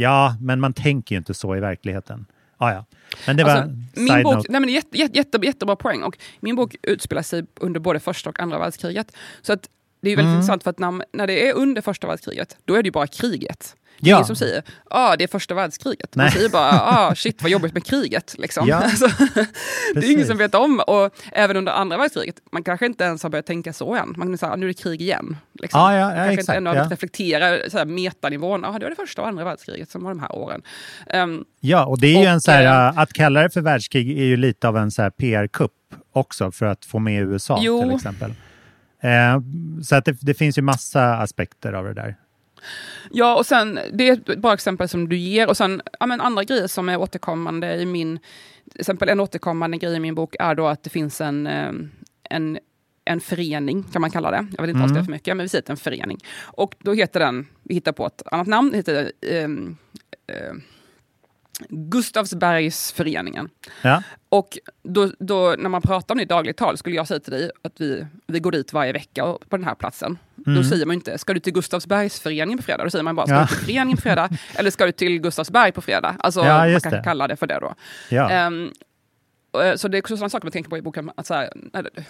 ja, 0.00 0.36
men 0.40 0.60
man 0.60 0.72
tänker 0.72 1.14
ju 1.14 1.18
inte 1.18 1.34
så 1.34 1.56
i 1.56 1.60
verkligheten. 1.60 2.26
Ah, 2.56 2.72
ja. 2.72 2.84
Men 3.26 3.36
det 3.36 3.44
var 3.44 3.50
Alltså, 3.50 3.76
min 4.00 4.22
bok, 4.22 4.34
note. 4.34 4.52
nej 4.52 4.60
men 4.60 4.70
jätte, 4.70 4.98
jätte, 4.98 5.18
jätte, 5.18 5.38
jättebra 5.46 5.76
poäng. 5.76 6.02
Och 6.02 6.18
min 6.40 6.56
bok 6.56 6.76
utspelar 6.82 7.22
sig 7.22 7.44
under 7.60 7.80
både 7.80 8.00
första 8.00 8.30
och 8.30 8.40
andra 8.40 8.58
världskriget. 8.58 9.16
Så 9.42 9.52
att 9.52 9.68
det 10.02 10.10
är 10.10 10.16
väldigt 10.16 10.28
Mm. 10.30 10.36
intressant 10.36 10.62
för 10.62 10.70
att 10.70 10.78
när, 10.78 11.04
när 11.12 11.26
det 11.26 11.48
är 11.48 11.54
under 11.54 11.82
första 11.82 12.06
världskriget, 12.06 12.56
då 12.64 12.74
är 12.74 12.82
det 12.82 12.86
ju 12.86 12.92
bara 12.92 13.06
kriget. 13.06 13.76
Det 14.00 14.08
är 14.08 14.10
Ja. 14.10 14.16
ingen 14.16 14.26
som 14.26 14.36
säger 14.36 14.62
ah, 14.90 15.16
det 15.16 15.24
är 15.24 15.28
första 15.28 15.54
världskriget. 15.54 16.16
Man 16.16 16.24
Nej. 16.24 16.32
säger 16.32 16.48
bara 16.48 16.80
ah, 16.80 17.14
shit 17.16 17.42
vad 17.42 17.50
jobbigt 17.50 17.74
med 17.74 17.84
kriget. 17.86 18.34
Liksom. 18.38 18.68
Ja, 18.68 18.76
Alltså, 18.84 19.06
det 19.94 20.00
är 20.06 20.10
ingen 20.12 20.26
som 20.26 20.38
vet 20.38 20.54
om. 20.54 20.80
Och 20.86 21.14
även 21.32 21.56
under 21.56 21.72
andra 21.72 21.96
världskriget, 21.96 22.36
man 22.52 22.62
kanske 22.62 22.86
inte 22.86 23.04
ens 23.04 23.22
har 23.22 23.30
börjat 23.30 23.46
tänka 23.46 23.72
så 23.72 23.94
än. 23.94 24.14
Man 24.16 24.28
kan 24.28 24.38
säga 24.38 24.56
nu 24.56 24.66
är 24.66 24.68
det 24.68 24.74
krig 24.82 25.02
igen. 25.02 25.36
Liksom. 25.52 25.80
Ja, 25.80 25.92
ja, 25.94 25.98
ja, 26.00 26.06
man 26.06 26.14
kanske 26.16 26.32
exakt, 26.32 26.40
inte 26.40 26.56
ännu 26.56 26.70
har 26.70 26.76
ja. 26.76 26.88
reflektera 26.90 27.70
så 27.70 27.78
här, 27.78 27.84
metanivån. 27.84 28.64
Ah, 28.64 28.72
det 28.78 28.84
var 28.84 28.90
det 28.90 28.96
första 28.96 29.22
och 29.22 29.28
andra 29.28 29.44
världskriget 29.44 29.90
som 29.90 30.02
var 30.04 30.10
de 30.10 30.20
här 30.20 30.34
åren. 30.34 30.62
Ehm, 31.06 31.44
Ja, 31.60 31.84
och 31.84 32.00
det 32.00 32.06
är 32.06 32.12
ju 32.20 32.26
Och, 32.26 32.32
en 32.32 32.40
så 32.40 32.50
här, 32.50 32.88
eh, 32.92 32.98
att 32.98 33.12
kalla 33.12 33.42
det 33.42 33.50
för 33.50 33.60
världskrig 33.60 34.18
är 34.18 34.24
ju 34.24 34.36
lite 34.36 34.68
av 34.68 34.76
en 34.76 34.90
PR-kupp 35.18 35.72
också 36.12 36.52
för 36.52 36.66
att 36.66 36.84
få 36.84 36.98
med 36.98 37.22
USA 37.22 37.58
Jo. 37.62 37.82
till 37.82 37.94
exempel. 37.94 38.30
Eh, 39.02 39.40
så 39.82 39.96
att 39.96 40.04
det, 40.04 40.16
det 40.20 40.34
finns 40.34 40.58
ju 40.58 40.62
massa 40.62 41.14
aspekter 41.16 41.72
av 41.72 41.84
det 41.84 41.94
där. 41.94 42.16
Ja, 43.10 43.36
och 43.36 43.46
sen, 43.46 43.78
det 43.92 44.08
är 44.08 44.12
ett 44.12 44.38
bra 44.38 44.54
exempel 44.54 44.88
som 44.88 45.08
du 45.08 45.16
ger. 45.16 45.48
Och 45.48 45.56
sen 45.56 45.82
ja, 46.00 46.06
men 46.06 46.20
andra 46.20 46.44
grejer 46.44 46.66
som 46.66 46.88
är 46.88 46.96
återkommande 46.96 47.76
i 47.76 47.86
min... 47.86 48.18
Till 48.70 48.80
exempel 48.80 49.08
en 49.08 49.20
återkommande 49.20 49.76
grej 49.76 49.96
i 49.96 50.00
min 50.00 50.14
bok 50.14 50.36
är 50.38 50.54
då 50.54 50.66
att 50.66 50.82
det 50.82 50.90
finns 50.90 51.20
en, 51.20 51.46
eh, 51.46 51.72
en, 52.30 52.58
en 53.04 53.20
förening, 53.20 53.82
kan 53.82 54.00
man 54.00 54.10
kalla 54.10 54.30
det. 54.30 54.46
Jag 54.56 54.62
vill 54.62 54.70
inte 54.70 54.84
avslöja 54.84 55.04
för 55.04 55.12
mycket, 55.12 55.36
men 55.36 55.44
vi 55.44 55.48
säger 55.48 55.62
att 55.62 55.66
det 55.66 55.70
är 55.70 55.72
en 55.72 55.76
förening. 55.76 56.18
Och 56.42 56.74
då 56.78 56.92
heter 56.92 57.20
den, 57.20 57.46
vi 57.62 57.74
hittar 57.74 57.92
på 57.92 58.06
ett 58.06 58.22
annat 58.26 58.46
namn, 58.46 58.74
heter 58.74 59.12
ehm, 59.22 59.76
eh, 60.26 60.52
Gustavsbergsföreningen. 61.68 63.48
Ja, 63.82 64.02
Och 64.28 64.58
då, 64.82 65.10
då, 65.18 65.54
när 65.58 65.68
man 65.68 65.82
pratar 65.82 66.14
om 66.14 66.16
det 66.16 66.22
i 66.22 66.26
dagligt 66.26 66.56
tal 66.56 66.76
skulle 66.78 66.96
jag 66.96 67.08
säga 67.08 67.20
till 67.20 67.32
dig 67.32 67.50
att 67.62 67.80
vi, 67.80 68.06
vi 68.26 68.40
går 68.40 68.52
dit 68.52 68.72
varje 68.72 68.92
vecka 68.92 69.24
på 69.24 69.56
den 69.56 69.64
här 69.64 69.74
platsen. 69.74 70.18
Då 70.34 70.64
säger 70.64 70.86
man 70.86 70.94
inte, 70.94 71.18
ska 71.18 71.34
du 71.34 71.40
till 71.40 71.52
Gustavsbergsföreningen 71.52 72.58
på 72.58 72.62
fredag? 72.64 72.84
Då 72.84 72.90
säger 72.90 73.02
man 73.02 73.16
bara, 73.16 73.26
ska 73.26 73.34
Ja. 73.34 73.40
du 73.40 73.46
till 73.46 73.56
föreningen 73.56 73.96
på 73.96 74.02
fredag? 74.02 74.28
Eller 74.54 74.70
ska 74.70 74.86
du 74.86 74.92
till 74.92 75.18
Gustavsberg 75.20 75.72
på 75.72 75.80
fredag? 75.80 76.16
Alltså, 76.18 76.40
Ja, 76.44 76.66
man 76.68 76.80
kan 76.80 76.92
det. 76.92 77.02
kalla 77.04 77.28
det 77.28 77.36
för 77.36 77.46
det 77.46 77.58
då. 77.60 77.74
ja. 78.08 78.30
Eh, 78.30 78.50
så 79.76 79.88
det 79.88 79.98
är 79.98 80.02
också 80.02 80.16
sådana 80.16 80.28
saker 80.30 80.44
man 80.46 80.52
tänker 80.52 80.70
på 80.70 80.78
i 80.78 80.82
boken. 80.82 81.10
Att 81.14 81.26
så 81.26 81.34
här, 81.34 81.50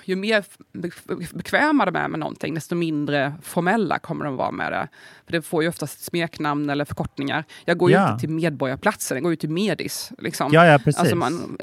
ju 0.05 0.17
mer 0.17 0.45
be- 0.73 0.91
bekväma 1.35 1.85
de 1.87 1.97
är 1.97 2.09
med 2.09 2.21
någonting, 2.21 2.55
desto 2.55 2.75
mindre 2.75 3.33
formella 3.43 3.99
kommer 3.99 4.25
de 4.25 4.37
vara 4.37 4.51
med 4.51 4.73
det. 4.73 4.89
För 5.27 5.33
det 5.33 5.43
får 5.43 5.63
ju 5.63 5.69
oftast 5.69 6.05
smeknamn 6.05 6.71
eller 6.71 6.85
förkortningar. 6.85 7.45
Jag 7.65 7.79
går 7.79 7.91
ju 7.91 7.97
Ja. 7.97 8.09
inte 8.09 8.21
till 8.21 8.29
Medborgarplatsen, 8.31 9.17
jag 9.17 9.23
går 9.23 9.33
ju 9.33 9.37
till 9.37 9.51
Medis. 9.51 10.13
Liksom. 10.19 10.53
ja, 10.53 10.67
ja, 10.67 10.79
precis. 10.79 11.01
Alltså 11.01 11.17
man, 11.17 11.59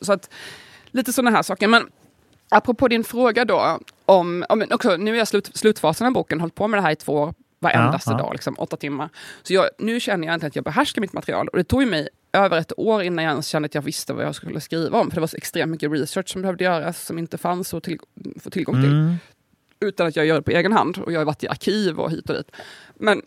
så 0.00 0.12
att, 0.12 0.30
lite 0.90 1.12
sådana 1.12 1.30
här 1.36 1.42
saker. 1.42 1.68
Men 1.68 1.82
apropå 2.48 2.88
din 2.88 3.04
fråga 3.04 3.44
då, 3.44 3.78
om, 4.04 4.44
om 4.48 4.64
också, 4.70 4.96
nu 4.96 5.14
är 5.14 5.18
jag 5.18 5.28
slut, 5.28 5.50
slutfasen 5.54 6.06
av 6.06 6.12
boken, 6.12 6.40
hållit 6.40 6.54
på 6.54 6.68
med 6.68 6.78
det 6.78 6.82
här 6.82 6.90
i 6.92 6.96
två 6.96 7.12
år, 7.12 7.34
varendaste 7.58 8.10
Ja, 8.10 8.18
ja. 8.18 8.22
dag, 8.24 8.32
liksom, 8.32 8.54
åtta 8.58 8.76
timmar. 8.76 9.08
Så 9.42 9.54
jag, 9.54 9.68
nu 9.78 10.00
känner 10.00 10.26
jag 10.26 10.30
egentligen 10.30 10.48
att 10.50 10.56
jag 10.56 10.64
behärskar 10.64 11.00
mitt 11.00 11.12
material. 11.12 11.48
Och 11.48 11.58
det 11.58 11.64
tog 11.64 11.82
ju 11.82 11.88
mig 11.90 12.08
över 12.44 12.58
ett 12.58 12.72
år 12.76 13.02
innan 13.02 13.24
jag 13.24 13.30
ens 13.30 13.46
kände 13.46 13.66
att 13.66 13.74
jag 13.74 13.82
visste 13.82 14.12
vad 14.12 14.24
jag 14.24 14.34
skulle 14.34 14.60
skriva 14.60 15.00
om. 15.00 15.10
För 15.10 15.14
det 15.14 15.20
var 15.20 15.28
så 15.28 15.36
extremt 15.36 15.70
mycket 15.70 15.92
research 15.92 16.28
som 16.28 16.42
behövde 16.42 16.64
göras, 16.64 17.06
som 17.06 17.18
inte 17.18 17.38
fanns 17.38 17.74
att 17.74 17.82
till, 17.82 17.98
få 18.40 18.50
tillgång 18.50 18.74
till. 18.74 18.92
Mm. 18.92 19.14
Utan 19.80 20.06
att 20.06 20.16
jag 20.16 20.26
gör 20.26 20.36
det 20.36 20.42
på 20.42 20.50
egen 20.50 20.72
hand. 20.72 20.98
Och 20.98 21.12
jag 21.12 21.20
har 21.20 21.24
varit 21.24 21.44
i 21.44 21.48
arkiv 21.48 22.00
och 22.00 22.10
hit 22.10 22.30
och 22.30 22.36
dit. 22.36 22.50
Men 22.94 23.22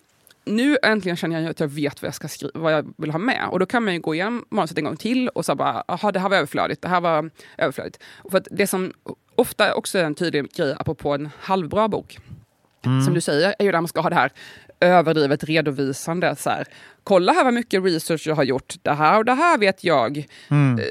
nu 0.45 0.77
äntligen 0.83 1.15
känner 1.15 1.41
jag 1.41 1.49
att 1.49 1.59
jag 1.59 1.67
vet 1.67 2.01
vad 2.01 2.07
jag, 2.07 2.15
ska 2.15 2.27
skriva, 2.27 2.59
vad 2.59 2.73
jag 2.73 2.93
vill 2.97 3.11
ha 3.11 3.19
med. 3.19 3.47
Och 3.51 3.59
då 3.59 3.65
kan 3.65 3.83
man 3.83 3.93
ju 3.93 3.99
gå 3.99 4.13
igenom 4.15 4.45
manuset 4.49 4.77
en 4.77 4.83
gång 4.83 4.97
till 4.97 5.27
och 5.29 5.45
så 5.45 5.55
bara, 5.55 5.83
jaha 5.87 6.11
det 6.11 6.19
här 6.19 6.29
var 6.29 6.37
överflödigt, 6.37 6.81
det 6.81 6.87
här 6.87 7.01
var 7.01 7.29
överflödigt. 7.57 8.03
Och 8.17 8.31
för 8.31 8.43
det 8.51 8.67
som 8.67 8.93
ofta 9.35 9.73
också 9.73 9.97
är 9.97 10.03
en 10.03 10.15
tydlig 10.15 10.53
grej 10.53 10.75
apropå 10.79 11.13
en 11.13 11.29
halvbra 11.39 11.87
bok, 11.87 12.19
som 13.05 13.13
du 13.13 13.21
säger, 13.21 13.55
är 13.59 13.65
ju 13.65 13.71
där 13.71 13.81
man 13.81 13.87
ska 13.87 14.01
ha 14.01 14.09
det 14.09 14.15
här 14.15 14.31
överdrivet 14.81 15.43
redovisande. 15.43 16.35
Så 16.35 16.49
här, 16.49 16.67
Kolla 17.03 17.31
här 17.33 17.43
vad 17.43 17.53
mycket 17.53 17.83
research 17.83 18.27
jag 18.27 18.35
har 18.35 18.43
gjort, 18.43 18.75
det 18.81 18.91
här 18.93 19.17
och 19.17 19.25
det 19.25 19.33
här 19.33 19.57
vet 19.57 19.83
jag. 19.83 20.17
Eh, 20.17 20.25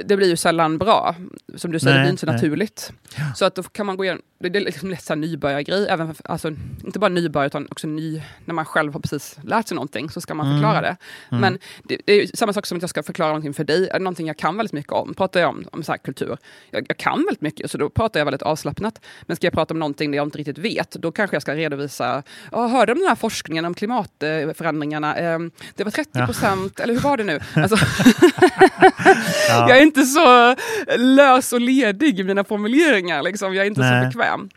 Det 0.04 0.16
blir 0.16 0.28
ju 0.28 0.36
sällan 0.36 0.78
bra. 0.78 1.14
Som 1.54 1.72
du 1.72 1.78
säger, 1.80 1.96
Nej, 1.96 2.00
det 2.00 2.04
blir 2.04 2.10
inte 2.10 2.20
så 2.20 2.26
nej. 2.26 2.34
naturligt. 2.34 2.92
Så 3.36 3.44
att 3.44 3.54
då 3.54 3.62
kan 3.62 3.86
man 3.86 3.96
gå 3.96 4.04
igenom, 4.04 4.22
det 4.38 4.48
det 4.48 4.58
är 4.58 4.64
liksom 4.64 4.90
lätt 4.90 5.18
nybörjargrej, 5.18 5.86
även 5.90 6.14
för, 6.14 6.30
alltså, 6.30 6.48
inte 6.84 6.98
bara 6.98 7.08
nybörjare 7.08 7.46
utan 7.46 7.66
också 7.70 7.86
ny, 7.86 8.22
när 8.44 8.54
man 8.54 8.64
själv 8.64 8.92
har 8.92 9.00
precis 9.00 9.36
lärt 9.44 9.68
sig 9.68 9.74
någonting 9.74 10.10
så 10.10 10.20
ska 10.20 10.34
man 10.34 10.54
förklara 10.54 10.80
det. 10.80 10.96
Men 11.28 11.58
det, 11.84 11.98
det 12.04 12.12
är 12.12 12.36
samma 12.36 12.52
sak 12.52 12.66
som 12.66 12.76
att 12.78 12.82
jag 12.82 12.90
ska 12.90 13.02
förklara 13.02 13.28
någonting 13.28 13.54
för 13.54 13.64
dig, 13.64 13.88
någonting 13.98 14.26
jag 14.26 14.36
kan 14.38 14.56
väldigt 14.56 14.72
mycket 14.72 14.92
om, 14.92 15.14
pratar 15.14 15.40
jag 15.40 15.48
om, 15.50 15.64
om 15.72 15.82
så 15.82 15.94
kultur. 16.04 16.36
Jag, 16.70 16.84
jag 16.88 16.96
kan 16.96 17.16
väldigt 17.24 17.40
mycket, 17.40 17.70
så 17.70 17.78
då 17.78 17.90
pratar 17.90 18.20
jag 18.20 18.24
väldigt 18.24 18.42
avslappnat. 18.42 19.00
Men 19.22 19.36
ska 19.36 19.46
jag 19.46 19.54
prata 19.54 19.74
om 19.74 19.80
någonting 19.80 20.10
där 20.10 20.16
jag 20.16 20.26
inte 20.26 20.38
riktigt 20.38 20.58
vet, 20.58 20.90
då 20.90 21.12
kanske 21.12 21.34
jag 21.36 21.42
ska 21.42 21.54
redovisa, 21.54 22.22
"Ja, 22.52 22.66
hörde 22.66 22.92
om 22.92 22.98
den 22.98 23.08
här 23.08 23.14
forskningen 23.14 23.64
om 23.64 23.74
klimatförändringarna? 23.74 25.16
Eh, 25.16 25.38
det 25.74 25.84
var 25.84 25.90
30 26.04 26.26
procent, 26.26 26.80
eller 26.80 26.94
hur 26.94 27.00
var 27.00 27.16
det 27.16 27.24
nu? 27.24 27.40
Alltså, 27.54 27.76
Jag 29.48 29.78
är 29.78 29.82
inte 29.82 30.02
så 30.02 30.56
lös 30.96 31.52
och 31.52 31.60
ledig 31.60 32.20
i 32.20 32.24
mina 32.24 32.44
formuleringar. 32.44 33.22
Liksom. 33.22 33.54
Jag 33.54 33.62
är 33.62 33.66
inte 33.66 33.80
Nej. 33.80 34.12
så 34.12 34.18
bekväm. 34.18 34.48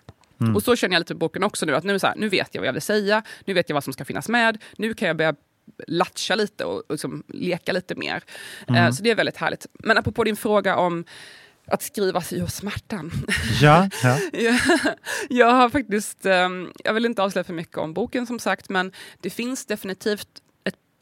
Och 0.55 0.63
så 0.63 0.75
känner 0.75 0.95
jag 0.95 0.99
lite 0.99 1.13
i 1.13 1.15
boken 1.15 1.43
också 1.43 1.65
nu, 1.65 1.75
att 1.75 1.83
nu, 1.83 1.99
så 1.99 2.07
här, 2.07 2.15
nu 2.17 2.29
vet 2.29 2.49
jag 2.51 2.61
vad 2.61 2.67
jag 2.67 2.73
vill 2.73 2.81
säga, 2.81 3.23
nu 3.45 3.53
vet 3.53 3.69
jag 3.69 3.73
vad 3.73 3.83
som 3.83 3.93
ska 3.93 4.05
finnas 4.05 4.29
med, 4.29 4.57
nu 4.77 4.93
kan 4.93 5.07
jag 5.07 5.17
börja 5.17 5.35
latcha 5.87 6.35
lite 6.35 6.65
och, 6.65 6.77
och 6.77 6.83
liksom 6.89 7.23
leka 7.27 7.71
lite 7.71 7.95
mer. 7.95 8.23
Eh, 8.67 8.91
så 8.91 9.03
det 9.03 9.11
är 9.11 9.15
väldigt 9.15 9.37
härligt. 9.37 9.65
Men 9.73 9.97
apropå 9.97 10.23
din 10.23 10.35
fråga 10.35 10.75
om 10.77 11.05
att 11.67 11.81
skriva 11.83 12.21
sig 12.21 12.39
ur 12.39 12.47
smärtan. 12.47 13.11
Ja, 13.61 13.89
ja. 14.03 14.17
Jag- 14.33 14.59
jag 15.29 15.51
har 15.51 15.69
faktiskt, 15.69 16.25
ehm, 16.25 16.71
jag 16.83 16.93
vill 16.93 17.05
inte 17.05 17.23
avslöja 17.23 17.43
för 17.43 17.53
mycket 17.53 17.77
om 17.77 17.93
boken 17.93 18.27
som 18.27 18.39
sagt, 18.39 18.69
men 18.69 18.91
det 19.21 19.29
finns 19.29 19.65
definitivt 19.65 20.27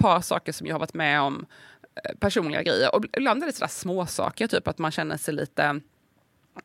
par 0.01 0.21
saker 0.21 0.51
som 0.51 0.67
jag 0.67 0.73
har 0.75 0.79
varit 0.79 0.93
med 0.93 1.21
om, 1.21 1.45
eh, 2.03 2.15
personliga 2.19 2.63
grejer. 2.63 2.95
Och 2.95 3.05
ibland 3.17 3.43
är 3.43 3.47
det 3.47 3.53
sådär 3.53 3.67
små 3.67 4.05
saker, 4.05 4.47
typ 4.47 4.67
att 4.67 4.77
man 4.77 4.91
känner 4.91 5.17
sig 5.17 5.33
lite 5.33 5.79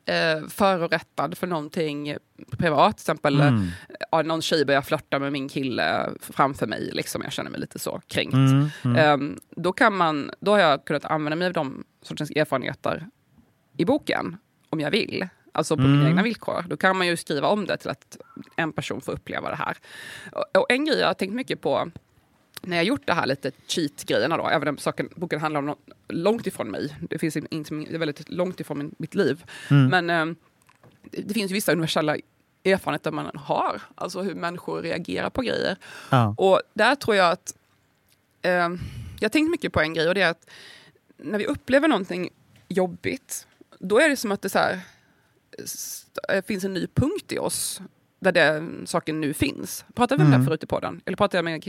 eh, 0.04 0.48
förorättad 0.48 1.38
för 1.38 1.46
någonting 1.46 2.16
privat. 2.58 2.96
Till 2.96 3.02
exempel 3.02 3.40
Mm. 3.40 3.66
ja, 4.10 4.22
någon 4.22 4.42
tjej 4.42 4.64
börjar 4.64 4.82
flörta 4.82 5.18
med 5.18 5.32
min 5.32 5.48
kille 5.48 6.10
framför 6.20 6.66
mig. 6.66 6.90
Liksom, 6.92 7.22
jag 7.22 7.32
känner 7.32 7.50
mig 7.50 7.60
lite 7.60 7.78
så 7.78 8.00
kränkt. 8.06 8.34
Mm, 8.34 8.68
mm. 8.84 8.96
Ehm, 8.96 9.38
då, 9.50 9.72
kan 9.72 9.96
man, 9.96 10.30
då 10.40 10.50
har 10.50 10.58
jag 10.58 10.84
kunnat 10.84 11.04
använda 11.04 11.36
mig 11.36 11.46
av 11.46 11.52
de 11.52 11.84
sortens 12.02 12.30
erfarenheter 12.30 13.06
i 13.76 13.84
boken, 13.84 14.36
om 14.70 14.80
jag 14.80 14.90
vill. 14.90 15.28
Alltså 15.52 15.76
på 15.76 15.82
Mm. 15.82 15.96
mina 15.96 16.08
egna 16.08 16.22
villkor. 16.22 16.64
Då 16.68 16.76
kan 16.76 16.96
man 16.96 17.06
ju 17.06 17.16
skriva 17.16 17.48
om 17.48 17.66
det 17.66 17.76
till 17.76 17.90
att 17.90 18.16
en 18.56 18.72
person 18.72 19.00
får 19.00 19.12
uppleva 19.12 19.50
det 19.50 19.56
här. 19.56 19.76
Och, 20.32 20.60
och 20.60 20.66
en 20.70 20.84
grej 20.84 20.98
jag 20.98 21.06
har 21.06 21.14
tänkt 21.14 21.34
mycket 21.34 21.60
på 21.60 21.90
när 22.66 22.76
jag 22.76 22.84
gjort 22.84 23.06
det 23.06 23.12
här 23.12 23.26
lite 23.26 23.50
cheat-grejerna 23.66 24.36
då, 24.36 24.48
även 24.48 24.68
om 24.68 24.78
saken, 24.78 25.08
boken 25.16 25.40
handlar 25.40 25.58
om 25.58 25.66
något 25.66 25.88
långt 26.08 26.46
ifrån 26.46 26.70
mig. 26.70 26.96
Det, 27.10 27.18
finns 27.18 27.36
in, 27.36 27.46
in, 27.50 27.64
det 27.88 27.94
är 27.94 27.98
väldigt 27.98 28.28
långt 28.28 28.60
ifrån 28.60 28.78
min, 28.78 28.94
mitt 28.98 29.14
liv. 29.14 29.44
Mm. 29.70 29.86
Men 29.88 30.10
ehm, 30.10 30.36
det, 31.10 31.22
det 31.22 31.34
finns 31.34 31.50
ju 31.50 31.54
vissa 31.54 31.72
universella 31.72 32.16
erfarenheter 32.64 33.10
man 33.10 33.30
har. 33.34 33.82
Alltså 33.94 34.22
hur 34.22 34.34
människor 34.34 34.82
reagerar 34.82 35.30
på 35.30 35.42
grejer. 35.42 35.76
Ja. 36.10 36.34
Och 36.38 36.62
där 36.74 36.94
tror 36.94 37.16
jag 37.16 37.30
att... 37.32 37.54
Eh, 38.42 38.68
jag 39.20 39.32
tänkt 39.32 39.50
mycket 39.50 39.72
på 39.72 39.80
en 39.80 39.94
grej 39.94 40.08
och 40.08 40.14
det 40.14 40.22
är 40.22 40.30
att 40.30 40.50
när 41.16 41.38
vi 41.38 41.46
upplever 41.46 41.88
någonting 41.88 42.30
jobbigt, 42.68 43.46
då 43.78 43.98
är 44.00 44.08
det 44.08 44.16
som 44.16 44.32
att 44.32 44.42
det 44.42 44.48
så 44.48 44.58
här, 44.58 44.80
st- 45.58 46.42
finns 46.42 46.64
en 46.64 46.74
ny 46.74 46.86
punkt 46.94 47.32
i 47.32 47.38
oss 47.38 47.80
där 48.26 48.32
den 48.32 48.86
saken 48.86 49.20
nu 49.20 49.34
finns. 49.34 49.84
Pratade 49.94 50.18
vi 50.22 50.26
om 50.26 50.32
Mm. 50.32 50.40
det 50.40 50.46
förut 50.46 50.62
i 50.62 50.66
podden? 50.66 51.00
Eller 51.04 51.16
pratade 51.16 51.38
jag 51.38 51.44
med 51.44 51.64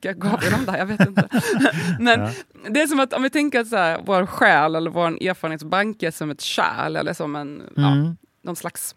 Gabriel 0.00 0.54
om 0.54 0.64
det 0.64 0.70
här? 0.72 0.78
Jag 0.78 0.86
vet 0.86 1.00
inte. 1.08 1.28
Men 2.00 2.20
Ja. 2.20 2.30
det 2.70 2.82
är 2.82 2.86
som 2.86 3.00
att 3.00 3.12
om 3.12 3.22
vi 3.22 3.30
tänker 3.30 3.60
att 3.60 3.68
så 3.68 3.76
här, 3.76 4.00
vår 4.06 4.26
själ 4.26 4.74
eller 4.74 4.90
vår 4.90 5.22
erfarenhetsbank 5.22 6.02
är 6.02 6.10
som 6.10 6.30
ett 6.30 6.40
kärl 6.40 6.96
eller 6.96 7.12
som 7.12 7.36
en, 7.36 7.62
ja, 7.76 7.92
Mm. 7.92 8.16
någon 8.42 8.56
slags 8.56 8.94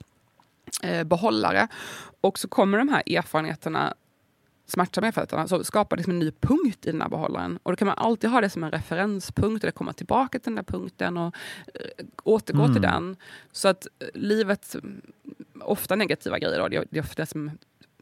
eh, 0.84 1.04
behållare. 1.04 1.68
Och 2.22 2.40
så 2.40 2.48
kommer 2.48 2.78
de 2.78 2.90
här 2.90 3.04
erfarenheterna, 3.18 3.94
smärtsamma 4.68 5.08
erfarenheterna, 5.08 5.48
så 5.48 5.64
skapar 5.64 5.98
liksom 5.98 6.12
en 6.14 6.20
ny 6.20 6.32
punkt 6.32 6.86
i 6.86 6.92
den 6.92 7.02
här 7.02 7.10
behållaren. 7.10 7.60
Och 7.64 7.72
då 7.72 7.76
kan 7.76 7.86
man 7.88 7.98
alltid 7.98 8.30
ha 8.30 8.42
det 8.42 8.50
som 8.50 8.64
en 8.64 8.72
referenspunkt, 8.72 9.64
eller 9.64 9.72
komma 9.72 9.94
tillbaka 9.94 10.40
till 10.40 10.56
den 10.56 10.56
där 10.66 10.74
punkten 10.74 11.18
och 11.18 11.36
eh, 11.74 12.06
återgå 12.24 12.62
Mm. 12.62 12.74
till 12.74 12.82
den. 12.82 13.16
Så 13.52 13.68
att 13.68 13.88
eh, 14.00 14.08
livet, 14.14 14.76
ofta 15.62 15.96
negativa 15.96 16.40
grejer, 16.40 16.60
då, 16.60 16.68
det, 16.68 16.78
är- 16.78 16.88
det 16.92 17.00
är 17.00 17.16
det 17.16 17.26
som 17.26 17.52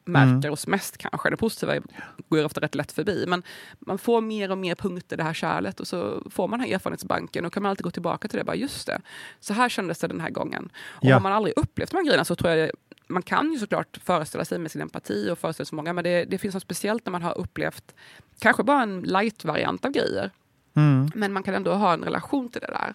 märker 0.05 0.29
Mm. 0.47 0.53
oss 0.53 0.67
mest 0.67 0.97
kanske. 0.97 1.29
Det 1.29 1.37
positiva 1.37 1.81
går 2.29 2.45
ofta 2.45 2.61
rätt 2.61 2.75
lätt 2.75 2.91
förbi. 2.91 3.25
Men 3.27 3.43
man 3.79 3.97
får 3.97 4.21
mer 4.21 4.51
och 4.51 4.57
mer 4.57 4.75
punkter 4.75 5.15
i 5.15 5.17
det 5.17 5.23
här 5.23 5.33
kärlet 5.33 5.79
och 5.79 5.87
så 5.87 6.23
får 6.31 6.47
man 6.47 6.59
den 6.59 6.67
här 6.69 6.75
erfarenhetsbanken 6.75 7.45
och 7.45 7.53
kan 7.53 7.63
man 7.63 7.69
alltid 7.69 7.83
gå 7.83 7.91
tillbaka 7.91 8.27
till 8.27 8.37
det. 8.39 8.43
Bara 8.45 8.55
just 8.55 8.87
det, 8.87 9.01
så 9.39 9.53
här 9.53 9.69
kändes 9.69 9.99
det 9.99 10.07
den 10.07 10.21
här 10.21 10.29
gången. 10.29 10.69
Och 10.75 11.05
Ja. 11.05 11.15
har 11.15 11.21
man 11.21 11.31
aldrig 11.33 11.53
upplevt 11.57 11.91
de 11.91 11.97
här 11.97 12.03
grejerna 12.05 12.25
så 12.25 12.35
tror 12.35 12.51
jag 12.51 12.59
det, 12.69 12.71
man 13.07 13.21
kan 13.21 13.51
ju 13.51 13.59
såklart 13.59 13.97
föreställa 14.03 14.45
sig 14.45 14.59
med 14.59 14.71
sin 14.71 14.81
empati 14.81 15.29
och 15.31 15.37
föreställa 15.39 15.65
sig 15.65 15.75
många, 15.75 15.93
men 15.93 16.03
det, 16.03 16.25
det 16.25 16.37
finns 16.37 16.53
något 16.53 16.63
speciellt 16.63 17.05
när 17.05 17.11
man 17.11 17.21
har 17.21 17.37
upplevt 17.37 17.95
kanske 18.39 18.63
bara 18.63 18.81
en 18.83 19.01
light-variant 19.01 19.85
av 19.85 19.91
grejer. 19.91 20.31
Mm. 20.75 21.11
Men 21.15 21.33
man 21.33 21.43
kan 21.43 21.53
ändå 21.53 21.73
ha 21.73 21.93
en 21.93 22.03
relation 22.03 22.49
till 22.49 22.61
det 22.61 22.67
där. 22.67 22.93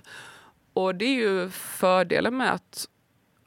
Och 0.72 0.94
det 0.94 1.04
är 1.04 1.14
ju 1.14 1.50
fördelen 1.50 2.36
med 2.36 2.52
att 2.52 2.88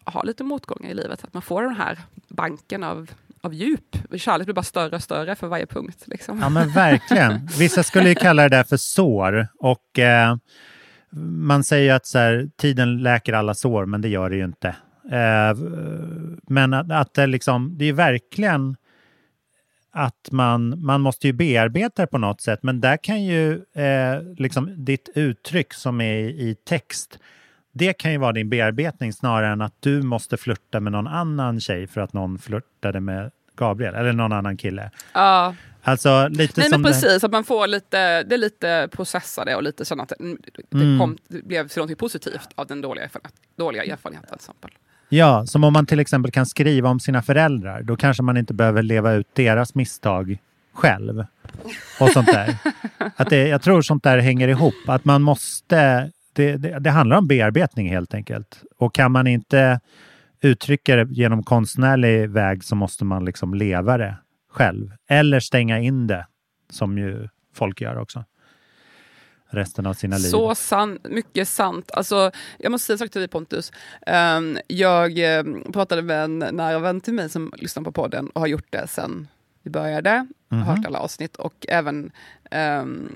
ha 0.06 0.24
lite 0.24 0.44
motgångar 0.44 0.90
i 0.90 0.94
livet, 0.94 1.24
att 1.24 1.34
man 1.34 1.42
får 1.42 1.64
den 1.64 1.76
här 1.76 2.00
banken 2.28 2.84
av, 2.84 3.12
av 3.42 3.54
djup. 3.54 3.98
Kärlek 4.18 4.46
blir 4.46 4.56
bara 4.56 4.64
större 4.64 4.96
och 4.96 5.04
större 5.04 5.36
för 5.36 5.48
varje 5.48 5.66
punkt. 5.66 6.04
Liksom. 6.06 6.40
Ja, 6.40 6.50
men 6.50 6.74
verkligen. 6.74 7.48
Vissa 7.60 7.84
skulle 7.84 8.10
ju 8.10 8.16
kalla 8.16 8.44
det 8.44 8.58
där 8.58 8.64
för 8.64 8.78
sår. 8.78 9.48
Och 9.60 10.00
eh, 10.00 10.36
man 11.26 11.64
säger 11.64 11.84
ju 11.84 11.90
att 11.90 12.06
så 12.06 12.18
här, 12.18 12.50
tiden 12.58 12.98
läker 13.04 13.34
alla 13.34 13.54
sår, 13.54 13.86
men 13.86 14.02
det 14.02 14.10
gör 14.10 14.30
det 14.30 14.36
ju 14.36 14.46
inte. 14.46 14.76
Eh, 15.12 15.58
men 16.48 16.74
att, 16.74 16.92
att 16.92 17.14
det, 17.14 17.28
liksom, 17.28 17.78
det 17.78 17.86
är 17.86 17.94
verkligen 17.94 18.76
att 19.92 20.32
man, 20.32 20.86
man 20.86 21.02
måste 21.02 21.28
ju 21.28 21.34
bearbeta 21.34 22.02
det 22.02 22.08
på 22.08 22.18
något 22.18 22.42
sätt. 22.42 22.60
Men 22.64 22.82
där 22.82 22.98
kan 22.98 23.24
ju 23.24 23.54
eh, 23.74 24.22
liksom 24.38 24.86
ditt 24.86 25.10
uttryck 25.16 25.74
som 25.74 26.02
är 26.02 26.18
i 26.20 26.56
text, 26.66 27.20
det 27.72 27.94
kan 27.94 28.12
ju 28.12 28.18
vara 28.18 28.32
din 28.32 28.50
bearbetning 28.50 29.14
snarare 29.14 29.52
än 29.52 29.62
att 29.62 29.74
du 29.80 30.02
måste 30.02 30.38
flirta 30.38 30.80
med 30.80 30.92
någon 30.92 31.08
annan 31.08 31.60
tjej 31.60 31.88
för 31.88 32.02
att 32.02 32.14
någon 32.14 32.40
flörtade 32.40 33.00
med 33.00 33.32
Gabriel 33.58 33.96
eller 33.96 34.14
någon 34.14 34.32
annan 34.34 34.58
kille. 34.58 34.92
Ja. 35.14 35.56
Alltså 35.84 36.28
lite 36.28 36.60
Nej 36.62 36.70
som 36.70 36.82
men 36.82 36.92
det- 36.92 37.02
precis, 37.02 37.24
att 37.24 37.32
man 37.32 37.44
får 37.44 37.68
lite, 37.68 38.24
det 38.24 38.36
är 38.36 38.38
lite 38.38 38.90
processa 38.92 39.46
det 39.46 39.56
och 39.56 39.64
lite 39.64 39.86
känna 39.86 40.04
att 40.04 40.10
det, 40.10 40.16
det, 40.70 40.78
Mm. 40.84 41.00
kom, 41.00 41.18
det 41.28 41.46
blev 41.46 41.68
till 41.68 41.82
något 41.82 41.98
positivt 41.98 42.50
av 42.56 42.68
den 42.68 42.82
dåliga, 42.82 43.04
erfarenhet, 43.04 43.34
dåliga 43.58 43.84
erfarenheten. 43.84 44.28
Till 44.30 44.36
exempel. 44.36 44.72
Ja, 45.10 45.46
som 45.46 45.64
om 45.64 45.74
man 45.74 45.86
till 45.86 46.00
exempel 46.00 46.32
kan 46.32 46.46
skriva 46.46 46.90
om 46.90 47.00
sina 47.00 47.22
föräldrar. 47.22 47.82
Då 47.82 47.96
kanske 47.96 48.24
man 48.24 48.38
inte 48.38 48.54
behöver 48.54 48.84
leva 48.84 49.14
ut 49.14 49.28
deras 49.34 49.76
misstag 49.76 50.38
själv. 50.74 51.26
Och 52.00 52.10
sånt 52.10 52.28
där. 52.28 52.56
Att 53.16 53.30
det, 53.30 53.48
jag 53.48 53.62
tror 53.62 53.82
sånt 53.82 54.04
där 54.04 54.18
hänger 54.18 54.48
ihop. 54.48 54.74
Att 54.88 55.06
man 55.06 55.22
måste... 55.22 56.12
Det, 56.34 56.58
det, 56.58 56.80
det 56.80 56.90
handlar 56.90 57.18
om 57.18 57.28
bearbetning 57.28 57.90
helt 57.90 58.14
enkelt. 58.14 58.64
Och 58.78 58.96
kan 58.96 59.12
man 59.12 59.28
inte 59.28 59.80
uttrycka 60.42 60.96
det 60.96 61.08
genom 61.12 61.44
konstnärlig 61.44 62.30
väg 62.30 62.64
så 62.64 62.76
måste 62.76 63.06
man 63.06 63.26
liksom 63.26 63.54
leva 63.54 63.98
det 63.98 64.18
själv. 64.50 64.92
Eller 65.08 65.40
stänga 65.40 65.80
in 65.80 66.08
det, 66.08 66.28
som 66.70 66.98
ju 66.98 67.28
folk 67.54 67.82
gör 67.82 67.98
också. 67.98 68.24
Resten 69.54 69.86
av 69.86 69.94
sina 69.94 70.18
liv. 70.18 70.30
Så 70.30 70.56
sant, 70.56 71.08
mycket 71.10 71.48
sant. 71.48 71.92
Alltså, 71.94 72.32
jag 72.58 72.72
måste 72.72 72.86
säga 72.86 72.94
en 72.94 72.98
sak 72.98 73.12
till 73.12 73.22
dig 73.22 73.28
Pontus. 73.28 73.72
Ehm, 74.08 74.58
jag 74.68 75.38
eh, 75.38 75.44
pratade 75.74 76.02
med 76.02 76.24
en 76.24 76.40
nära 76.40 76.80
vän 76.80 77.02
till 77.02 77.14
mig 77.14 77.30
som 77.30 77.54
lyssnar 77.58 77.84
på 77.84 77.92
podden 77.92 78.30
och 78.30 78.42
har 78.42 78.48
gjort 78.48 78.68
det 78.70 78.88
sen 78.88 79.28
vi 79.64 79.70
började. 79.72 80.28
Mhm. 80.50 80.62
Har 80.62 80.76
hört 80.76 80.86
alla 80.86 81.00
avsnitt 81.00 81.36
och 81.36 81.66
även 81.70 82.12
ehm, 82.52 83.10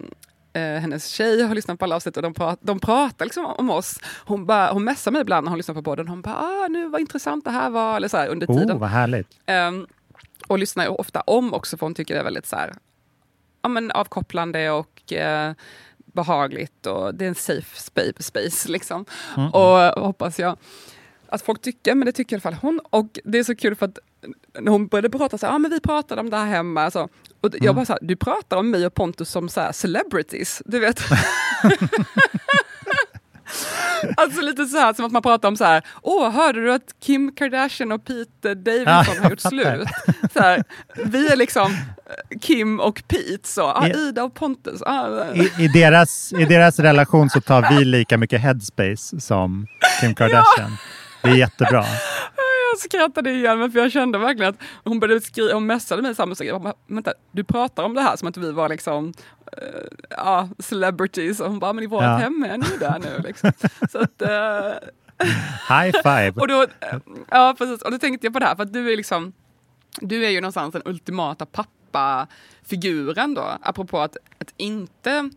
eh, 0.56 0.62
hennes 0.62 1.08
tjej 1.08 1.42
har 1.42 1.56
lyssnat 1.56 1.80
på 1.80 1.86
alla 1.86 1.96
avsnitt 1.96 2.18
och 2.18 2.24
de, 2.24 2.34
pra 2.34 2.58
de 2.62 2.80
pratar 2.80 3.26
liksom 3.26 3.46
om 3.46 3.70
oss. 3.70 4.00
Hon, 4.26 4.46
bara, 4.46 4.72
hon 4.72 4.84
messar 4.84 5.12
mig 5.12 5.22
ibland 5.22 5.44
när 5.46 5.50
hon 5.50 5.58
lyssnar 5.58 5.76
på 5.76 5.84
podden. 5.84 6.08
Hon 6.08 6.22
bara, 6.22 6.36
ah, 6.36 6.68
nu 6.68 6.88
vad 6.88 7.02
intressant 7.02 7.46
det 7.46 7.52
här 7.52 7.70
var. 7.70 7.96
Eller 7.96 8.08
så 8.08 8.18
här, 8.18 8.28
under 8.28 8.48
tiden. 8.48 8.72
Oh, 8.72 8.80
vad 8.80 8.90
härligt. 8.90 9.28
Ehm, 9.46 9.88
och 10.48 10.60
lyssnar 10.60 11.02
ofta 11.02 11.22
om 11.22 11.54
också 11.54 11.78
för 11.78 11.86
hon 11.86 11.96
tycker 11.96 12.14
det 12.14 12.20
är 12.20 12.24
väldigt 12.24 12.46
så 12.46 12.56
här, 12.56 12.74
ja, 13.62 13.70
men 13.70 13.92
avkopplande 13.92 14.72
och 14.72 15.14
eh, 15.14 15.54
behagligt 15.98 16.86
och 16.86 17.16
det 17.16 17.26
är 17.26 17.30
en 17.30 17.36
safe 17.36 17.80
spa- 17.80 18.20
space 18.20 18.72
liksom. 18.72 19.06
Mm. 19.38 19.50
Och 19.50 20.04
hoppas 20.06 20.40
jag 20.40 20.58
att 21.30 21.42
folk 21.42 21.62
tycker, 21.62 21.96
men 21.96 22.06
det 22.06 22.12
tycker 22.12 22.36
i 22.36 22.38
alla 22.38 22.42
fall 22.42 22.54
hon. 22.62 22.80
Och 22.90 23.20
det 23.24 23.38
är 23.40 23.44
så 23.44 23.56
kul 23.56 23.76
för 23.76 23.86
att 23.86 24.00
när 24.60 24.72
hon 24.72 24.88
började 24.88 25.10
prata 25.10 25.38
så 25.38 25.46
här, 25.46 25.54
ah, 25.54 25.58
men 25.60 25.72
vi 25.72 25.80
pratade 25.80 26.22
om 26.22 26.30
det 26.30 26.38
här 26.38 26.46
hemma. 26.46 26.92
Så, 26.92 27.00
och 27.02 27.10
jag 27.54 27.64
Mm. 27.64 27.76
bara 27.76 27.86
så 27.86 27.94
här, 27.94 28.00
du 28.02 28.16
pratar 28.16 28.58
om 28.58 28.70
mig 28.72 28.86
och 28.86 28.94
Pontus 28.94 29.30
som 29.30 29.50
så 29.50 29.62
här 29.62 29.72
celebrities, 29.72 30.62
du 30.66 30.80
vet. 30.80 31.02
Alltså 34.18 34.42
lite 34.42 34.66
så 34.66 34.78
här 34.78 34.94
som 34.94 35.06
att 35.06 35.12
man 35.12 35.22
pratar 35.22 35.48
om 35.48 35.58
så 35.58 35.64
här, 35.64 35.84
åh 36.02 36.30
hörde 36.32 36.62
du 36.62 36.74
att 36.74 36.96
Kim 37.04 37.32
Kardashian 37.36 37.92
och 37.92 38.06
Pete 38.06 38.54
Davidson 38.56 38.94
Ja, 38.94 39.06
har 39.24 39.30
gjort 39.30 39.40
slut? 39.40 39.88
Så 40.34 40.40
här, 40.40 40.64
vi 41.06 41.28
är 41.28 41.36
liksom 41.36 41.72
eh, 41.72 42.40
Kim 42.42 42.80
och 42.80 43.04
Pete, 43.08 43.48
så, 43.48 43.62
ah, 43.62 43.88
Ja. 43.88 43.96
Ida 43.96 44.24
och 44.24 44.34
Pontus. 44.34 44.82
Ah, 44.82 45.26
I, 45.34 45.52
i, 45.64 45.68
deras, 45.68 46.34
I 46.34 46.46
deras 46.46 46.80
relation 46.80 47.30
så 47.30 47.42
tar 47.42 47.70
vi 47.78 47.86
lika 47.86 48.18
mycket 48.18 48.42
headspace 48.42 49.20
som 49.22 49.68
Kim 50.02 50.16
Kardashian. 50.16 50.78
Det 51.24 51.30
är 51.30 51.36
jättebra. 51.36 51.86
Jag 52.76 52.80
skrattade 52.92 53.32
igen 53.32 53.60
mig 53.60 53.72
för 53.72 53.80
jag 53.80 53.92
kände 53.92 54.18
verkligen 54.18 54.50
att 54.50 54.60
hon 54.84 55.00
började 55.00 55.22
skriva, 55.22 55.54
hon 55.54 55.66
messade 55.66 56.02
mig 56.02 56.16
samma 56.16 56.36
sak. 56.36 56.48
Jag 56.48 56.74
Vänta, 56.88 57.14
du 57.32 57.44
pratar 57.44 57.84
om 57.84 57.94
det 57.94 58.02
här 58.02 58.16
som 58.16 58.28
att 58.28 58.38
vi 58.38 58.52
var 58.52 58.70
liksom 58.70 59.14
eh, 59.52 60.08
ja, 60.10 60.50
celebrities 60.60 61.40
och 61.40 61.50
hon 61.50 61.60
bara, 61.60 61.74
men 61.74 61.84
i 61.84 61.88
vårt 61.88 62.04
Ja. 62.04 62.16
hem 62.18 62.44
är 62.44 62.58
ni 62.58 62.78
där 62.80 63.00
nu. 63.00 63.24
Liksom. 63.28 63.52
Så 63.92 64.00
att, 64.00 64.22
eh, 64.22 64.74
High 65.70 65.92
five. 66.04 66.32
och, 66.42 66.48
då, 66.48 66.66
ja, 67.30 67.56
precis. 67.58 67.82
och 67.82 67.92
då 67.92 67.98
tänkte 68.00 68.28
jag 68.28 68.34
på 68.34 68.40
det 68.40 68.46
här, 68.46 68.56
för 68.56 68.64
att 68.64 68.74
du 68.74 68.92
är 68.94 68.98
liksom 68.98 69.34
du 70.02 70.26
är 70.26 70.30
ju 70.30 70.42
någonstans 70.42 70.74
den 70.74 70.82
ultimata 70.86 71.46
pappafiguren 71.46 73.34
då, 73.34 73.58
apropå 73.62 74.00
att, 74.00 74.18
att 74.40 74.54
inte 74.58 75.30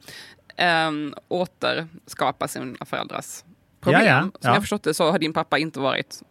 um, 0.88 1.14
återskapa 1.28 2.48
sina 2.48 2.84
föräldrars 2.84 3.42
problem. 3.80 4.04
Ja, 4.04 4.08
ja, 4.10 4.20
Som 4.22 4.30
ja. 4.40 4.48
jag 4.48 4.54
har 4.54 4.60
förstått 4.60 4.82
det 4.82 4.94
så 4.94 5.10
har 5.10 5.18
din 5.18 5.32
pappa 5.32 5.58
inte 5.58 5.80
varit 5.80 6.22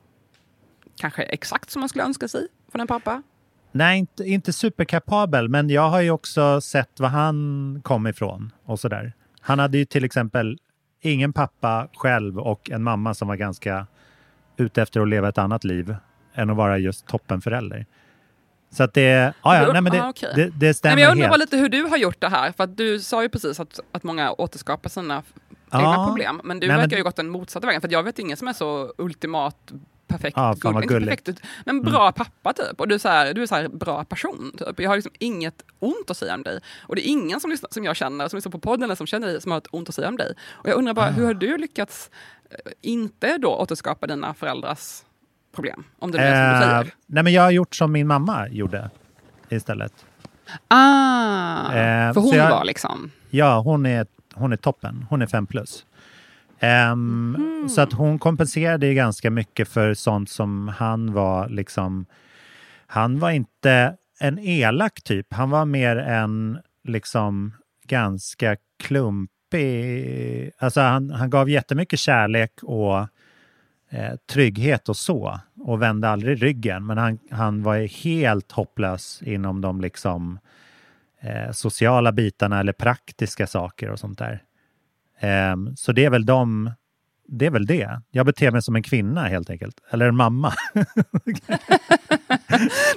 kanske 0.97 1.23
exakt 1.23 1.69
som 1.69 1.79
man 1.79 1.89
skulle 1.89 2.03
önska 2.03 2.27
sig 2.27 2.47
från 2.71 2.81
en 2.81 2.87
pappa. 2.87 3.23
Nej, 3.71 3.99
inte, 3.99 4.23
inte 4.23 4.53
superkapabel, 4.53 5.49
men 5.49 5.69
jag 5.69 5.89
har 5.89 6.01
ju 6.01 6.11
också 6.11 6.61
sett 6.61 6.99
var 6.99 7.09
han 7.09 7.81
kom 7.83 8.07
ifrån 8.07 8.51
och 8.65 8.79
sådär. 8.79 9.13
Han 9.41 9.59
hade 9.59 9.77
ju 9.77 9.85
till 9.85 10.03
exempel 10.03 10.57
ingen 11.01 11.33
pappa 11.33 11.87
själv 11.95 12.39
och 12.39 12.69
en 12.71 12.83
mamma 12.83 13.13
som 13.13 13.27
var 13.27 13.35
ganska 13.35 13.87
ute 14.57 14.81
efter 14.81 15.01
att 15.01 15.07
leva 15.07 15.29
ett 15.29 15.37
annat 15.37 15.63
liv 15.63 15.95
än 16.33 16.49
att 16.49 16.57
vara 16.57 16.77
just 16.77 17.07
toppenförälder. 17.07 17.85
Så 18.71 18.83
att 18.83 18.93
det, 18.93 19.33
ja, 19.43 19.55
ja, 19.61 19.73
nej, 19.73 19.81
men 19.81 19.91
det, 19.91 20.03
Ah, 20.03 20.09
okej. 20.09 20.31
det, 20.35 20.43
det 20.49 20.65
Nej, 20.65 20.73
stämmer 20.73 20.95
men 20.95 21.03
jag 21.03 21.11
undrar 21.11 21.27
helt. 21.29 21.39
lite 21.39 21.57
hur 21.57 21.69
du 21.69 21.83
har 21.83 21.97
gjort 21.97 22.21
det 22.21 22.29
här, 22.29 22.51
för 22.51 22.63
att 22.63 22.77
du 22.77 22.99
sa 22.99 23.23
ju 23.23 23.29
precis 23.29 23.59
att, 23.59 23.79
att 23.91 24.03
många 24.03 24.31
återskapar 24.31 24.89
sina 24.89 25.23
Ja. 25.71 25.79
egna 25.79 26.05
problem. 26.07 26.41
Men 26.43 26.59
du 26.59 26.67
Nej, 26.67 26.75
men- 26.77 26.83
verkar 26.83 26.97
ju 26.97 27.03
gått 27.03 27.15
den 27.15 27.29
motsatta 27.29 27.67
vägen, 27.67 27.81
för 27.81 27.91
jag 27.91 28.03
vet 28.03 28.19
ingen 28.19 28.37
som 28.37 28.47
är 28.47 28.53
så 28.53 28.93
ultimat 28.97 29.71
perfekt, 30.07 30.35
fan 30.35 30.55
vad 30.61 30.83
inte 30.83 30.99
perfekt, 30.99 31.29
men 31.65 31.81
bra 31.81 32.11
pappa 32.11 32.53
typ. 32.53 32.79
Och 32.81 32.87
du 32.87 32.95
är 32.95 32.99
så 32.99 33.09
här, 33.09 33.33
du 33.33 33.41
är 33.43 33.47
så 33.47 33.55
här 33.55 33.67
bra 33.67 34.03
person. 34.03 34.51
Typ. 34.57 34.79
Jag 34.79 34.89
har 34.89 34.95
liksom 34.95 35.11
inget 35.19 35.63
ont 35.79 36.09
att 36.11 36.17
säga 36.17 36.33
om 36.33 36.43
dig. 36.43 36.59
Och 36.81 36.95
det 36.95 37.07
är 37.07 37.11
ingen 37.11 37.39
som, 37.39 37.49
lyssnar, 37.49 37.69
som 37.71 37.83
jag 37.83 37.95
känner, 37.95 38.27
som 38.27 38.37
lyssnar 38.37 38.51
på 38.51 38.59
podden 38.59 38.83
eller 38.83 38.95
som 38.95 39.07
känner 39.07 39.27
dig, 39.27 39.41
som 39.41 39.51
har 39.51 39.57
ett 39.57 39.67
ont 39.71 39.89
att 39.89 39.95
säga 39.95 40.07
om 40.07 40.17
dig. 40.17 40.33
Och 40.51 40.69
jag 40.69 40.77
undrar 40.77 40.93
bara, 40.93 41.05
Ah. 41.07 41.11
hur 41.11 41.25
har 41.25 41.33
du 41.33 41.57
lyckats 41.57 42.09
eh, 42.49 42.71
inte 42.81 43.37
då 43.37 43.49
återskapa 43.55 44.07
dina 44.07 44.33
föräldrars 44.33 45.01
problem? 45.55 45.83
Om 45.99 46.11
det 46.11 46.17
är 46.19 46.51
som 46.51 46.59
du 46.59 46.65
Eh, 46.65 46.69
säger. 46.79 46.93
nej, 47.05 47.23
men 47.23 47.33
jag 47.33 47.41
har 47.41 47.51
gjort 47.51 47.75
som 47.75 47.91
min 47.91 48.07
mamma 48.07 48.47
gjorde 48.49 48.89
istället. 49.49 49.93
Ah, 50.67 51.73
Eh, 51.73 52.13
för 52.13 52.21
hon 52.21 52.35
jag- 52.35 52.49
var 52.49 52.65
liksom... 52.65 53.11
Ja, 53.29 53.59
hon 53.59 53.85
är, 53.85 54.07
hon 54.33 54.53
är 54.53 54.57
toppen. 54.57 55.05
Hon 55.09 55.21
är 55.21 55.27
fem 55.27 55.47
plus. 55.47 55.85
Ehm, 56.59 57.35
Mhm. 57.39 57.69
Så 57.69 57.81
att 57.81 57.93
hon 57.93 58.19
kompenserade 58.19 58.87
ju 58.87 58.93
ganska 58.93 59.31
mycket 59.31 59.67
för 59.67 59.93
sånt 59.93 60.29
som 60.29 60.67
han 60.67 61.13
var 61.13 61.49
liksom... 61.49 62.05
Han 62.87 63.19
var 63.19 63.31
inte 63.31 63.95
en 64.19 64.39
elak 64.39 65.01
typ. 65.03 65.33
Han 65.33 65.49
var 65.49 65.65
mer 65.65 65.95
en 65.97 66.59
liksom 66.83 67.53
ganska 67.87 68.57
deppig. 69.51 70.51
Alltså 70.57 70.81
han, 70.81 71.09
han 71.11 71.29
gav 71.29 71.49
jättemycket 71.49 71.99
kärlek 71.99 72.51
och 72.63 72.99
eh, 73.89 74.15
trygghet 74.31 74.89
och 74.89 74.97
så 74.97 75.39
och 75.59 75.81
vände 75.81 76.09
aldrig 76.09 76.43
ryggen. 76.43 76.85
Men 76.85 76.97
han, 76.97 77.19
han 77.31 77.63
var 77.63 78.03
helt 78.03 78.51
hopplös 78.51 79.21
inom 79.25 79.61
de 79.61 79.81
liksom 79.81 80.39
eh, 81.21 81.51
sociala 81.51 82.11
bitarna 82.11 82.59
eller 82.59 82.73
praktiska 82.73 83.47
saker 83.47 83.89
och 83.89 83.99
sånt 83.99 84.19
där. 84.19 84.43
Eh, 85.19 85.55
så 85.75 85.91
det 85.91 86.05
är 86.05 86.09
väl 86.09 86.25
de 86.25 86.71
det 87.29 87.45
är 87.45 87.51
väl 87.51 87.65
det. 87.65 88.01
Jag 88.11 88.25
beter 88.25 88.51
mig 88.51 88.61
som 88.61 88.75
en 88.75 88.83
kvinna 88.83 89.27
helt 89.27 89.49
enkelt. 89.49 89.75
Eller 89.91 90.07
en 90.07 90.15
mamma. 90.15 90.53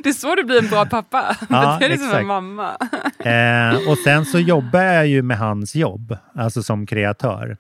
det 0.03 0.09
är 0.09 0.13
så 0.13 0.35
du 0.35 0.45
blir 0.45 0.63
en 0.63 0.69
bra 0.71 0.87
pappa. 0.87 1.37
Ja, 1.49 1.79
beter 1.81 1.89
dig 1.89 1.99
som 1.99 2.19
en 2.19 2.27
mamma. 2.27 2.71
Eh, 3.25 3.91
och 3.91 3.99
sen 3.99 4.25
så 4.25 4.39
jobbar 4.39 4.83
jag 4.83 5.07
ju 5.07 5.23
med 5.23 5.39
hans 5.39 5.75
jobb, 5.75 6.17
alltså 6.35 6.63
som 6.63 6.87
kreatör. 6.87 7.57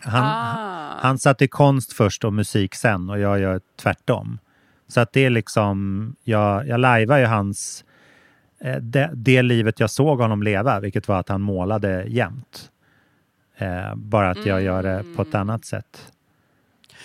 Han, 0.00 0.22
Ah. 0.24 0.98
han 1.00 1.18
satte 1.18 1.48
konst 1.48 1.92
först 1.92 2.24
och 2.24 2.32
musik 2.32 2.74
sen 2.74 3.10
och 3.10 3.18
jag 3.18 3.38
gör 3.40 3.60
tvärtom. 3.82 4.38
Så 4.88 5.00
att 5.00 5.12
det 5.12 5.24
är 5.24 5.30
liksom, 5.30 6.16
jag, 6.24 6.68
jag 6.68 6.80
lajvar 6.80 7.18
ju 7.18 7.24
hans, 7.24 7.84
eh, 8.60 8.76
det, 8.76 9.10
det 9.14 9.42
livet 9.42 9.80
jag 9.80 9.90
såg 9.90 10.20
honom 10.20 10.42
leva, 10.42 10.80
vilket 10.80 11.08
var 11.08 11.20
att 11.20 11.28
han 11.28 11.40
målade 11.40 12.04
jämt. 12.06 12.70
Eh, 13.56 13.94
bara 13.94 14.30
att 14.30 14.46
jag 14.46 14.62
gör 14.62 14.82
det 14.82 15.04
på 15.16 15.22
ett 15.22 15.34
annat 15.34 15.64
sätt. 15.64 16.12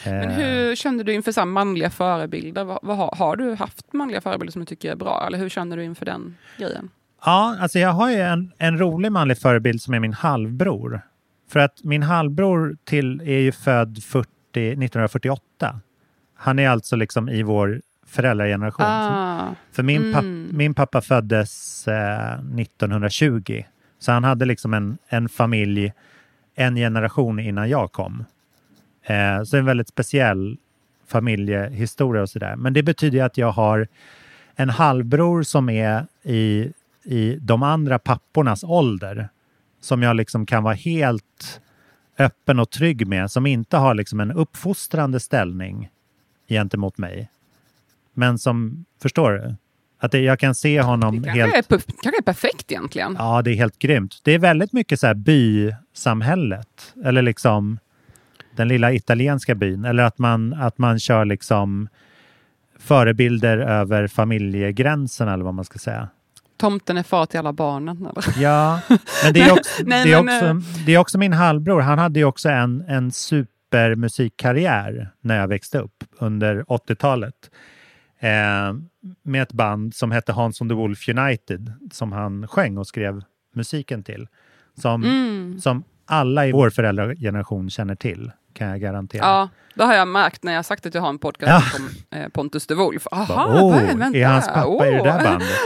Men 0.06 0.24
Eh, 0.24 0.30
hur 0.30 0.76
kände 0.76 1.04
du 1.04 1.14
inför 1.14 1.32
så 1.32 1.46
manliga 1.46 1.90
förebilder? 1.90 2.64
Vad, 2.64 2.80
vad, 2.82 3.18
har, 3.18 3.36
du 3.36 3.54
haft 3.54 3.94
manliga 3.94 4.22
förebilder 4.22 4.52
som 4.52 4.60
du 4.60 4.66
tycker 4.66 4.92
är 4.92 4.96
bra? 4.96 5.24
Eller 5.28 5.38
hur 5.38 5.50
känner 5.50 5.78
du 5.78 5.84
inför 5.84 6.06
den 6.06 6.36
grejen? 6.58 6.90
Ja, 7.26 7.58
alltså 7.60 7.80
jag 7.80 7.90
har 7.90 8.10
ju 8.12 8.22
en, 8.22 8.52
en 8.58 8.78
rolig 8.80 9.12
manlig 9.12 9.38
förebild 9.38 9.82
som 9.82 9.94
är 9.94 10.00
min 10.00 10.14
halvbror. 10.14 11.02
För 11.50 11.60
att 11.60 11.84
min 11.84 12.04
halvbror 12.04 12.78
till 12.84 13.22
är 13.22 13.40
ju 13.40 13.52
född 13.52 14.04
40, 14.04 14.30
1948. 14.54 15.80
Han 16.36 16.60
är 16.60 16.70
alltså 16.70 16.96
liksom 16.96 17.30
i 17.30 17.44
vår 17.44 17.82
föräldrageneration. 18.08 18.86
Ah. 18.86 19.56
För 19.72 19.84
min, 19.84 20.02
Mm. 20.02 20.14
papp, 20.14 20.56
min 20.58 20.74
pappa 20.74 21.02
föddes 21.02 21.88
eh, 21.88 22.34
1920. 22.60 23.64
Så 24.00 24.12
han 24.12 24.24
hade 24.24 24.46
liksom 24.46 24.74
en, 24.74 24.98
en 25.08 25.30
familj 25.30 25.94
en 26.60 26.76
generation 26.76 27.40
innan 27.40 27.70
jag 27.70 27.92
kom. 27.92 28.26
Eh, 29.04 29.44
så 29.44 29.58
en 29.58 29.66
väldigt 29.66 29.88
speciell 29.88 30.58
familjehistoria 31.08 32.22
och 32.22 32.30
sådär. 32.30 32.56
Men 32.56 32.74
det 32.74 32.84
betyder 32.84 33.18
ju 33.18 33.24
att 33.24 33.38
jag 33.38 33.52
har 33.52 33.88
en 34.56 34.70
halvbror 34.70 35.44
som 35.44 35.70
är 35.70 36.06
i, 36.24 36.72
i 37.04 37.36
de 37.42 37.64
andra 37.64 38.00
pappornas 38.00 38.64
ålder. 38.64 39.30
Som 39.82 40.04
jag 40.04 40.16
liksom 40.16 40.46
kan 40.46 40.64
vara 40.64 40.74
helt 40.74 41.62
öppen 42.18 42.60
och 42.60 42.70
trygg 42.70 43.08
med. 43.08 43.32
Som 43.32 43.46
inte 43.46 43.78
har 43.78 43.96
liksom 43.96 44.20
en 44.20 44.32
uppfostrande 44.32 45.20
ställning 45.20 45.90
gentemot 46.48 46.98
mig. 46.98 47.30
Men 48.14 48.40
som, 48.40 48.86
förstår 49.02 49.32
du? 49.32 49.56
Att 50.00 50.12
det, 50.12 50.20
jag 50.20 50.40
kan 50.40 50.56
se 50.56 50.82
honom 50.82 51.22
Det 51.22 51.28
kanske, 51.28 51.42
helt... 51.42 51.72
är, 51.72 51.78
puff- 51.78 51.94
kanske 52.02 52.20
är 52.20 52.24
perfekt 52.24 52.72
egentligen. 52.72 53.16
Ja, 53.20 53.42
det 53.42 53.52
är 53.52 53.56
helt 53.56 53.80
grymt. 53.80 54.20
Det 54.24 54.32
är 54.32 54.40
väldigt 54.40 54.74
mycket 54.74 55.00
så 55.00 55.08
här 55.08 55.14
bysamhället. 55.14 56.94
Eller 57.06 57.22
liksom 57.22 57.80
den 58.56 58.68
lilla 58.68 58.92
italienska 58.94 59.56
byn. 59.56 59.86
Eller 59.86 60.04
att 60.04 60.18
man, 60.18 60.54
att 60.54 60.78
man 60.78 61.00
kör 61.00 61.26
liksom 61.26 61.90
förebilder 62.80 63.58
över 63.58 64.08
familjegränserna 64.08 65.34
eller 65.34 65.44
vad 65.44 65.54
man 65.54 65.66
ska 65.66 65.80
säga. 65.80 66.10
Tomten 66.58 66.98
är 66.98 67.04
far 67.04 67.26
till 67.26 67.40
alla 67.40 67.54
barnen. 67.54 67.98
Eller? 68.06 68.42
Ja, 68.44 68.80
men 69.24 69.34
det 69.34 69.42
är 69.42 69.52
också, 69.58 69.84
Nej, 69.86 70.06
det 70.06 70.14
är 70.14 70.24
men, 70.24 70.56
också, 70.58 70.70
det 70.86 70.94
är 70.94 70.98
också 70.98 71.18
min 71.18 71.34
halvbror. 71.34 71.82
Han 71.82 72.00
hade 72.00 72.20
ju 72.20 72.26
också 72.26 72.50
en, 72.50 72.82
en 72.88 73.12
supermusikkarriär 73.12 75.10
när 75.22 75.38
jag 75.40 75.48
växte 75.48 75.80
upp 75.80 76.04
under 76.20 76.64
80-talet. 76.64 77.36
Eh, 78.20 78.74
med 79.24 79.42
ett 79.44 79.54
band 79.54 79.96
som 79.96 80.12
hette 80.12 80.32
Hans 80.32 80.62
on 80.62 80.70
the 80.70 80.76
Wolf 80.76 81.10
United 81.10 81.74
som 81.92 82.12
han 82.12 82.48
sjöng 82.48 82.78
och 82.78 82.88
skrev 82.88 83.22
musiken 83.56 84.04
till. 84.04 84.28
Som, 84.82 85.04
Mm. 85.04 85.60
som 85.60 85.84
alla 86.06 86.48
i 86.48 86.52
vår 86.52 86.70
föräldrageneration 86.70 87.70
känner 87.70 87.96
till, 87.96 88.32
kan 88.54 88.68
jag 88.68 88.82
garantera. 88.82 89.22
Ja, 89.26 89.50
det 89.74 89.84
har 89.84 89.94
jag 89.94 90.08
märkt 90.08 90.44
när 90.44 90.54
jag 90.54 90.66
sagt 90.66 90.86
att 90.86 90.94
jag 90.94 91.02
har 91.02 91.10
en 91.10 91.20
podcast 91.20 91.80
om 91.80 91.90
eh, 92.20 92.28
Pontus 92.30 92.68
de 92.68 92.76
Wolf. 92.76 93.08
Aha, 93.12 93.46
oh, 93.62 93.72
vad- 93.74 93.98
vänta. 93.98 94.18
är 94.20 94.26
hans 94.28 94.48
pappa 94.48 94.88
i 94.88 94.92
det 94.92 94.98
där 95.04 95.24
bandet? 95.24 95.48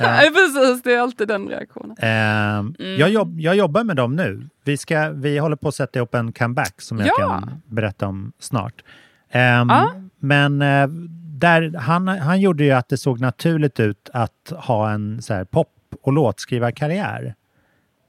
Ja. 0.00 0.18
precis, 0.34 0.82
det 0.82 0.92
är 0.94 1.00
alltid 1.00 1.28
den 1.28 1.48
reaktionen. 1.48 1.96
Eh, 1.98 2.84
jag, 2.98 3.10
jobb, 3.10 3.40
jag 3.40 3.56
jobbar 3.56 3.84
med 3.84 3.96
dem 3.96 4.16
nu. 4.16 4.48
Vi, 4.64 4.76
ska, 4.76 5.10
vi 5.10 5.38
håller 5.38 5.56
på 5.56 5.68
att 5.68 5.74
sätta 5.74 5.98
ihop 5.98 6.14
en 6.14 6.32
comeback 6.32 6.80
som 6.82 6.98
jag 6.98 7.06
Ja. 7.08 7.28
kan 7.28 7.62
berätta 7.66 8.06
om 8.06 8.32
snart. 8.38 8.74
Ehm, 9.30 9.68
Men 10.18 10.62
eh, 10.62 10.86
där, 11.38 11.74
han, 11.78 12.08
han 12.08 12.40
gjorde 12.40 12.64
ju 12.64 12.70
att 12.70 12.88
det 12.88 12.96
såg 12.96 13.20
naturligt 13.20 13.80
ut 13.80 14.10
att 14.12 14.52
ha 14.56 14.90
en 14.90 15.22
så 15.22 15.34
här, 15.34 15.44
pop 15.44 15.68
och 16.02 16.12
låtskrivarkarriär 16.12 17.34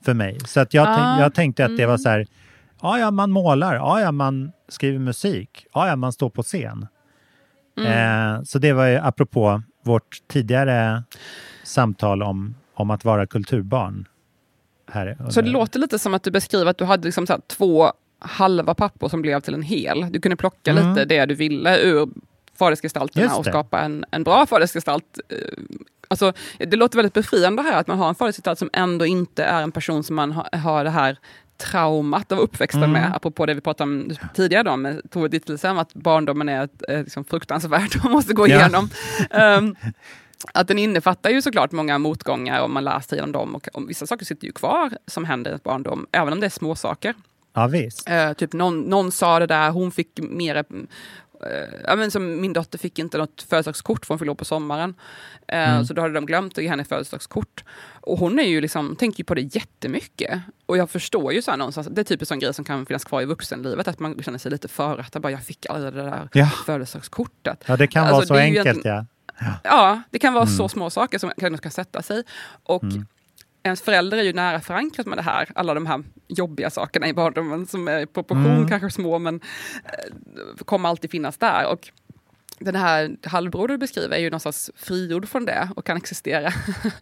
för 0.06 0.14
mig. 0.14 0.38
Så 0.46 0.60
att 0.60 0.74
jag, 0.74 0.88
Ah, 0.88 0.96
tänk, 0.96 1.22
jag 1.22 1.34
tänkte 1.34 1.66
att 1.66 1.78
det 1.78 1.86
var 1.86 1.94
mm. 1.94 1.98
så 1.98 2.10
här, 2.10 2.26
ja, 2.82 3.00
ja, 3.00 3.12
man 3.12 3.32
målar, 3.32 3.76
ja, 3.76 4.02
ja, 4.02 4.12
man 4.12 4.52
skriver 4.68 5.00
musik, 5.00 5.66
ja, 5.74 5.88
ja, 5.88 5.96
man 5.96 6.12
står 6.14 6.30
på 6.30 6.44
scen. 6.44 6.88
Mm. 7.78 7.92
Eh, 8.38 8.44
så 8.44 8.60
det 8.60 8.74
var 8.74 8.86
ju 8.86 8.98
apropå 8.98 9.62
vårt 9.84 10.18
tidigare 10.28 11.04
samtal 11.64 12.24
om, 12.24 12.56
om 12.74 12.92
att 12.92 13.06
vara 13.06 13.28
kulturbarn. 13.28 14.08
Här 14.92 15.18
Så 15.30 15.42
det 15.42 15.50
låter 15.50 15.80
lite 15.80 16.00
som 16.00 16.14
att 16.14 16.24
du 16.24 16.32
beskriver 16.32 16.66
att 16.66 16.78
du 16.78 16.86
hade 16.86 17.06
liksom 17.06 17.28
så 17.28 17.40
två 17.48 17.92
halva 18.20 18.76
pappor 18.76 19.10
som 19.10 19.22
blev 19.22 19.40
till 19.40 19.54
en 19.54 19.62
hel. 19.62 20.12
Du 20.12 20.20
kunde 20.22 20.36
plocka 20.36 20.72
Mm. 20.72 20.90
lite 20.90 21.06
det 21.06 21.26
du 21.26 21.36
ville 21.36 21.80
ur 21.80 22.10
fadersgestalterna 22.60 23.36
och 23.36 23.46
skapa 23.46 23.80
en, 23.82 24.06
en 24.12 24.24
bra 24.24 24.46
fadersgestalt. 24.46 25.20
Eh, 25.30 25.38
Alltså, 26.10 26.34
det 26.58 26.76
låter 26.76 26.96
väldigt 26.98 27.14
befriande 27.14 27.62
här 27.62 27.80
att 27.80 27.88
man 27.88 27.98
har 27.98 28.10
en 28.10 28.16
fadersgestalt 28.16 28.60
som 28.60 28.70
ändå 28.74 29.06
inte 29.06 29.44
är 29.44 29.62
en 29.64 29.72
person 29.72 30.04
som 30.04 30.16
man 30.16 30.32
har, 30.32 30.58
har 30.58 30.84
det 30.84 30.90
här 30.90 31.18
traumat 31.58 32.32
av 32.32 32.40
uppväxten 32.40 32.84
Mm. 32.84 32.92
med. 33.02 33.16
Apropå 33.16 33.46
det 33.46 33.54
vi 33.54 33.62
pratade 33.62 33.92
om 33.92 34.12
tidigare 34.36 34.64
då, 34.64 34.76
med 34.78 35.02
Tove 35.12 35.28
Ditlevsen, 35.28 35.78
att 35.80 35.94
barndomen 35.94 36.50
är 36.50 36.64
ett, 36.64 36.84
eh, 36.90 37.00
liksom 37.00 37.26
fruktansvärt 37.26 37.96
och 38.06 38.12
måste 38.12 38.34
gå 38.34 38.48
Ja. 38.48 38.60
igenom. 38.60 38.90
Ehm, 39.32 39.76
att 40.54 40.68
den 40.68 40.80
innefattar 40.80 41.30
ju 41.30 41.42
såklart 41.42 41.72
många 41.72 41.98
motgångar 41.98 42.62
och 42.62 42.70
man 42.70 42.84
lär 42.84 43.00
sig 43.00 43.18
genom 43.18 43.32
dem. 43.32 43.56
Och, 43.56 43.68
och 43.74 43.90
vissa 43.90 44.08
saker 44.08 44.26
sitter 44.26 44.46
ju 44.48 44.52
kvar 44.54 44.92
som 45.08 45.26
händer 45.26 45.52
i 45.52 45.54
ett 45.56 45.64
barndom, 45.64 46.08
även 46.12 46.34
om 46.34 46.40
det 46.40 46.46
är 46.46 46.50
små 46.50 46.76
saker. 46.76 47.14
Ja, 47.54 47.68
visst. 47.68 48.10
Eh, 48.10 48.34
typ 48.34 48.54
någon, 48.54 48.80
någon 48.82 49.12
sa 49.12 49.40
det 49.40 49.48
där, 49.48 49.70
hon 49.70 49.92
fick 49.92 50.20
mer... 50.22 50.64
eh, 51.46 51.80
ja, 51.84 51.96
men 51.96 52.12
som 52.12 52.42
min 52.42 52.54
dotter 52.54 52.78
fick 52.78 53.00
inte 53.00 53.18
något 53.18 53.46
födelsedagskort 53.50 54.06
för 54.06 54.14
hon 54.14 54.20
fyllde 54.20 54.36
på 54.36 54.46
sommaren. 54.46 54.96
Eh, 55.48 55.70
Mm. 55.74 55.86
Så 55.86 55.94
då 55.94 56.02
hade 56.02 56.14
de 56.14 56.26
glömt 56.26 56.58
att 56.58 56.64
ge 56.64 56.70
henne 56.70 56.84
födelsedagskort. 56.84 57.64
Och 58.02 58.18
hon 58.20 58.40
är 58.40 58.44
ju 58.44 58.62
liksom, 58.62 58.96
tänker 58.96 59.20
ju 59.20 59.24
på 59.24 59.36
det 59.36 59.56
jättemycket. 59.56 60.40
Och 60.66 60.78
jag 60.78 60.90
förstår 60.90 61.34
ju 61.34 61.42
så 61.42 61.52
här 61.52 61.58
någonstans, 61.58 61.88
det 61.92 62.02
är 62.02 62.04
typ 62.04 62.22
en 62.22 62.26
sån 62.26 62.40
grej 62.40 62.54
som 62.54 62.66
kan 62.66 62.86
finnas 62.86 63.04
kvar 63.06 63.22
i 63.22 63.26
vuxenlivet, 63.26 63.88
att 63.88 64.00
man 64.00 64.24
känner 64.24 64.38
sig 64.40 64.52
lite 64.52 64.68
förrättad. 64.68 65.22
Bara, 65.22 65.32
jag 65.32 65.44
fick 65.44 65.66
aldrig 65.70 65.94
det 65.94 66.04
där 66.04 66.30
Ja. 66.34 66.46
födelsedagskortet. 66.66 67.64
Ja, 67.68 67.78
det 67.78 67.88
kan 67.88 68.04
Alltså, 68.04 68.16
vara 68.16 68.26
så 68.26 68.36
enkelt, 68.36 68.66
egentligen- 68.68 69.08
ja. 69.40 69.54
Ja, 69.64 70.02
det 70.12 70.20
kan 70.20 70.34
vara 70.34 70.44
Mm. 70.46 70.56
så 70.58 70.70
små 70.70 70.90
saker 70.90 71.20
som 71.20 71.32
kan, 71.38 71.58
kan 71.58 71.72
sätta 71.72 72.02
sig. 72.02 72.24
Och 72.64 72.84
Mm. 72.84 73.06
Ens 73.68 73.82
förälder 73.82 74.18
är 74.18 74.24
ju 74.24 74.34
nära 74.34 74.60
förankrat 74.60 75.08
med 75.08 75.18
det 75.18 75.22
här, 75.22 75.48
alla 75.56 75.74
de 75.74 75.86
här 75.86 76.04
jobbiga 76.28 76.70
sakerna 76.70 77.08
i 77.08 77.14
barndomen 77.14 77.66
som 77.66 77.88
är 77.88 78.00
i 78.00 78.06
proportion 78.06 78.46
Mm. 78.56 78.68
kanske 78.68 78.90
små, 78.90 79.20
men 79.20 79.36
eh, 79.86 80.64
kommer 80.66 80.90
alltid 80.90 81.12
finnas 81.12 81.38
där. 81.38 81.68
Och 81.72 81.90
den 82.60 82.76
här 82.76 83.10
halvbror 83.24 83.68
du 83.68 83.78
beskriver 83.78 84.16
är 84.16 84.20
ju 84.20 84.30
någonstans 84.30 84.72
frigjord 84.76 85.28
från 85.28 85.46
det 85.46 85.70
och 85.76 85.86
kan 85.86 85.98
existera 85.98 86.52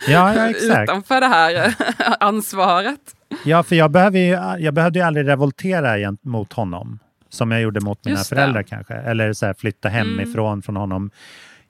Ja, 0.08 0.36
ja, 0.36 0.50
utanför 0.84 1.22
det 1.22 1.28
här 1.28 1.56
eh, 1.68 1.74
ansvaret. 2.20 3.16
Ja, 3.46 3.64
för 3.64 3.76
jag, 3.76 3.92
behöver 3.92 4.20
ju, 4.20 4.64
jag 4.64 4.74
behövde 4.74 5.00
ju 5.00 5.06
aldrig 5.06 5.28
revoltera 5.28 5.98
gentemot 5.98 6.54
honom. 6.54 7.00
Som 7.30 7.52
jag 7.52 7.62
gjorde 7.62 7.80
mot 7.82 8.06
mina 8.06 8.18
föräldrar 8.18 8.64
kanske. 8.64 8.94
Eller 8.94 9.34
så 9.34 9.46
här, 9.46 9.54
flytta 9.54 9.90
hemifrån 9.90 10.62
från 10.62 10.76
honom. 10.76 11.12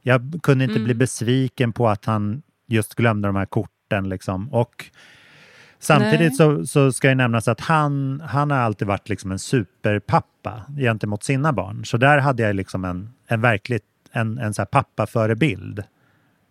Jag 0.02 0.39
kunde 0.43 0.64
inte 0.64 0.76
bli 0.80 0.84
Mm. 0.91 0.98
besviken 0.98 1.74
på 1.74 1.88
att 1.89 2.06
han 2.06 2.41
just 2.68 2.96
glömde 2.96 3.28
de 3.28 3.36
här 3.36 3.46
korten. 3.46 3.74
Liksom. 4.04 4.54
Och 4.54 4.86
samtidigt 5.80 6.20
Nej. 6.20 6.32
så, 6.32 6.66
så 6.66 6.91
ska 6.91 7.08
jag 7.08 7.18
nämnas 7.18 7.48
att 7.48 7.60
han, 7.60 8.22
han 8.26 8.52
har 8.52 8.58
alltid 8.58 8.88
varit 8.88 9.10
liksom 9.10 9.32
en 9.32 9.39
superpappa 9.39 10.62
gentemot 10.78 11.24
sina 11.24 11.54
barn. 11.54 11.86
Så 11.86 11.98
där 11.98 12.18
hade 12.18 12.43
jag 12.43 12.56
liksom 12.56 12.86
en, 12.86 13.14
en 13.28 13.41
verkligt 13.41 13.84
en, 14.12 14.38
en 14.38 14.54
så 14.54 14.66
pappaförebild. 14.66 15.84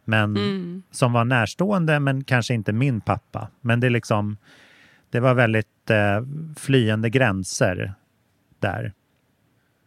Men 0.04 0.36
Mm. 0.36 0.82
som 0.90 1.12
var 1.12 1.24
närstående 1.24 2.00
men 2.00 2.24
kanske 2.24 2.54
inte 2.54 2.72
min 2.72 3.00
pappa. 3.00 3.48
Men 3.60 3.80
det 3.80 3.90
liksom 3.90 4.36
det 5.10 5.20
var 5.20 5.34
väldigt 5.34 5.90
eh, 5.90 6.22
flyende 6.56 7.10
gränser 7.10 7.94
där. 8.58 8.92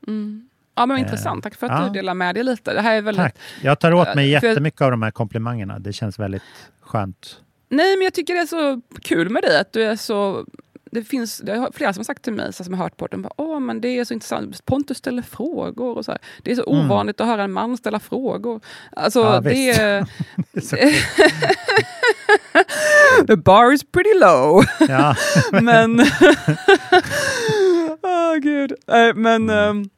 Mm. 0.07 0.49
Ja, 0.75 0.85
men 0.85 0.97
Eh, 0.97 1.01
intressant. 1.01 1.43
Tack 1.43 1.55
för 1.55 1.67
att 1.67 1.79
ja. 1.81 1.87
du 1.87 1.93
delar 1.93 2.13
med 2.13 2.35
dig 2.35 2.43
lite. 2.43 2.73
Det 2.73 2.81
här 2.81 2.95
är 2.95 3.01
väldigt... 3.01 3.23
Tack. 3.23 3.35
Jag 3.63 3.79
tar 3.79 3.93
åt 3.93 4.15
mig 4.15 4.33
Eh, 4.35 4.43
jättemycket 4.43 4.81
av 4.81 4.91
de 4.91 5.01
här 5.01 5.11
komplimangerna. 5.11 5.79
Det 5.79 5.93
känns 5.93 6.19
väldigt 6.19 6.43
skönt. 6.81 7.41
Nej, 7.69 7.97
men 7.97 8.03
jag 8.03 8.13
tycker 8.13 8.33
det 8.33 8.39
är 8.39 8.45
så 8.45 8.81
kul 9.01 9.29
med 9.29 9.43
dig, 9.43 9.59
att 9.59 9.73
du 9.73 9.83
är 9.83 9.95
så 9.95 10.45
det 10.91 11.03
finns 11.03 11.37
det 11.37 11.55
har 11.57 11.71
flera 11.73 11.93
som 11.93 11.99
har 11.99 12.03
sagt 12.05 12.23
till 12.23 12.33
mig, 12.33 12.53
så 12.53 12.63
som 12.63 12.73
har 12.73 12.83
hört 12.83 12.97
på 12.97 13.07
den, 13.07 13.21
bara, 13.21 13.33
Åh, 13.37 13.59
men 13.59 13.81
det 13.81 13.87
är 13.87 14.05
så 14.05 14.13
intressant, 14.13 14.65
Pontus 14.65 14.97
ställer 14.97 15.21
frågor 15.21 15.97
och 15.97 16.05
så 16.05 16.11
här. 16.11 16.21
Det 16.43 16.51
är 16.51 16.55
så 16.55 16.71
Mm. 16.73 16.85
ovanligt 16.85 17.21
att 17.21 17.27
höra 17.27 17.43
en 17.43 17.51
man 17.51 17.77
ställa 17.77 17.99
frågor. 17.99 18.61
Alltså, 18.95 19.19
Ja, 19.19 19.39
det 19.41 19.69
är... 19.69 19.97
Är 20.53 20.97
The 23.27 23.35
bar 23.35 23.71
is 23.73 23.83
pretty 23.91 24.19
low. 24.19 24.63
Ja. 24.87 25.15
men... 25.61 25.99
Åh 28.01 28.35
gud. 28.41 28.71
Eh, 28.87 29.13
Men 29.15 29.49
Mm. 29.49 29.49
ehm, 29.49 29.89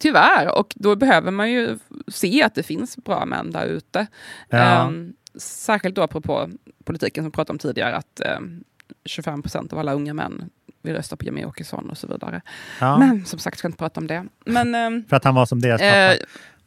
tyvärr, 0.00 0.58
och 0.58 0.72
då 0.76 0.96
behöver 0.96 1.30
man 1.30 1.50
ju 1.52 1.78
se 2.08 2.42
att 2.42 2.54
det 2.54 2.62
finns 2.62 2.96
bra 2.96 3.24
män 3.24 3.50
där 3.50 3.66
ute. 3.66 4.06
Ja. 4.48 4.58
Ehm, 4.58 5.12
särskilt 5.38 5.94
då 5.96 6.02
apropå 6.02 6.50
politiken 6.86 7.24
som 7.24 7.30
vi 7.30 7.34
pratade 7.34 7.54
om 7.54 7.58
tidigare, 7.58 7.96
att 7.96 8.20
ehm, 8.20 8.64
25 9.04 9.42
procent 9.42 9.72
av 9.72 9.78
alla 9.78 9.92
unga 9.92 10.14
män 10.14 10.50
vill 10.82 10.94
rösta 10.94 11.16
på 11.16 11.24
Jimmie 11.24 11.44
Åkesson 11.46 11.90
och 11.90 11.98
så 11.98 12.06
vidare. 12.06 12.42
Ja. 12.80 12.98
Men 12.98 13.24
som 13.24 13.38
sagt, 13.38 13.58
ska 13.58 13.68
inte 13.68 13.78
prata 13.78 14.00
om 14.00 14.06
det. 14.06 14.24
Men, 14.46 14.74
ehm, 14.74 15.04
För 15.08 15.16
att 15.16 15.24
han 15.24 15.34
var 15.34 15.46
som 15.46 15.60
deras 15.60 15.80
pappa. 15.80 16.14
eh, 16.14 16.18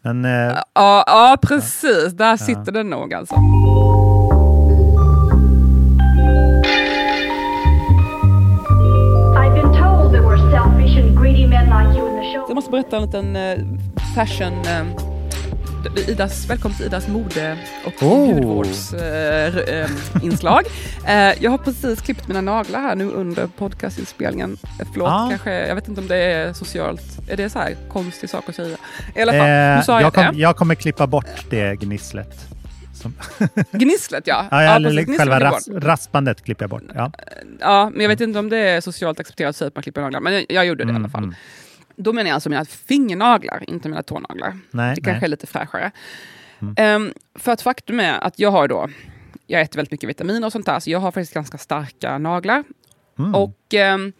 Men 0.01 0.25
eh, 0.25 0.57
ja, 0.73 1.03
ja, 1.07 1.37
precis. 1.41 2.13
Där 2.13 2.37
sitter 2.37 2.71
det 2.71 2.83
nog 2.83 3.13
alltså. 3.13 3.35
Jag 12.47 12.55
måste 12.55 12.71
berätta 12.71 12.97
en 12.97 13.03
liten 13.03 13.35
eh, 13.35 13.57
fashion... 14.15 14.53
Idas, 16.07 16.49
välkommen 16.49 16.77
till 16.77 16.85
Idas 16.85 17.07
mode 17.07 17.57
och 17.85 18.03
Oh. 18.03 18.33
hudvårdsinslag. 18.33 20.63
Eh, 21.07 21.43
jag 21.43 21.51
har 21.51 21.57
precis 21.57 22.01
klippt 22.01 22.27
mina 22.27 22.41
naglar 22.41 22.81
här 22.81 22.95
nu 22.95 23.11
under 23.11 23.47
podcastinspelningen. 23.47 24.57
Förlåt, 24.93 25.07
Ja. 25.09 25.27
kanske, 25.29 25.67
jag 25.67 25.75
vet 25.75 25.87
inte 25.87 26.01
om 26.01 26.07
det 26.07 26.17
är 26.17 26.53
socialt. 26.53 27.01
Är 27.29 27.37
det 27.37 27.49
så 27.49 27.59
här 27.59 27.75
konstig 27.91 28.29
sak 28.29 28.49
att 28.49 28.55
säga? 28.55 28.77
I 29.15 29.21
alla 29.21 29.31
fall, 29.31 29.41
eh, 29.41 29.75
nu 29.77 29.81
sa 29.85 29.93
jag, 29.93 30.01
jag, 30.03 30.13
kom, 30.13 30.25
det. 30.35 30.41
jag 30.41 30.55
kommer 30.55 30.75
klippa 30.75 31.07
bort 31.07 31.45
det 31.49 31.75
gnisslet. 31.75 32.45
Som, 32.93 33.13
Gnisslet 33.71 34.27
ja. 34.27 34.45
ja, 34.51 34.63
ja, 34.63 34.75
eller 34.75 34.89
precis, 34.89 35.05
gnisslet 35.05 35.29
själva 35.29 35.51
ras, 35.51 35.69
raspandet 35.75 36.43
klipper 36.43 36.63
jag 36.63 36.69
bort. 36.69 36.83
Ja. 36.95 37.11
Ja, 37.59 37.89
men 37.89 38.01
jag 38.01 38.09
vet 38.09 38.21
inte 38.21 38.39
om 38.39 38.49
det 38.49 38.57
är 38.57 38.81
socialt 38.81 39.19
accepterat 39.19 39.49
att 39.49 39.55
säga 39.55 39.67
att 39.67 39.75
man 39.75 39.83
klipper 39.83 40.01
naglar, 40.01 40.19
men 40.19 40.33
jag, 40.33 40.45
jag 40.49 40.65
gjorde 40.65 40.83
det 40.85 40.93
i 40.93 40.95
alla 40.95 41.09
fall. 41.09 41.23
Mm, 41.23 41.35
Då 42.01 42.13
menar 42.13 42.29
jag 42.29 42.35
alltså 42.35 42.49
mina 42.49 42.65
fingernaglar, 42.65 43.63
inte 43.67 43.89
mina 43.89 44.03
tånaglar. 44.03 44.59
Nej, 44.71 44.95
det 44.95 45.01
kanske 45.01 45.11
nej. 45.11 45.17
Mm. 45.17 45.23
är 45.23 45.27
lite 45.27 45.47
fräschare. 45.47 45.91
Ehm, 46.75 47.13
för 47.35 47.51
att 47.51 47.61
faktum 47.61 47.99
är 47.99 48.19
att 48.19 48.39
jag 48.39 48.51
har 48.51 48.67
då, 48.67 48.89
jag 49.47 49.61
äter 49.61 49.75
väldigt 49.75 49.91
mycket 49.91 50.09
vitaminer 50.09 50.45
och 50.47 50.51
sånt 50.51 50.65
där, 50.65 50.79
så 50.79 50.89
jag 50.89 50.99
har 50.99 51.11
faktiskt 51.11 51.33
ganska 51.33 51.57
starka 51.57 52.17
naglar. 52.17 52.63
Mm. 53.19 53.35
Och 53.35 53.73
ehm, 53.73 54.13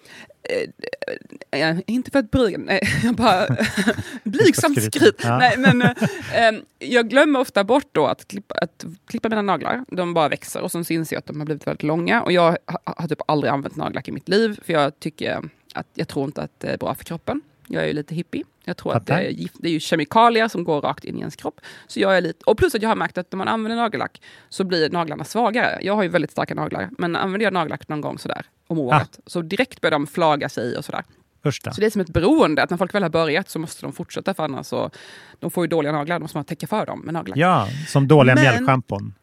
eh, 1.51 1.69
eh, 1.69 1.77
inte 1.85 2.11
för 2.11 2.19
att 2.19 2.31
bryga 2.31 2.57
nej, 2.57 2.81
jag 3.03 3.15
bara 3.15 3.47
blygsamt 4.23 4.77
Skryt. 4.81 4.95
skryt. 4.95 5.21
Ja. 5.23 5.37
Nej, 5.37 5.57
men 5.57 5.81
eh, 5.81 5.93
ehm, 6.33 6.61
jag 6.79 7.09
glömmer 7.09 7.39
ofta 7.39 7.63
bort 7.63 7.89
då 7.91 8.05
att 8.05 8.27
klippa, 8.27 8.55
att 8.61 8.85
klippa 9.07 9.29
mina 9.29 9.41
naglar. 9.41 9.85
De 9.87 10.13
bara 10.13 10.29
växer 10.29 10.61
och 10.61 10.71
sen 10.71 10.85
så 10.85 10.93
inser 10.93 11.15
jag 11.15 11.19
att 11.19 11.25
de 11.25 11.39
har 11.39 11.45
blivit 11.45 11.67
väldigt 11.67 11.83
långa. 11.83 12.21
Och 12.21 12.31
jag 12.31 12.41
har, 12.41 12.57
har 12.83 13.07
typ 13.07 13.21
aldrig 13.27 13.51
använt 13.53 13.75
nagellack 13.75 14.07
i 14.07 14.11
mitt 14.11 14.29
liv, 14.29 14.59
för 14.65 14.73
jag 14.73 14.99
tycker 14.99 15.49
att 15.73 15.87
jag 15.93 16.07
tror 16.07 16.25
inte 16.25 16.41
att 16.41 16.59
det 16.59 16.67
är 16.67 16.77
bra 16.77 16.95
för 16.95 17.03
kroppen. 17.03 17.41
Jag 17.69 17.83
är 17.83 17.87
ju 17.87 17.93
lite 17.93 18.15
hippie. 18.15 18.43
Jag 18.65 18.77
tror 18.77 18.93
att 18.93 19.05
det 19.05 19.13
Fattar. 19.13 19.25
är, 19.25 19.29
gift, 19.29 19.55
det 19.59 19.67
är 19.67 19.71
ju 19.71 19.79
kemikalier 19.79 20.47
som 20.47 20.63
går 20.63 20.81
rakt 20.81 21.03
in 21.05 21.15
i 21.15 21.19
ens 21.19 21.35
kropp. 21.35 21.61
Så 21.87 21.99
jag 21.99 22.17
är 22.17 22.21
lite, 22.21 22.39
och 22.45 22.57
plus 22.57 22.75
att 22.75 22.81
jag 22.81 22.89
har 22.89 22.95
märkt 22.95 23.17
att 23.17 23.31
när 23.31 23.37
man 23.37 23.47
använder 23.47 23.75
nagellack 23.75 24.21
så 24.49 24.63
blir 24.63 24.89
naglarna 24.89 25.23
svagare. 25.23 25.79
Jag 25.81 25.95
har 25.95 26.03
ju 26.03 26.09
väldigt 26.09 26.31
starka 26.31 26.55
naglar, 26.55 26.89
men 26.97 27.15
använder 27.15 27.43
jag 27.43 27.53
nagellack 27.53 27.87
någon 27.87 28.01
gång 28.01 28.19
sådär 28.19 28.45
om 28.67 28.79
året, 28.79 29.19
så 29.25 29.41
direkt 29.41 29.81
börjar 29.81 29.91
de 29.91 30.07
flaga 30.07 30.49
sig 30.49 30.77
och 30.77 30.85
sådär. 30.85 31.03
Då. 31.43 31.51
Så 31.51 31.81
det 31.81 31.85
är 31.85 31.89
som 31.89 32.01
ett 32.01 32.09
beroende, 32.09 32.63
att 32.63 32.69
när 32.69 32.77
folk 32.77 32.93
väl 32.95 33.03
har 33.03 33.09
börjat 33.09 33.49
så 33.49 33.59
måste 33.59 33.81
de 33.85 33.93
fortsätta 33.93 34.33
för 34.33 34.43
annars 34.43 34.65
så, 34.67 34.89
de 35.39 35.51
får 35.51 35.63
ju 35.63 35.67
dåliga 35.67 35.91
naglar, 35.91 36.19
då 36.19 36.21
måste 36.21 36.37
man 36.37 36.45
täcka 36.45 36.67
för 36.67 36.85
dem 36.85 36.99
med 36.99 37.13
nagellack. 37.13 37.37
Ja, 37.37 37.67
som 37.87 38.07
dåliga 38.07 38.35
Men- 38.35 38.43
mjällschampon. 38.43 39.13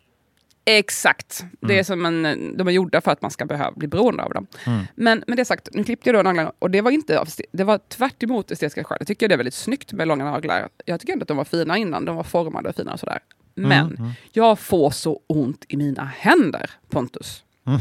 Exakt. 0.69 1.45
Det 1.61 1.79
är 1.79 1.83
som 1.85 2.07
en, 2.07 2.57
de 2.57 2.69
är 2.69 2.73
gjorda 2.73 3.01
för 3.01 3.11
att 3.11 3.23
man 3.23 3.31
ska 3.31 3.47
behöva 3.47 3.73
bli 3.73 3.89
beroende 3.89 4.23
av 4.23 4.35
dem. 4.35 4.47
Mm. 4.67 4.85
Men 4.95 5.25
med 5.27 5.37
det 5.37 5.45
sagt, 5.45 5.69
nu 5.73 5.85
klippte 5.85 6.09
jag 6.09 6.15
då 6.17 6.23
naglarna 6.23 6.53
och 6.59 6.71
det 6.71 6.81
var 6.81 6.91
inte 6.91 7.21
av, 7.21 7.29
det 7.53 7.65
var 7.65 7.79
tvärt 7.79 8.23
emot 8.23 8.51
estetiska 8.51 8.85
skäl. 8.85 8.97
Jag 9.01 9.07
tycker 9.07 9.29
det 9.29 9.35
är 9.35 9.37
väldigt 9.37 9.55
snyggt 9.55 9.93
med 9.93 10.09
långa 10.09 10.25
naglar. 10.25 10.69
Jag 10.85 11.01
tycker 11.01 11.13
ändå 11.13 11.23
att 11.23 11.29
de 11.29 11.37
var 11.37 11.45
fina 11.45 11.77
innan, 11.77 12.05
de 12.05 12.17
var 12.17 12.25
formade 12.25 12.69
och 12.69 12.77
fina 12.77 12.93
och 12.93 13.01
sådär. 13.01 13.19
Men 13.55 13.87
Mm, 13.87 13.97
mm. 13.99 14.13
jag 14.33 14.59
får 14.59 14.91
så 14.91 15.21
ont 15.27 15.65
i 15.69 15.77
mina 15.77 16.05
händer, 16.05 16.71
Pontus. 16.89 17.43
Mm. 17.67 17.81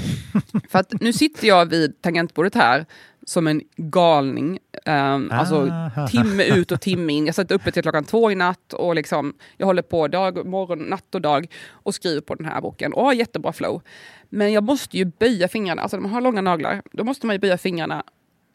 För 0.69 0.79
att 0.79 1.01
nu 1.01 1.13
sitter 1.13 1.47
jag 1.47 1.65
vid 1.65 2.01
tangentbordet 2.01 2.55
här 2.55 2.85
som 3.25 3.47
en 3.47 3.61
galning. 3.77 4.59
Um, 4.85 5.31
alltså 5.31 5.69
Ah. 5.95 6.07
timme 6.07 6.43
ut 6.43 6.71
och 6.71 6.81
timme 6.81 7.13
in. 7.13 7.25
Jag 7.25 7.35
satt 7.35 7.51
uppe 7.51 7.71
till 7.71 7.81
klockan 7.81 8.03
två 8.03 8.31
i 8.31 8.35
natt 8.35 8.73
och 8.73 8.95
liksom, 8.95 9.33
jag 9.57 9.65
håller 9.65 9.81
på 9.81 10.07
dag, 10.07 10.45
morgon, 10.45 10.79
natt 10.79 11.15
och 11.15 11.21
dag 11.21 11.47
och 11.69 11.95
skriver 11.95 12.21
på 12.21 12.35
den 12.35 12.45
här 12.45 12.61
boken 12.61 12.93
och 12.93 13.03
har 13.05 13.13
jättebra 13.13 13.53
flow. 13.53 13.81
Men 14.29 14.53
jag 14.53 14.63
måste 14.63 14.97
ju 14.97 15.05
böja 15.05 15.47
fingrarna, 15.47 15.81
alltså 15.81 15.97
man 15.99 16.11
har 16.11 16.21
långa 16.21 16.41
naglar, 16.41 16.81
då 16.91 17.03
måste 17.03 17.25
man 17.25 17.35
ju 17.35 17.39
böja 17.39 17.57
fingrarna 17.57 18.03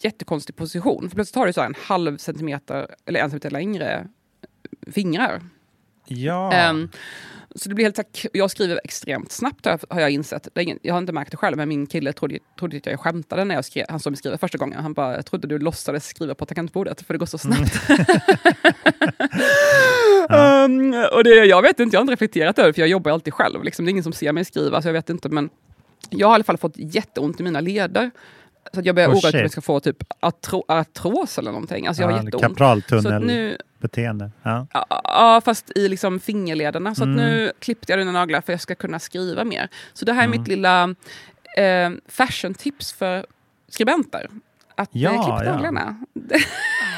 jättekonstig 0.02 0.56
position. 0.56 1.08
För 1.08 1.14
plötsligt 1.14 1.36
har 1.36 1.46
du 1.46 1.52
så 1.52 1.60
en 1.60 1.74
halv 1.86 2.16
centimeter 2.16 2.94
eller 3.06 3.20
en 3.20 3.30
centimeter 3.30 3.50
längre 3.50 4.08
fingrar. 4.92 5.40
Ja. 6.06 6.52
Ehm, 6.52 6.88
så 7.54 7.68
det 7.68 7.74
blir 7.74 7.84
helt 7.84 7.96
så 7.96 8.02
här, 8.02 8.30
jag 8.32 8.50
skriver 8.50 8.80
extremt 8.84 9.32
snabbt 9.32 9.66
har 9.66 9.78
jag, 9.88 9.96
har 9.96 10.08
insett. 10.08 10.48
Ingen, 10.58 10.78
jag 10.82 10.94
har 10.94 10.98
inte 10.98 11.12
märkt 11.12 11.30
det 11.30 11.36
själv, 11.36 11.56
men 11.56 11.68
min 11.68 11.86
kille 11.86 12.12
trodde, 12.12 12.38
trodde 12.58 12.76
att 12.76 12.86
jag 12.86 13.00
skämtade 13.00 13.44
när 13.44 13.54
jag 13.54 13.64
skrev, 13.64 13.86
han 13.88 14.00
såg 14.00 14.10
mig 14.10 14.18
skriva 14.18 14.38
första 14.38 14.58
gången. 14.58 14.82
Han 14.82 14.92
bara, 14.92 15.14
jag 15.14 15.26
trodde 15.26 15.48
du 15.48 15.58
låtsades 15.58 16.06
skriva 16.06 16.34
på 16.34 16.46
tangentbordet 16.46 17.02
för 17.02 17.14
det 17.14 17.18
går 17.18 17.26
så 17.26 17.38
snabbt. 17.38 17.80
Ehm, 20.30 20.94
och 21.12 21.24
det, 21.24 21.44
jag 21.44 21.62
vet 21.62 21.80
inte, 21.80 21.94
jag 21.96 22.00
har 22.00 22.02
inte 22.02 22.12
reflekterat 22.12 22.58
över 22.58 22.68
det, 22.68 22.72
för 22.74 22.82
jag 22.82 22.88
jobbar 22.88 23.10
alltid 23.10 23.34
själv. 23.34 23.64
Liksom, 23.64 23.84
det 23.84 23.88
är 23.88 23.90
ingen 23.90 24.04
som 24.04 24.12
ser 24.12 24.32
mig 24.32 24.44
skriva, 24.44 24.82
så 24.82 24.88
jag 24.88 24.92
vet 24.92 25.10
inte. 25.10 25.28
Men 25.28 25.50
jag 26.10 26.26
har 26.26 26.34
i 26.34 26.34
alla 26.34 26.44
fall 26.44 26.56
fått 26.58 26.74
jätteont 26.76 27.40
i 27.40 27.42
mina 27.42 27.60
leder. 27.60 28.10
Så 28.74 28.80
jag 28.84 28.94
börjar 28.94 29.08
Oh, 29.08 29.12
oroa 29.12 29.20
mig 29.22 29.28
att 29.28 29.42
jag 29.42 29.50
ska 29.50 29.60
få 29.60 29.80
typ 29.80 29.96
artro, 30.20 30.64
artros 30.68 31.38
eller 31.38 31.52
någonting. 31.52 31.86
Alltså 31.86 32.02
jag 32.02 32.08
har 32.08 32.12
Ja, 32.18 32.24
jätteont. 32.24 32.42
Så 33.02 33.08
att 33.14 33.22
nu, 33.22 33.56
Kapraltunnelbeteende. 33.80 34.30
Ja. 34.42 34.66
Ja, 35.04 35.40
fast 35.44 35.70
i 35.76 35.88
liksom 35.88 36.20
fingerlederna. 36.20 36.94
Så 36.94 37.02
Mm. 37.04 37.16
nu 37.16 37.52
klippte 37.58 37.92
jag 37.92 37.98
dina 37.98 38.12
naglar 38.12 38.40
för 38.40 38.52
att 38.52 38.54
jag 38.54 38.60
ska 38.60 38.74
kunna 38.74 38.98
skriva 38.98 39.44
mer. 39.44 39.68
Så 39.92 40.04
det 40.04 40.12
här 40.12 40.20
är 40.22 40.26
Mm. 40.26 40.40
mitt 40.40 40.48
lilla 40.48 40.82
eh, 41.56 41.90
fashion-tips 42.08 42.92
för 42.92 43.26
skribenter. 43.68 44.26
Att 44.74 44.88
Ja, 44.92 45.10
eh, 45.14 45.22
klippa 45.24 45.44
ja. 45.44 45.52
naglarna. 45.52 45.96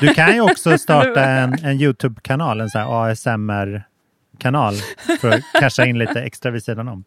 Du 0.00 0.14
kan 0.14 0.34
ju 0.34 0.40
också 0.40 0.78
starta 0.86 1.24
en, 1.24 1.52
en 1.64 1.80
YouTube-kanal, 1.80 2.60
en 2.60 2.70
sån 2.70 2.82
ASMR-kanal 2.82 4.74
för 5.20 5.28
att 5.30 5.40
casha 5.60 5.84
in 5.86 5.98
lite 5.98 6.22
extra 6.22 6.50
vid 6.50 6.64
sidan 6.64 6.88
om. 6.88 7.04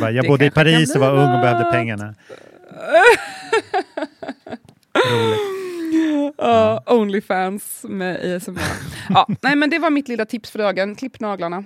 Jag 0.00 0.14
Det 0.14 0.28
bodde 0.28 0.44
i 0.46 0.50
Paris 0.50 0.94
och 0.94 1.00
var 1.00 1.10
ung 1.10 1.30
och 1.34 1.40
behövde 1.40 1.64
pengarna. 1.72 2.14
Roligt. 5.10 5.51
Ja, 6.38 6.82
Onlyfans 6.86 7.84
med 7.88 8.36
ASMR. 8.36 8.60
ja, 9.08 9.26
nej, 9.40 9.56
men 9.56 9.70
det 9.70 9.78
var 9.78 9.90
mitt 9.90 10.08
lilla 10.08 10.24
tips 10.24 10.50
för 10.50 10.58
dagen. 10.58 10.94
Klipp 10.94 11.20
naglarna. 11.20 11.64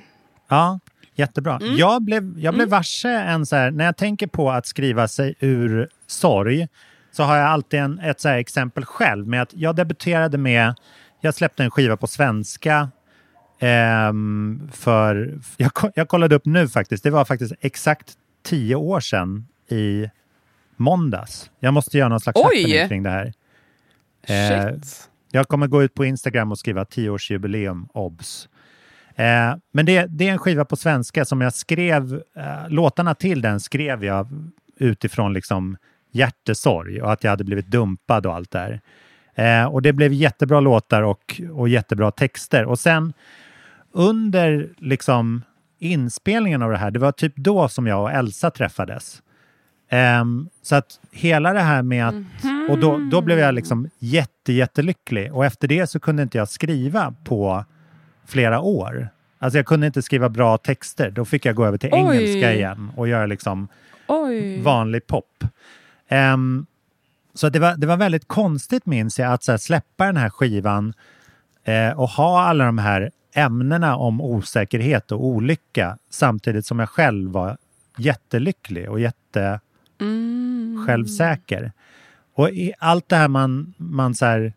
Ja, 0.49 0.81
jättebra. 1.15 1.59
Mm. 1.63 1.77
Jag 1.77 2.03
blev, 2.03 2.39
jag 2.39 2.55
blev 2.55 2.69
varse 2.69 3.09
en 3.09 3.47
så 3.47 3.57
här, 3.57 3.71
när 3.71 3.85
jag 3.85 3.97
tänker 3.97 4.27
på 4.27 4.51
att 4.51 4.67
skriva 4.67 5.09
sig 5.09 5.35
ur 5.41 5.89
sorg 6.07 6.69
så 7.13 7.23
har 7.23 7.37
jag 7.37 7.47
alltid 7.47 7.81
en, 7.81 7.99
ett 7.99 8.21
så 8.21 8.29
exempel 8.29 8.85
själv 8.85 9.29
med 9.29 9.43
att 9.43 9.55
jag 9.55 9.77
debuterade 9.77 10.39
med, 10.39 10.75
jag 11.21 11.35
släppte 11.35 11.65
en 11.65 11.71
skiva 11.71 11.97
på 11.97 12.07
svenska 12.07 12.89
ehm, 13.59 14.71
för, 14.73 15.39
jag, 15.57 15.71
jag 15.95 16.09
kollade 16.09 16.35
upp 16.35 16.47
nu 16.47 16.69
faktiskt, 16.69 17.05
det 17.05 17.11
var 17.11 17.25
faktiskt 17.25 17.53
exakt 17.61 18.13
tio 18.43 18.75
år 18.75 19.01
sedan 19.01 19.47
i 19.69 20.11
måndags. 20.77 21.51
Jag 21.61 21.75
måste 21.75 21.99
göra 21.99 22.09
någon 22.09 22.21
slags 22.21 22.43
happening 22.43 22.89
kring 22.89 23.03
det 23.03 23.11
här. 23.11 23.33
Eh, 24.27 24.73
Shit. 24.73 25.11
jag 25.31 25.49
kommer 25.49 25.67
gå 25.67 25.83
ut 25.83 25.95
på 25.95 26.05
Instagram 26.05 26.53
och 26.53 26.59
skriva 26.59 26.85
10-årsjubileum, 26.85 27.89
obs. 27.93 28.49
Eh, 29.15 29.55
men 29.73 29.87
det, 29.87 30.07
det 30.07 30.29
är 30.29 30.33
en 30.33 30.39
skiva 30.39 30.65
på 30.65 30.77
svenska 30.77 31.25
som 31.25 31.41
jag 31.41 31.55
skrev, 31.55 32.23
eh, 32.37 32.69
låtarna 32.69 33.15
till 33.15 33.41
den 33.41 33.61
skrev 33.61 34.05
jag 34.05 34.29
utifrån 34.77 35.33
liksom 35.33 35.77
hjärtesorg 36.13 37.03
och 37.03 37.13
att 37.13 37.25
jag 37.25 37.31
hade 37.31 37.45
blivit 37.45 37.67
dumpad 37.67 38.27
och 38.27 38.35
allt 38.35 38.51
det 38.51 38.59
här. 38.59 38.81
Eh, 39.35 39.67
och 39.67 39.83
det 39.83 39.93
blev 39.93 40.13
jättebra 40.13 40.61
låtar 40.61 41.03
och, 41.03 41.41
och 41.53 41.69
jättebra 41.69 42.11
texter. 42.11 42.65
Och 42.65 42.79
sen 42.79 43.13
under 43.93 44.69
liksom 44.79 45.43
inspelningen 45.79 46.63
av 46.63 46.71
det 46.71 46.77
här, 46.77 46.91
det 46.91 46.99
var 46.99 47.13
typ 47.13 47.37
då 47.37 47.69
som 47.69 47.87
jag 47.87 48.03
och 48.03 48.11
Elsa 48.11 48.51
träffades. 48.51 49.23
Ehm, 49.91 50.49
så 50.63 50.75
att 50.75 51.01
hela 51.13 51.53
det 51.53 51.61
här 51.61 51.83
med 51.83 52.09
att... 52.09 52.15
Och 52.69 52.79
då, 52.79 53.01
då 53.11 53.21
blev 53.21 53.39
jag 53.39 53.55
liksom 53.55 53.91
jätte, 53.99 54.53
jättelycklig. 54.53 55.35
Och 55.35 55.45
efter 55.45 55.69
det 55.69 55.87
så 55.87 56.01
kunde 56.01 56.23
inte 56.23 56.39
jag 56.39 56.49
skriva 56.49 57.15
på 57.25 57.65
flera 58.27 58.61
år. 58.61 59.09
Alltså 59.39 59.59
jag 59.59 59.67
kunde 59.67 59.87
inte 59.87 60.03
skriva 60.03 60.29
bra 60.29 60.59
texter. 60.59 61.11
Då 61.11 61.25
fick 61.25 61.45
jag 61.45 61.55
gå 61.55 61.65
över 61.67 61.79
till 61.79 61.91
Oj. 61.93 61.99
engelska 62.01 62.55
igen 62.55 62.91
och 62.97 63.09
göra 63.09 63.27
liksom 63.27 63.69
Oj. 64.07 64.63
vanlig 64.63 65.07
pop. 65.07 65.45
Ehm, 66.09 66.67
så 67.35 67.49
det 67.49 67.59
var, 67.59 67.77
det 67.77 67.87
var 67.87 67.97
väldigt 67.97 68.29
konstigt 68.29 68.87
minns 68.87 69.19
jag 69.19 69.33
att 69.33 69.43
så 69.43 69.53
här, 69.53 69.59
släppa 69.59 70.07
den 70.07 70.17
här 70.17 70.31
skivan 70.31 70.95
eh, 71.65 72.01
och 72.01 72.09
ha 72.09 72.43
alla 72.43 72.65
de 72.67 72.79
här 72.79 73.11
ämnena 73.35 73.97
om 73.97 74.21
osäkerhet 74.21 75.13
och 75.13 75.25
olycka 75.25 75.99
samtidigt 76.11 76.67
som 76.67 76.79
jag 76.79 76.89
själv 76.89 77.31
var 77.31 77.57
jättelycklig 77.99 78.91
och 78.91 79.01
jätte 79.01 79.61
Mm. 80.01 80.85
självsäker. 80.87 81.73
Och 82.37 82.51
i 82.51 82.73
allt 82.79 83.09
det 83.09 83.17
här 83.17 83.29
man, 83.29 83.75
man 83.77 84.15
så 84.15 84.27
här, 84.27 84.53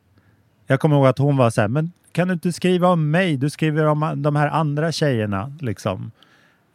jag 0.68 0.80
kommer 0.80 0.96
ihåg 0.96 1.08
att 1.08 1.18
hon 1.18 1.38
var 1.38 1.50
så 1.50 1.62
här, 1.62 1.68
men 1.68 1.92
kan 2.12 2.28
du 2.28 2.34
inte 2.34 2.54
skriva 2.54 2.88
om 2.88 3.12
mig? 3.12 3.38
Du 3.38 3.50
skriver 3.50 3.86
om 3.86 4.14
de 4.16 4.36
här 4.36 4.48
andra 4.48 4.92
tjejerna 4.92 5.54
liksom. 5.62 6.12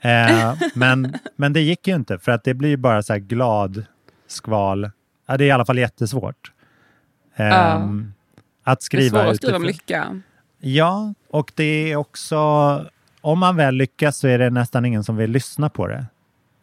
Eh, 0.00 0.54
men, 0.74 1.14
men 1.36 1.52
det 1.52 1.60
gick 1.60 1.88
ju 1.88 1.94
inte 1.94 2.18
för 2.18 2.32
att 2.32 2.44
det 2.44 2.54
blir 2.54 2.76
bara 2.76 3.02
så 3.02 3.12
här 3.12 3.20
glad 3.20 3.84
skval. 4.26 4.90
Ja, 5.26 5.36
det 5.36 5.44
är 5.44 5.46
i 5.46 5.50
alla 5.50 5.64
fall 5.64 5.78
jättesvårt. 5.78 6.52
Eh, 7.36 7.46
Ja. 7.46 7.88
Att 8.66 8.78
Det 8.78 8.82
är 8.82 8.84
skriva 8.84 9.22
svårt 9.22 9.30
att 9.30 9.36
skriva 9.36 9.56
om 9.56 9.64
lycka. 9.64 10.20
Ja, 10.60 11.14
och 11.30 11.52
det 11.54 11.92
är 11.92 11.96
också... 11.96 12.36
Om 13.20 13.38
man 13.38 13.56
väl 13.56 13.74
lyckas 13.74 14.18
så 14.18 14.28
är 14.28 14.38
det 14.38 14.50
nästan 14.50 14.84
ingen 14.84 15.04
som 15.04 15.16
vill 15.16 15.30
lyssna 15.30 15.68
på 15.68 15.86
det. 15.86 16.06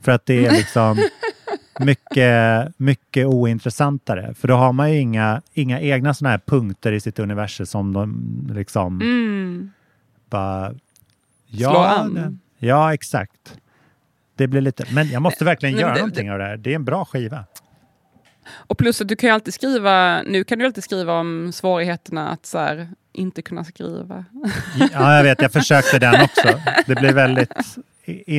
För 0.02 0.12
att 0.12 0.26
det 0.26 0.46
är 0.46 0.52
liksom 0.58 0.98
mycket, 1.80 2.68
mycket 2.78 3.28
ointressantare. 3.28 4.34
För 4.34 4.48
då 4.48 4.56
har 4.56 4.74
man 4.74 4.92
ju 4.92 5.00
inga, 5.00 5.42
inga 5.54 5.80
egna 5.82 6.14
sådana 6.14 6.32
här 6.32 6.42
punkter 6.46 6.92
i 6.92 7.00
sitt 7.00 7.20
universum 7.20 7.66
som 7.66 7.94
de 7.94 8.18
liksom 8.54 9.02
Mm. 9.02 9.72
bara... 10.30 10.74
Slå 11.58 11.70
an. 11.78 12.14
det- 12.14 12.68
Ja, 12.68 12.94
exakt. 12.94 13.58
Det 14.36 14.48
blir 14.48 14.62
lite... 14.62 14.86
Men 14.94 15.10
jag 15.10 15.22
måste 15.22 15.46
verkligen 15.46 15.76
Men 15.76 15.82
göra 15.82 15.94
det- 15.94 16.00
någonting 16.00 16.32
av 16.32 16.38
det 16.38 16.46
här. 16.46 16.58
Det 16.58 16.72
är 16.72 16.76
en 16.76 16.86
bra 16.86 17.06
skiva. 17.06 17.46
Och 18.52 18.78
plus 18.78 19.02
att 19.02 19.08
du 19.08 19.16
kan 19.16 19.28
ju 19.30 19.34
alltid 19.34 19.54
skriva, 19.54 20.22
nu 20.22 20.44
kan 20.44 20.60
du 20.60 20.66
alltid 20.66 20.84
skriva 20.84 21.14
om 21.14 21.52
svårigheterna 21.54 22.30
att 22.30 22.46
så 22.46 22.58
här, 22.58 22.90
inte 23.14 23.42
kunna 23.42 23.64
skriva. 23.64 24.26
Ja, 24.94 25.16
jag 25.16 25.24
vet. 25.24 25.42
Jag 25.42 25.52
försökte 25.52 26.00
den 26.00 26.22
också. 26.22 26.60
Det 26.88 26.96
blir 26.96 27.14
väldigt 27.14 27.54
i- 28.06 28.36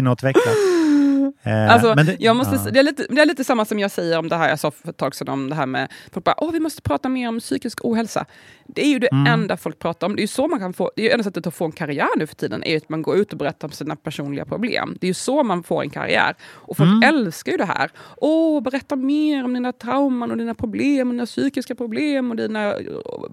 Eh, 1.43 1.73
Alltså, 1.73 1.95
det- 1.95 2.17
jag 2.21 2.37
måste, 2.37 2.55
ja. 2.65 2.71
det, 2.71 2.79
är 2.79 2.83
lite, 2.83 3.07
det 3.11 3.21
är 3.21 3.27
lite 3.27 3.45
samma 3.45 3.65
som 3.65 3.79
jag 3.79 3.91
säger 3.91 4.19
om 4.19 4.29
det 4.29 4.37
här 4.37 4.49
jag 4.49 4.59
sa 4.59 4.71
för 4.71 4.91
ett 4.91 4.97
tag 4.97 5.15
sedan 5.15 5.29
om 5.29 5.49
det 5.49 5.55
här 5.55 5.67
med 5.67 5.89
folk 6.13 6.25
bara, 6.25 6.35
åh 6.39 6.53
vi 6.53 6.61
måste 6.61 6.83
prata 6.83 7.09
mer 7.09 7.29
om 7.29 7.41
psykisk 7.41 7.85
ohälsa. 7.85 8.25
Det 8.67 8.83
är 8.85 8.89
ju 8.89 8.99
det 8.99 9.09
Mm. 9.13 9.33
enda 9.33 9.57
folk 9.57 9.79
pratar 9.79 10.07
om. 10.07 10.17
Det 10.17 10.21
är 10.21 10.25
ju 10.25 10.27
så 10.29 10.49
man 10.49 10.59
kan 10.59 10.73
få, 10.73 10.91
det 10.97 11.03
är 11.03 11.07
ju 11.07 11.11
enda 11.11 11.25
sättet 11.25 11.47
att 11.47 11.55
få 11.55 11.65
en 11.65 11.73
karriär 11.73 12.09
nu 12.19 12.27
för 12.27 12.35
tiden, 12.35 12.63
är 12.65 12.71
ju 12.71 12.77
att 12.77 12.89
man 12.89 13.03
går 13.03 13.17
ut 13.17 13.33
och 13.33 13.39
berättar 13.39 13.69
om 13.69 13.73
sina 13.73 13.97
personliga 13.97 14.45
problem. 14.45 14.97
Det 15.01 15.07
är 15.07 15.09
ju 15.09 15.15
så 15.15 15.43
man 15.43 15.63
får 15.63 15.83
en 15.83 15.91
karriär. 15.91 16.35
Och 16.51 16.77
folk 16.77 16.89
Mm. 16.91 17.03
älskar 17.15 17.53
ju 17.53 17.59
det 17.59 17.65
här. 17.65 17.91
Åh, 18.17 18.63
berätta 18.63 18.97
mer 18.97 19.45
om 19.45 19.55
dina 19.55 19.73
trauman 19.73 20.31
och 20.31 20.37
dina 20.37 20.55
problem, 20.55 21.09
och 21.09 21.15
dina 21.15 21.27
psykiska 21.27 21.75
problem 21.75 22.31
och 22.31 22.37
dina 22.37 22.73
eh, 22.75 22.77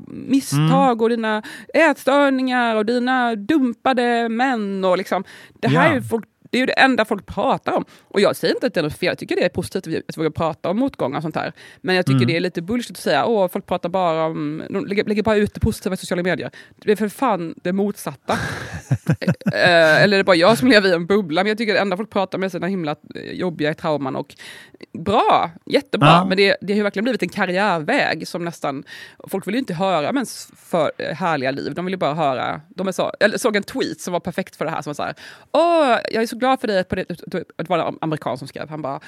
misstag 0.07 0.91
Mm. 0.91 1.01
och 1.01 1.09
dina 1.09 1.43
ätstörningar 1.73 2.75
och 2.75 2.85
dina 2.85 3.35
dumpade 3.35 4.29
män. 4.29 4.85
Och 4.85 4.97
liksom, 4.97 5.23
det 5.59 5.67
här 5.67 5.85
Ja. 5.85 5.91
är 5.91 5.95
ju 5.95 6.01
folk 6.01 6.25
det 6.49 6.57
är 6.57 6.59
ju 6.59 6.65
det 6.65 6.73
enda 6.79 7.05
folk 7.05 7.25
pratar 7.25 7.71
om. 7.73 7.85
Och 8.07 8.21
jag 8.21 8.35
säger 8.35 8.53
inte 8.53 8.67
att 8.67 8.73
det 8.73 8.79
är 8.79 8.83
något 8.83 8.97
fel, 8.97 9.07
jag 9.07 9.17
tycker 9.17 9.35
det 9.35 9.45
är 9.45 9.49
positivt 9.49 9.75
att 9.85 9.87
vi- 9.87 10.01
vågar 10.17 10.29
prata 10.29 10.69
om 10.69 10.77
motgångar 10.79 11.17
och 11.17 11.23
sånt 11.23 11.35
här. 11.35 11.53
Men 11.81 11.95
jag 11.95 12.05
tycker 12.05 12.15
Mm. 12.17 12.27
det 12.27 12.35
är 12.35 12.39
lite 12.39 12.61
bullshit 12.61 12.91
att 12.91 12.97
säga 13.03 13.23
att 13.45 13.51
folk 13.51 13.65
pratar 13.65 13.89
bara 13.89 14.25
om, 14.25 14.63
de 14.69 14.85
lägger, 14.85 15.03
lägger 15.05 15.23
bara 15.23 15.35
ut 15.35 15.53
det 15.53 15.59
positiva 15.59 15.93
i 15.93 15.97
sociala 15.97 16.23
medier. 16.23 16.51
Det 16.75 16.91
är 16.91 16.95
för 16.95 17.09
fan 17.09 17.55
det 17.63 17.73
motsatta. 17.73 18.33
eh, 19.53 20.03
eller 20.03 20.13
är 20.13 20.17
det 20.17 20.23
bara 20.23 20.35
jag 20.35 20.57
som 20.57 20.67
lever 20.67 20.89
i 20.89 20.93
en 20.93 21.05
bubbla? 21.05 21.43
Men 21.43 21.47
jag 21.49 21.57
tycker 21.57 21.73
det 21.73 21.79
enda 21.79 21.97
folk 21.97 22.09
pratar 22.09 22.37
om 22.37 22.43
är 22.43 22.49
sina 22.49 22.67
himla 22.67 22.95
eh, 23.15 23.31
jobbiga 23.31 23.73
trauman. 23.73 24.15
Och 24.15 24.35
bra, 24.99 25.51
jättebra, 25.65 26.07
Ja. 26.09 26.25
men 26.25 26.37
det, 26.37 26.57
det 26.61 26.73
har 26.73 26.77
ju 26.77 26.83
verkligen 26.83 27.03
blivit 27.03 27.23
en 27.23 27.29
karriärväg 27.29 28.27
som 28.27 28.45
nästan, 28.45 28.83
folk 29.27 29.47
vill 29.47 29.53
ju 29.55 29.59
inte 29.59 29.73
höra 29.73 30.11
mäns 30.11 30.51
för 30.55 30.91
eh, 30.97 31.15
härliga 31.15 31.51
liv, 31.51 31.73
de 31.73 31.85
vill 31.85 31.93
ju 31.93 31.97
bara 31.97 32.13
höra, 32.13 32.61
de 32.69 32.87
är 32.87 32.91
så, 32.91 33.11
jag 33.19 33.39
såg 33.39 33.55
en 33.55 33.63
tweet 33.63 34.01
som 34.01 34.13
var 34.13 34.19
perfekt 34.19 34.55
för 34.55 34.65
det 34.65 34.71
här, 34.71 34.81
som 34.81 34.89
var 34.89 34.95
så 34.95 35.03
här, 35.03 35.13
åh, 35.51 35.97
jag 36.11 36.23
är 36.23 36.27
så 36.27 36.35
glad 36.39 36.59
för 36.59 36.67
dig, 36.67 36.83
på 36.83 36.95
det, 36.95 37.05
det 37.27 37.69
var 37.69 37.79
en 37.79 37.97
amerikan 38.01 38.37
som 38.37 38.47
skrev, 38.47 38.69
han 38.69 38.81
bara, 38.81 38.99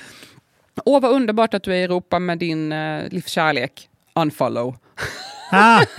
åh 0.86 1.02
vad 1.02 1.12
underbart 1.12 1.54
att 1.54 1.64
du 1.64 1.72
är 1.72 1.78
i 1.78 1.84
Europa 1.84 2.20
med 2.20 2.38
din 2.38 2.72
eh, 2.72 3.10
livskärlek, 3.10 3.90
unfollow. 4.16 4.76
Ah, 5.52 5.82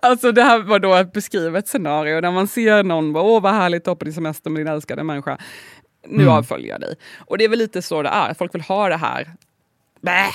Alltså 0.00 0.32
det 0.32 0.42
här 0.42 0.58
var 0.58 0.78
då 0.78 0.94
ett 0.94 1.12
beskrivet 1.12 1.68
scenario 1.68 2.20
där 2.20 2.30
man 2.30 2.48
ser 2.48 2.82
någon, 2.82 3.12
bara, 3.12 3.24
åh 3.24 3.42
vad 3.42 3.54
härligt 3.54 3.88
att 3.88 3.98
på 3.98 4.04
din 4.04 4.14
semester 4.14 4.50
med 4.50 4.60
din 4.60 4.68
älskade 4.72 5.02
människa. 5.02 5.38
Nu 6.08 6.22
Mm. 6.22 6.34
avföljer 6.34 6.68
jag 6.68 6.80
dig. 6.80 6.94
Och 7.18 7.38
det 7.38 7.44
är 7.44 7.48
väl 7.48 7.58
lite 7.58 7.82
så 7.82 8.02
det 8.02 8.08
är, 8.08 8.34
folk 8.34 8.54
vill 8.54 8.62
ha 8.62 8.88
det 8.88 8.96
här, 8.96 9.30
Bäh, 10.00 10.30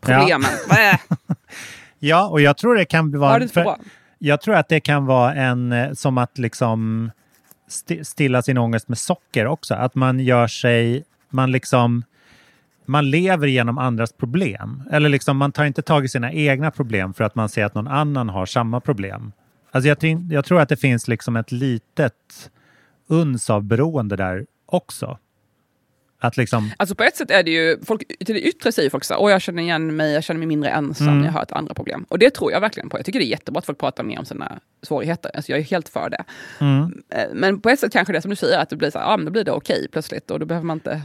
problemen, 0.00 0.50
Bäh. 0.68 0.96
ja, 1.98 2.28
och 2.28 2.40
jag 2.40 2.56
tror 2.56 2.74
det 2.74 2.84
kan 2.84 3.18
vara... 3.18 3.38
det 3.38 3.42
inte 3.44 3.62
bra? 3.62 3.78
Jag 4.18 4.40
tror 4.40 4.54
att 4.54 4.68
det 4.68 4.80
kan 4.80 5.06
vara 5.06 5.34
en, 5.34 5.72
eh, 5.72 5.92
som 5.92 6.18
att 6.18 6.38
liksom 6.38 7.10
st 7.72 8.04
stilla 8.04 8.42
sin 8.42 8.58
ångest 8.58 8.88
med 8.88 8.98
socker 8.98 9.46
också. 9.46 9.74
Att 9.74 9.94
man 9.94 10.20
gör 10.20 10.46
sig, 10.46 11.04
man 11.30 11.52
liksom, 11.52 12.04
man 12.86 13.10
lever 13.10 13.46
genom 13.46 13.78
andras 13.78 14.12
problem. 14.12 14.82
Eller 14.90 15.08
liksom 15.08 15.36
man 15.36 15.52
tar 15.52 15.64
inte 15.64 15.82
tag 15.82 16.04
i 16.04 16.08
sina 16.08 16.32
egna 16.32 16.70
problem 16.70 17.14
för 17.14 17.24
att 17.24 17.34
man 17.34 17.48
ser 17.48 17.64
att 17.64 17.74
någon 17.74 17.88
annan 17.88 18.28
har 18.28 18.46
samma 18.46 18.80
problem. 18.80 19.32
Alltså 19.70 19.88
jag, 19.88 19.98
tror- 19.98 20.32
jag 20.32 20.44
tror 20.44 20.60
att 20.60 20.68
det 20.68 20.76
finns 20.76 21.08
liksom 21.08 21.36
ett 21.36 21.52
litet 21.52 22.50
uns 23.06 23.50
av 23.50 23.62
beroende 23.64 24.16
där 24.16 24.46
också. 24.66 25.18
Att 26.22 26.36
liksom, 26.36 26.70
Alltså 26.76 26.94
på 26.94 27.02
ett 27.02 27.16
sätt 27.16 27.30
är 27.30 27.42
det 27.42 27.50
ju, 27.50 27.78
folk, 27.84 28.02
till 28.24 28.34
det 28.34 28.40
yttre 28.40 28.72
säger 28.72 28.90
folk 28.90 29.04
så 29.04 29.14
här, 29.14 29.30
jag 29.30 29.42
känner 29.42 29.62
igen 29.62 29.96
mig, 29.96 30.12
jag 30.12 30.24
känner 30.24 30.38
mig 30.38 30.46
mindre 30.46 30.70
ensam 30.70 31.08
Mm. 31.08 31.24
jag 31.24 31.32
hör 31.32 31.42
ett 31.42 31.52
andra 31.52 31.74
problem. 31.74 32.06
Och 32.08 32.18
det 32.18 32.30
tror 32.30 32.52
jag 32.52 32.60
verkligen 32.60 32.88
på. 32.88 32.98
Jag 32.98 33.06
tycker 33.06 33.18
det 33.18 33.24
är 33.26 33.30
jättebra 33.30 33.58
att 33.58 33.66
folk 33.66 33.78
pratar 33.78 34.04
mer 34.04 34.18
om 34.18 34.24
sina 34.24 34.58
svårigheter. 34.82 35.30
Alltså 35.34 35.52
jag 35.52 35.58
är 35.58 35.64
helt 35.64 35.88
för 35.88 36.10
det. 36.10 36.24
mm. 36.60 37.02
Eh, 37.10 37.24
Men 37.32 37.60
på 37.60 37.68
ett 37.68 37.80
sätt 37.80 37.92
kanske 37.92 38.12
det 38.12 38.18
är 38.18 38.20
som 38.20 38.30
du 38.30 38.36
säger, 38.36 38.58
att 38.58 38.70
det 38.70 38.76
blir 38.76 38.90
så 38.90 38.98
här, 38.98 39.06
ja 39.10 39.16
men 39.16 39.24
då 39.26 39.32
blir 39.32 39.44
det 39.44 39.52
okej 39.52 39.88
plötsligt 39.92 40.30
och 40.30 40.40
då 40.40 40.46
behöver 40.46 40.66
man 40.66 40.76
inte... 40.76 41.02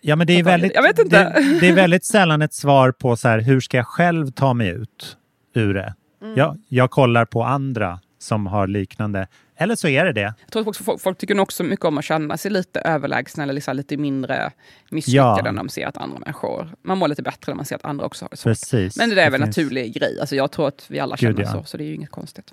Ja, 0.00 0.16
men 0.16 0.26
det 0.26 0.38
är, 0.38 0.42
väldigt, 0.44 0.72
det. 0.72 0.76
Jag 0.76 0.82
vet 0.82 0.98
inte. 0.98 1.42
Det, 1.60 1.68
är 1.68 1.74
väldigt 1.74 2.04
sällan 2.04 2.42
ett 2.42 2.54
svar 2.54 2.92
på 2.92 3.16
så 3.16 3.28
här, 3.28 3.38
hur 3.38 3.60
ska 3.60 3.76
jag 3.76 3.86
själv 3.86 4.30
ta 4.30 4.54
mig 4.54 4.68
ut 4.68 5.16
ur 5.54 5.74
det? 5.74 5.94
Mm. 6.22 6.36
Jag, 6.36 6.58
jag 6.68 6.90
kollar 6.90 7.24
på 7.24 7.42
andra 7.42 8.00
som 8.18 8.46
har 8.46 8.66
liknande. 8.66 9.26
Eller 9.60 9.76
så 9.76 9.88
är 9.88 10.04
det 10.04 10.12
det. 10.12 10.20
Jag 10.40 10.52
tror 10.52 10.70
att 10.70 10.76
folk, 10.76 11.00
folk, 11.00 11.18
tycker 11.18 11.34
nog 11.34 11.42
också 11.42 11.64
mycket 11.64 11.84
om 11.84 11.98
att 11.98 12.04
känna 12.04 12.36
sig 12.36 12.50
lite 12.50 12.80
överlägsna 12.80 13.42
eller 13.42 13.52
liksom 13.54 13.76
lite 13.76 13.96
mindre 13.96 14.50
misslyckade 14.90 15.42
Ja. 15.44 15.52
när 15.52 15.52
de 15.52 15.68
ser 15.68 15.86
att 15.86 15.96
andra 15.96 16.18
människor... 16.18 16.68
Man 16.84 16.98
mår 16.98 17.08
lite 17.08 17.22
bättre 17.22 17.52
när 17.52 17.54
man 17.54 17.64
ser 17.64 17.76
att 17.76 17.84
andra 17.84 18.06
också 18.06 18.24
har 18.24 18.28
det 18.30 18.36
svårt. 18.36 18.50
Precis. 18.50 18.96
Men 18.96 19.08
det 19.08 19.14
där 19.14 19.22
är 19.26 19.30
väl 19.30 19.40
en 19.42 19.46
finns- 19.46 19.56
naturlig 19.56 19.94
grej. 19.94 20.20
Alltså 20.20 20.36
jag 20.36 20.50
tror 20.52 20.68
att 20.68 20.84
vi 20.88 21.00
alla 21.00 21.16
Gud, 21.16 21.36
känner 21.36 21.50
ja. 21.50 21.52
så, 21.60 21.64
så 21.64 21.76
det 21.76 21.84
är 21.84 21.88
ju 21.88 21.94
inget 21.94 22.10
konstigt. 22.10 22.52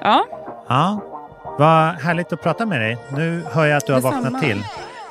Ja, 0.00 0.26
Ja, 0.68 1.00
vad 1.58 1.94
härligt 1.94 2.32
att 2.32 2.42
prata 2.42 2.66
med 2.66 2.80
dig. 2.80 2.98
Nu 3.12 3.42
hör 3.52 3.66
jag 3.66 3.76
att 3.76 3.86
du 3.86 3.92
har 3.92 4.00
Detsamma. 4.00 4.20
vaknat 4.22 4.42
till. 4.42 4.58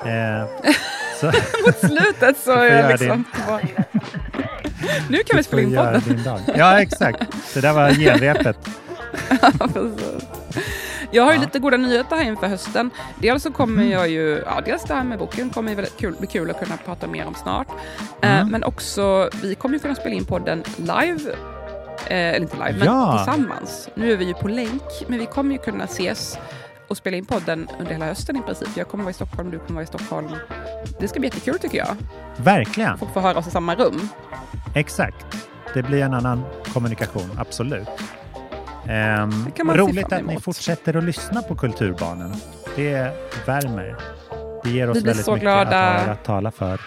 Eh, 0.05 0.45
så 1.19 1.25
mot 1.65 1.77
slutet 1.91 2.37
så 2.37 2.51
är 2.59 2.65
jag 2.81 2.89
liksom. 2.91 3.23
Nu 5.09 5.17
kan 5.17 5.37
vi 5.37 5.43
spela 5.43 5.61
in 5.61 5.75
podden. 5.75 6.01
Ja, 6.55 6.81
exakt. 6.81 7.23
Det 7.53 7.61
där 7.61 7.73
var 7.73 7.89
genrepet. 7.91 8.57
Ja, 9.41 9.51
precis. 9.73 10.25
Jag 11.15 11.23
har 11.23 11.33
ju 11.33 11.39
lite 11.39 11.59
goda 11.59 11.77
nyheter 11.77 12.15
här 12.15 12.23
inför 12.23 12.47
hösten. 12.47 12.89
Dels 13.15 13.43
så 13.43 13.51
kommer 13.51 13.83
Mhm. 13.83 13.91
jag 13.91 14.09
ju, 14.09 14.43
ja 14.45 14.61
dels 14.65 14.83
det 14.83 14.93
här 14.93 15.03
med 15.03 15.19
boken 15.19 15.49
kommer 15.49 15.69
ju 15.69 15.75
väldigt 15.75 15.97
kul, 15.97 16.15
bli 16.19 16.27
kul 16.27 16.49
att 16.51 16.59
kunna 16.59 16.77
prata 16.77 17.07
mer 17.07 17.25
om 17.27 17.35
snart. 17.35 17.67
Eh, 18.21 18.35
Mm. 18.35 18.47
men 18.51 18.63
också, 18.63 19.29
vi 19.41 19.55
kommer 19.55 19.75
ju 19.75 19.79
kunna 19.79 19.95
spela 19.95 20.15
in 20.15 20.25
podden 20.25 20.63
live. 20.77 21.31
Eh, 22.07 22.17
eller 22.17 22.41
inte 22.41 22.55
live, 22.57 22.77
men 22.79 22.87
Ja. 22.87 23.17
tillsammans. 23.25 23.89
Nu 23.95 24.11
är 24.13 24.17
vi 24.17 24.25
ju 24.25 24.33
på 24.33 24.47
länk, 24.47 24.81
men 25.07 25.19
vi 25.19 25.25
kommer 25.25 25.51
ju 25.51 25.57
kunna 25.57 25.83
ses 25.83 26.37
och 26.87 26.97
spela 26.97 27.17
in 27.17 27.25
podden 27.25 27.67
under 27.79 27.91
hela 27.93 28.05
hösten 28.05 28.35
i 28.35 28.41
princip. 28.41 28.67
Jag 28.75 28.87
kommer 28.87 29.03
vara 29.03 29.11
i 29.11 29.13
Stockholm, 29.13 29.51
du 29.51 29.59
kommer 29.59 29.73
vara 29.73 29.83
i 29.83 29.87
Stockholm. 29.87 30.29
Det 30.99 31.07
ska 31.07 31.19
bli 31.19 31.27
jättekul 31.27 31.59
tycker 31.59 31.77
jag. 31.77 31.95
Verkligen. 32.37 32.97
Folk 32.97 33.13
får 33.13 33.21
höra 33.21 33.37
oss 33.37 33.47
i 33.47 33.51
samma 33.51 33.75
rum. 33.75 34.09
Exakt. 34.75 35.25
Det 35.73 35.83
blir 35.83 36.01
en 36.03 36.13
annan 36.13 36.43
kommunikation, 36.73 37.31
absolut. 37.39 37.87
Ehm, 38.89 39.51
roligt 39.65 40.13
att 40.13 40.25
ni 40.25 40.39
fortsätter 40.39 40.97
att 40.97 41.03
lyssna 41.03 41.41
på 41.41 41.55
Kulturbarnen. 41.55 42.33
Det 42.75 43.11
värmer. 43.45 43.95
Det 44.63 44.69
ger 44.69 44.89
oss 44.89 44.97
Vi 44.97 45.01
väldigt 45.01 45.27
mycket 45.27 45.41
glada. 45.41 45.79
att 45.79 46.07
att 46.07 46.23
tala 46.23 46.51
för. 46.51 46.81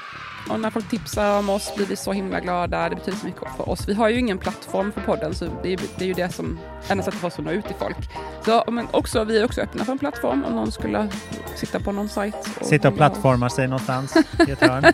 Och 0.51 0.61
när 0.61 0.71
folk 0.71 0.91
tipsar 0.91 1.39
om 1.39 1.51
oss 1.51 1.73
blir 1.77 1.87
vi 1.87 1.97
så 1.97 2.13
himla 2.13 2.41
glada. 2.41 2.89
Det 2.89 2.97
betyder 2.97 3.19
så 3.19 3.27
mycket 3.27 3.43
för 3.57 3.69
oss. 3.69 3.89
Vi 3.89 3.95
har 3.95 4.09
ju 4.09 4.19
ingen 4.19 4.39
plattform 4.39 4.93
för 4.93 5.01
podden, 5.01 5.35
så 5.35 5.45
det 5.63 5.73
är, 5.73 5.81
det 5.99 6.05
är 6.05 6.09
ju 6.09 6.15
det 6.15 6.35
som 6.35 6.59
enda 6.89 7.05
sättet 7.05 7.21
för 7.21 7.29
oss 7.29 7.39
att 7.39 7.45
nå 7.45 7.51
ut 7.51 7.67
till 7.67 7.77
folk. 7.79 7.97
Så, 8.45 8.65
men 8.71 8.87
också, 8.91 9.25
vi 9.25 9.39
är 9.39 9.45
också 9.45 9.61
öppna 9.61 9.85
för 9.85 9.93
en 9.93 9.99
plattform 9.99 10.45
om 10.45 10.57
någon 10.57 10.73
skulle 10.73 11.09
sitta 11.57 11.81
på 11.81 11.93
någon 11.93 12.09
sajt. 12.09 12.35
Sitta 12.61 12.89
och 12.89 12.97
plattforma 12.97 13.51
sig 13.51 13.67
någonstans 13.69 14.17
i 14.49 14.51
ett 14.51 14.61
hörn. 14.61 14.85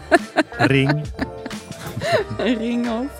Ring. 0.58 1.04
Ring 2.38 2.90
oss. 2.90 3.10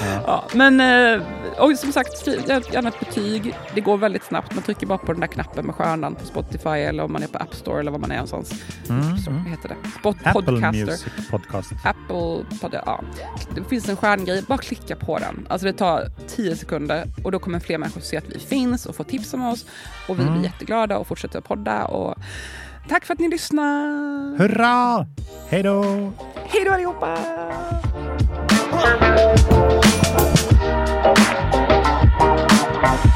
Ja. 0.00 0.20
Ja, 0.26 0.44
men 0.52 0.80
eh, 0.80 1.22
och 1.58 1.78
som 1.78 1.92
sagt, 1.92 2.18
skriv 2.18 2.42
gärna 2.72 2.88
ett 2.88 3.00
betyg. 3.00 3.54
Det 3.74 3.80
går 3.80 3.96
väldigt 3.98 4.24
snabbt. 4.24 4.54
Man 4.54 4.62
trycker 4.64 4.86
bara 4.86 4.98
på 4.98 5.12
den 5.12 5.20
där 5.20 5.26
knappen 5.26 5.66
med 5.66 5.74
stjärnan 5.74 6.14
på 6.14 6.26
Spotify 6.26 6.68
eller 6.70 7.04
om 7.04 7.12
man 7.12 7.22
är 7.22 7.26
på 7.26 7.38
App 7.38 7.54
Store 7.54 7.80
eller 7.80 7.90
vad 7.90 8.00
man 8.00 8.10
är 8.10 8.14
någonstans. 8.14 8.54
Mm, 8.88 9.18
Så, 9.18 9.30
mm. 9.30 9.44
heter 9.46 9.68
det? 9.68 9.90
Spot, 10.00 10.16
Apple 10.24 10.32
podcaster. 10.42 10.84
Music 10.86 11.12
Podcast. 11.30 11.72
Apple, 11.84 12.58
pod, 12.60 12.74
ja. 12.86 13.00
Det 13.54 13.64
finns 13.64 13.88
en 13.88 13.96
stjärngrej, 13.96 14.42
bara 14.48 14.58
klicka 14.58 14.96
på 14.96 15.18
den. 15.18 15.46
Alltså 15.50 15.66
det 15.66 15.72
tar 15.72 16.04
10 16.28 16.56
sekunder 16.56 17.04
och 17.24 17.32
då 17.32 17.38
kommer 17.38 17.60
fler 17.60 17.78
människor 17.78 18.00
se 18.00 18.16
att 18.16 18.28
vi 18.28 18.38
finns 18.38 18.86
och 18.86 18.96
få 18.96 19.04
tips 19.04 19.34
om 19.34 19.44
oss. 19.46 19.66
Och 20.08 20.18
vi 20.18 20.22
Mm. 20.22 20.34
blir 20.34 20.44
jätteglada 20.44 20.98
och 20.98 21.06
fortsätter 21.06 21.40
podda. 21.40 21.84
Och 21.84 22.14
tack 22.88 23.04
för 23.04 23.14
att 23.14 23.20
ni 23.20 23.28
lyssnar! 23.28 24.38
Hurra! 24.38 25.06
Hej 25.48 25.62
då! 25.62 25.82
Hej 26.48 26.64
då 26.64 26.72
allihopa! 26.72 27.18
Thank 32.86 33.04
you. 33.06 33.15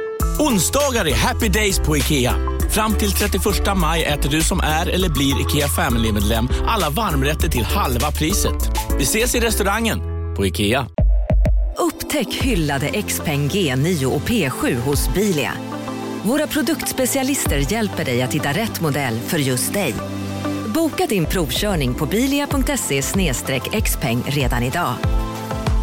Onsdagar 0.39 1.07
är 1.07 1.15
happy 1.15 1.49
days 1.49 1.79
på 1.79 1.97
IKEA. 1.97 2.33
Fram 2.69 2.93
till 2.93 3.11
31 3.11 3.43
maj 3.75 4.03
äter 4.03 4.29
du 4.29 4.41
som 4.41 4.59
är 4.59 4.89
eller 4.89 5.09
blir 5.09 5.41
IKEA 5.41 5.67
Family-medlem 5.67 6.49
alla 6.67 6.89
varmrätter 6.89 7.47
till 7.47 7.63
halva 7.63 8.11
priset. 8.11 8.69
Vi 8.97 9.03
ses 9.03 9.35
i 9.35 9.39
restaurangen 9.39 9.99
på 10.35 10.45
IKEA. 10.45 10.87
Upptäck 11.77 12.33
hyllade 12.33 13.01
XPeng 13.01 13.49
G9 13.49 14.05
och 14.05 14.21
P7 14.21 14.79
hos 14.79 15.13
Bilia. 15.13 15.53
Våra 16.23 16.47
produktspecialister 16.47 17.73
hjälper 17.73 18.05
dig 18.05 18.21
att 18.21 18.33
hitta 18.33 18.49
rätt 18.49 18.81
modell 18.81 19.19
för 19.19 19.37
just 19.37 19.73
dig. 19.73 19.93
Boka 20.75 21.05
din 21.05 21.25
provkörning 21.25 21.93
på 21.93 22.05
bilia.se 22.05 23.01
xpeng 23.81 24.23
redan 24.27 24.63
idag. 24.63 24.93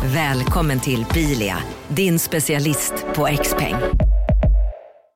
Välkommen 0.04 0.80
till 0.80 1.06
Bilia, 1.14 1.56
din 1.88 2.18
specialist 2.18 2.94
på 3.14 3.28
XPeng. 3.42 4.07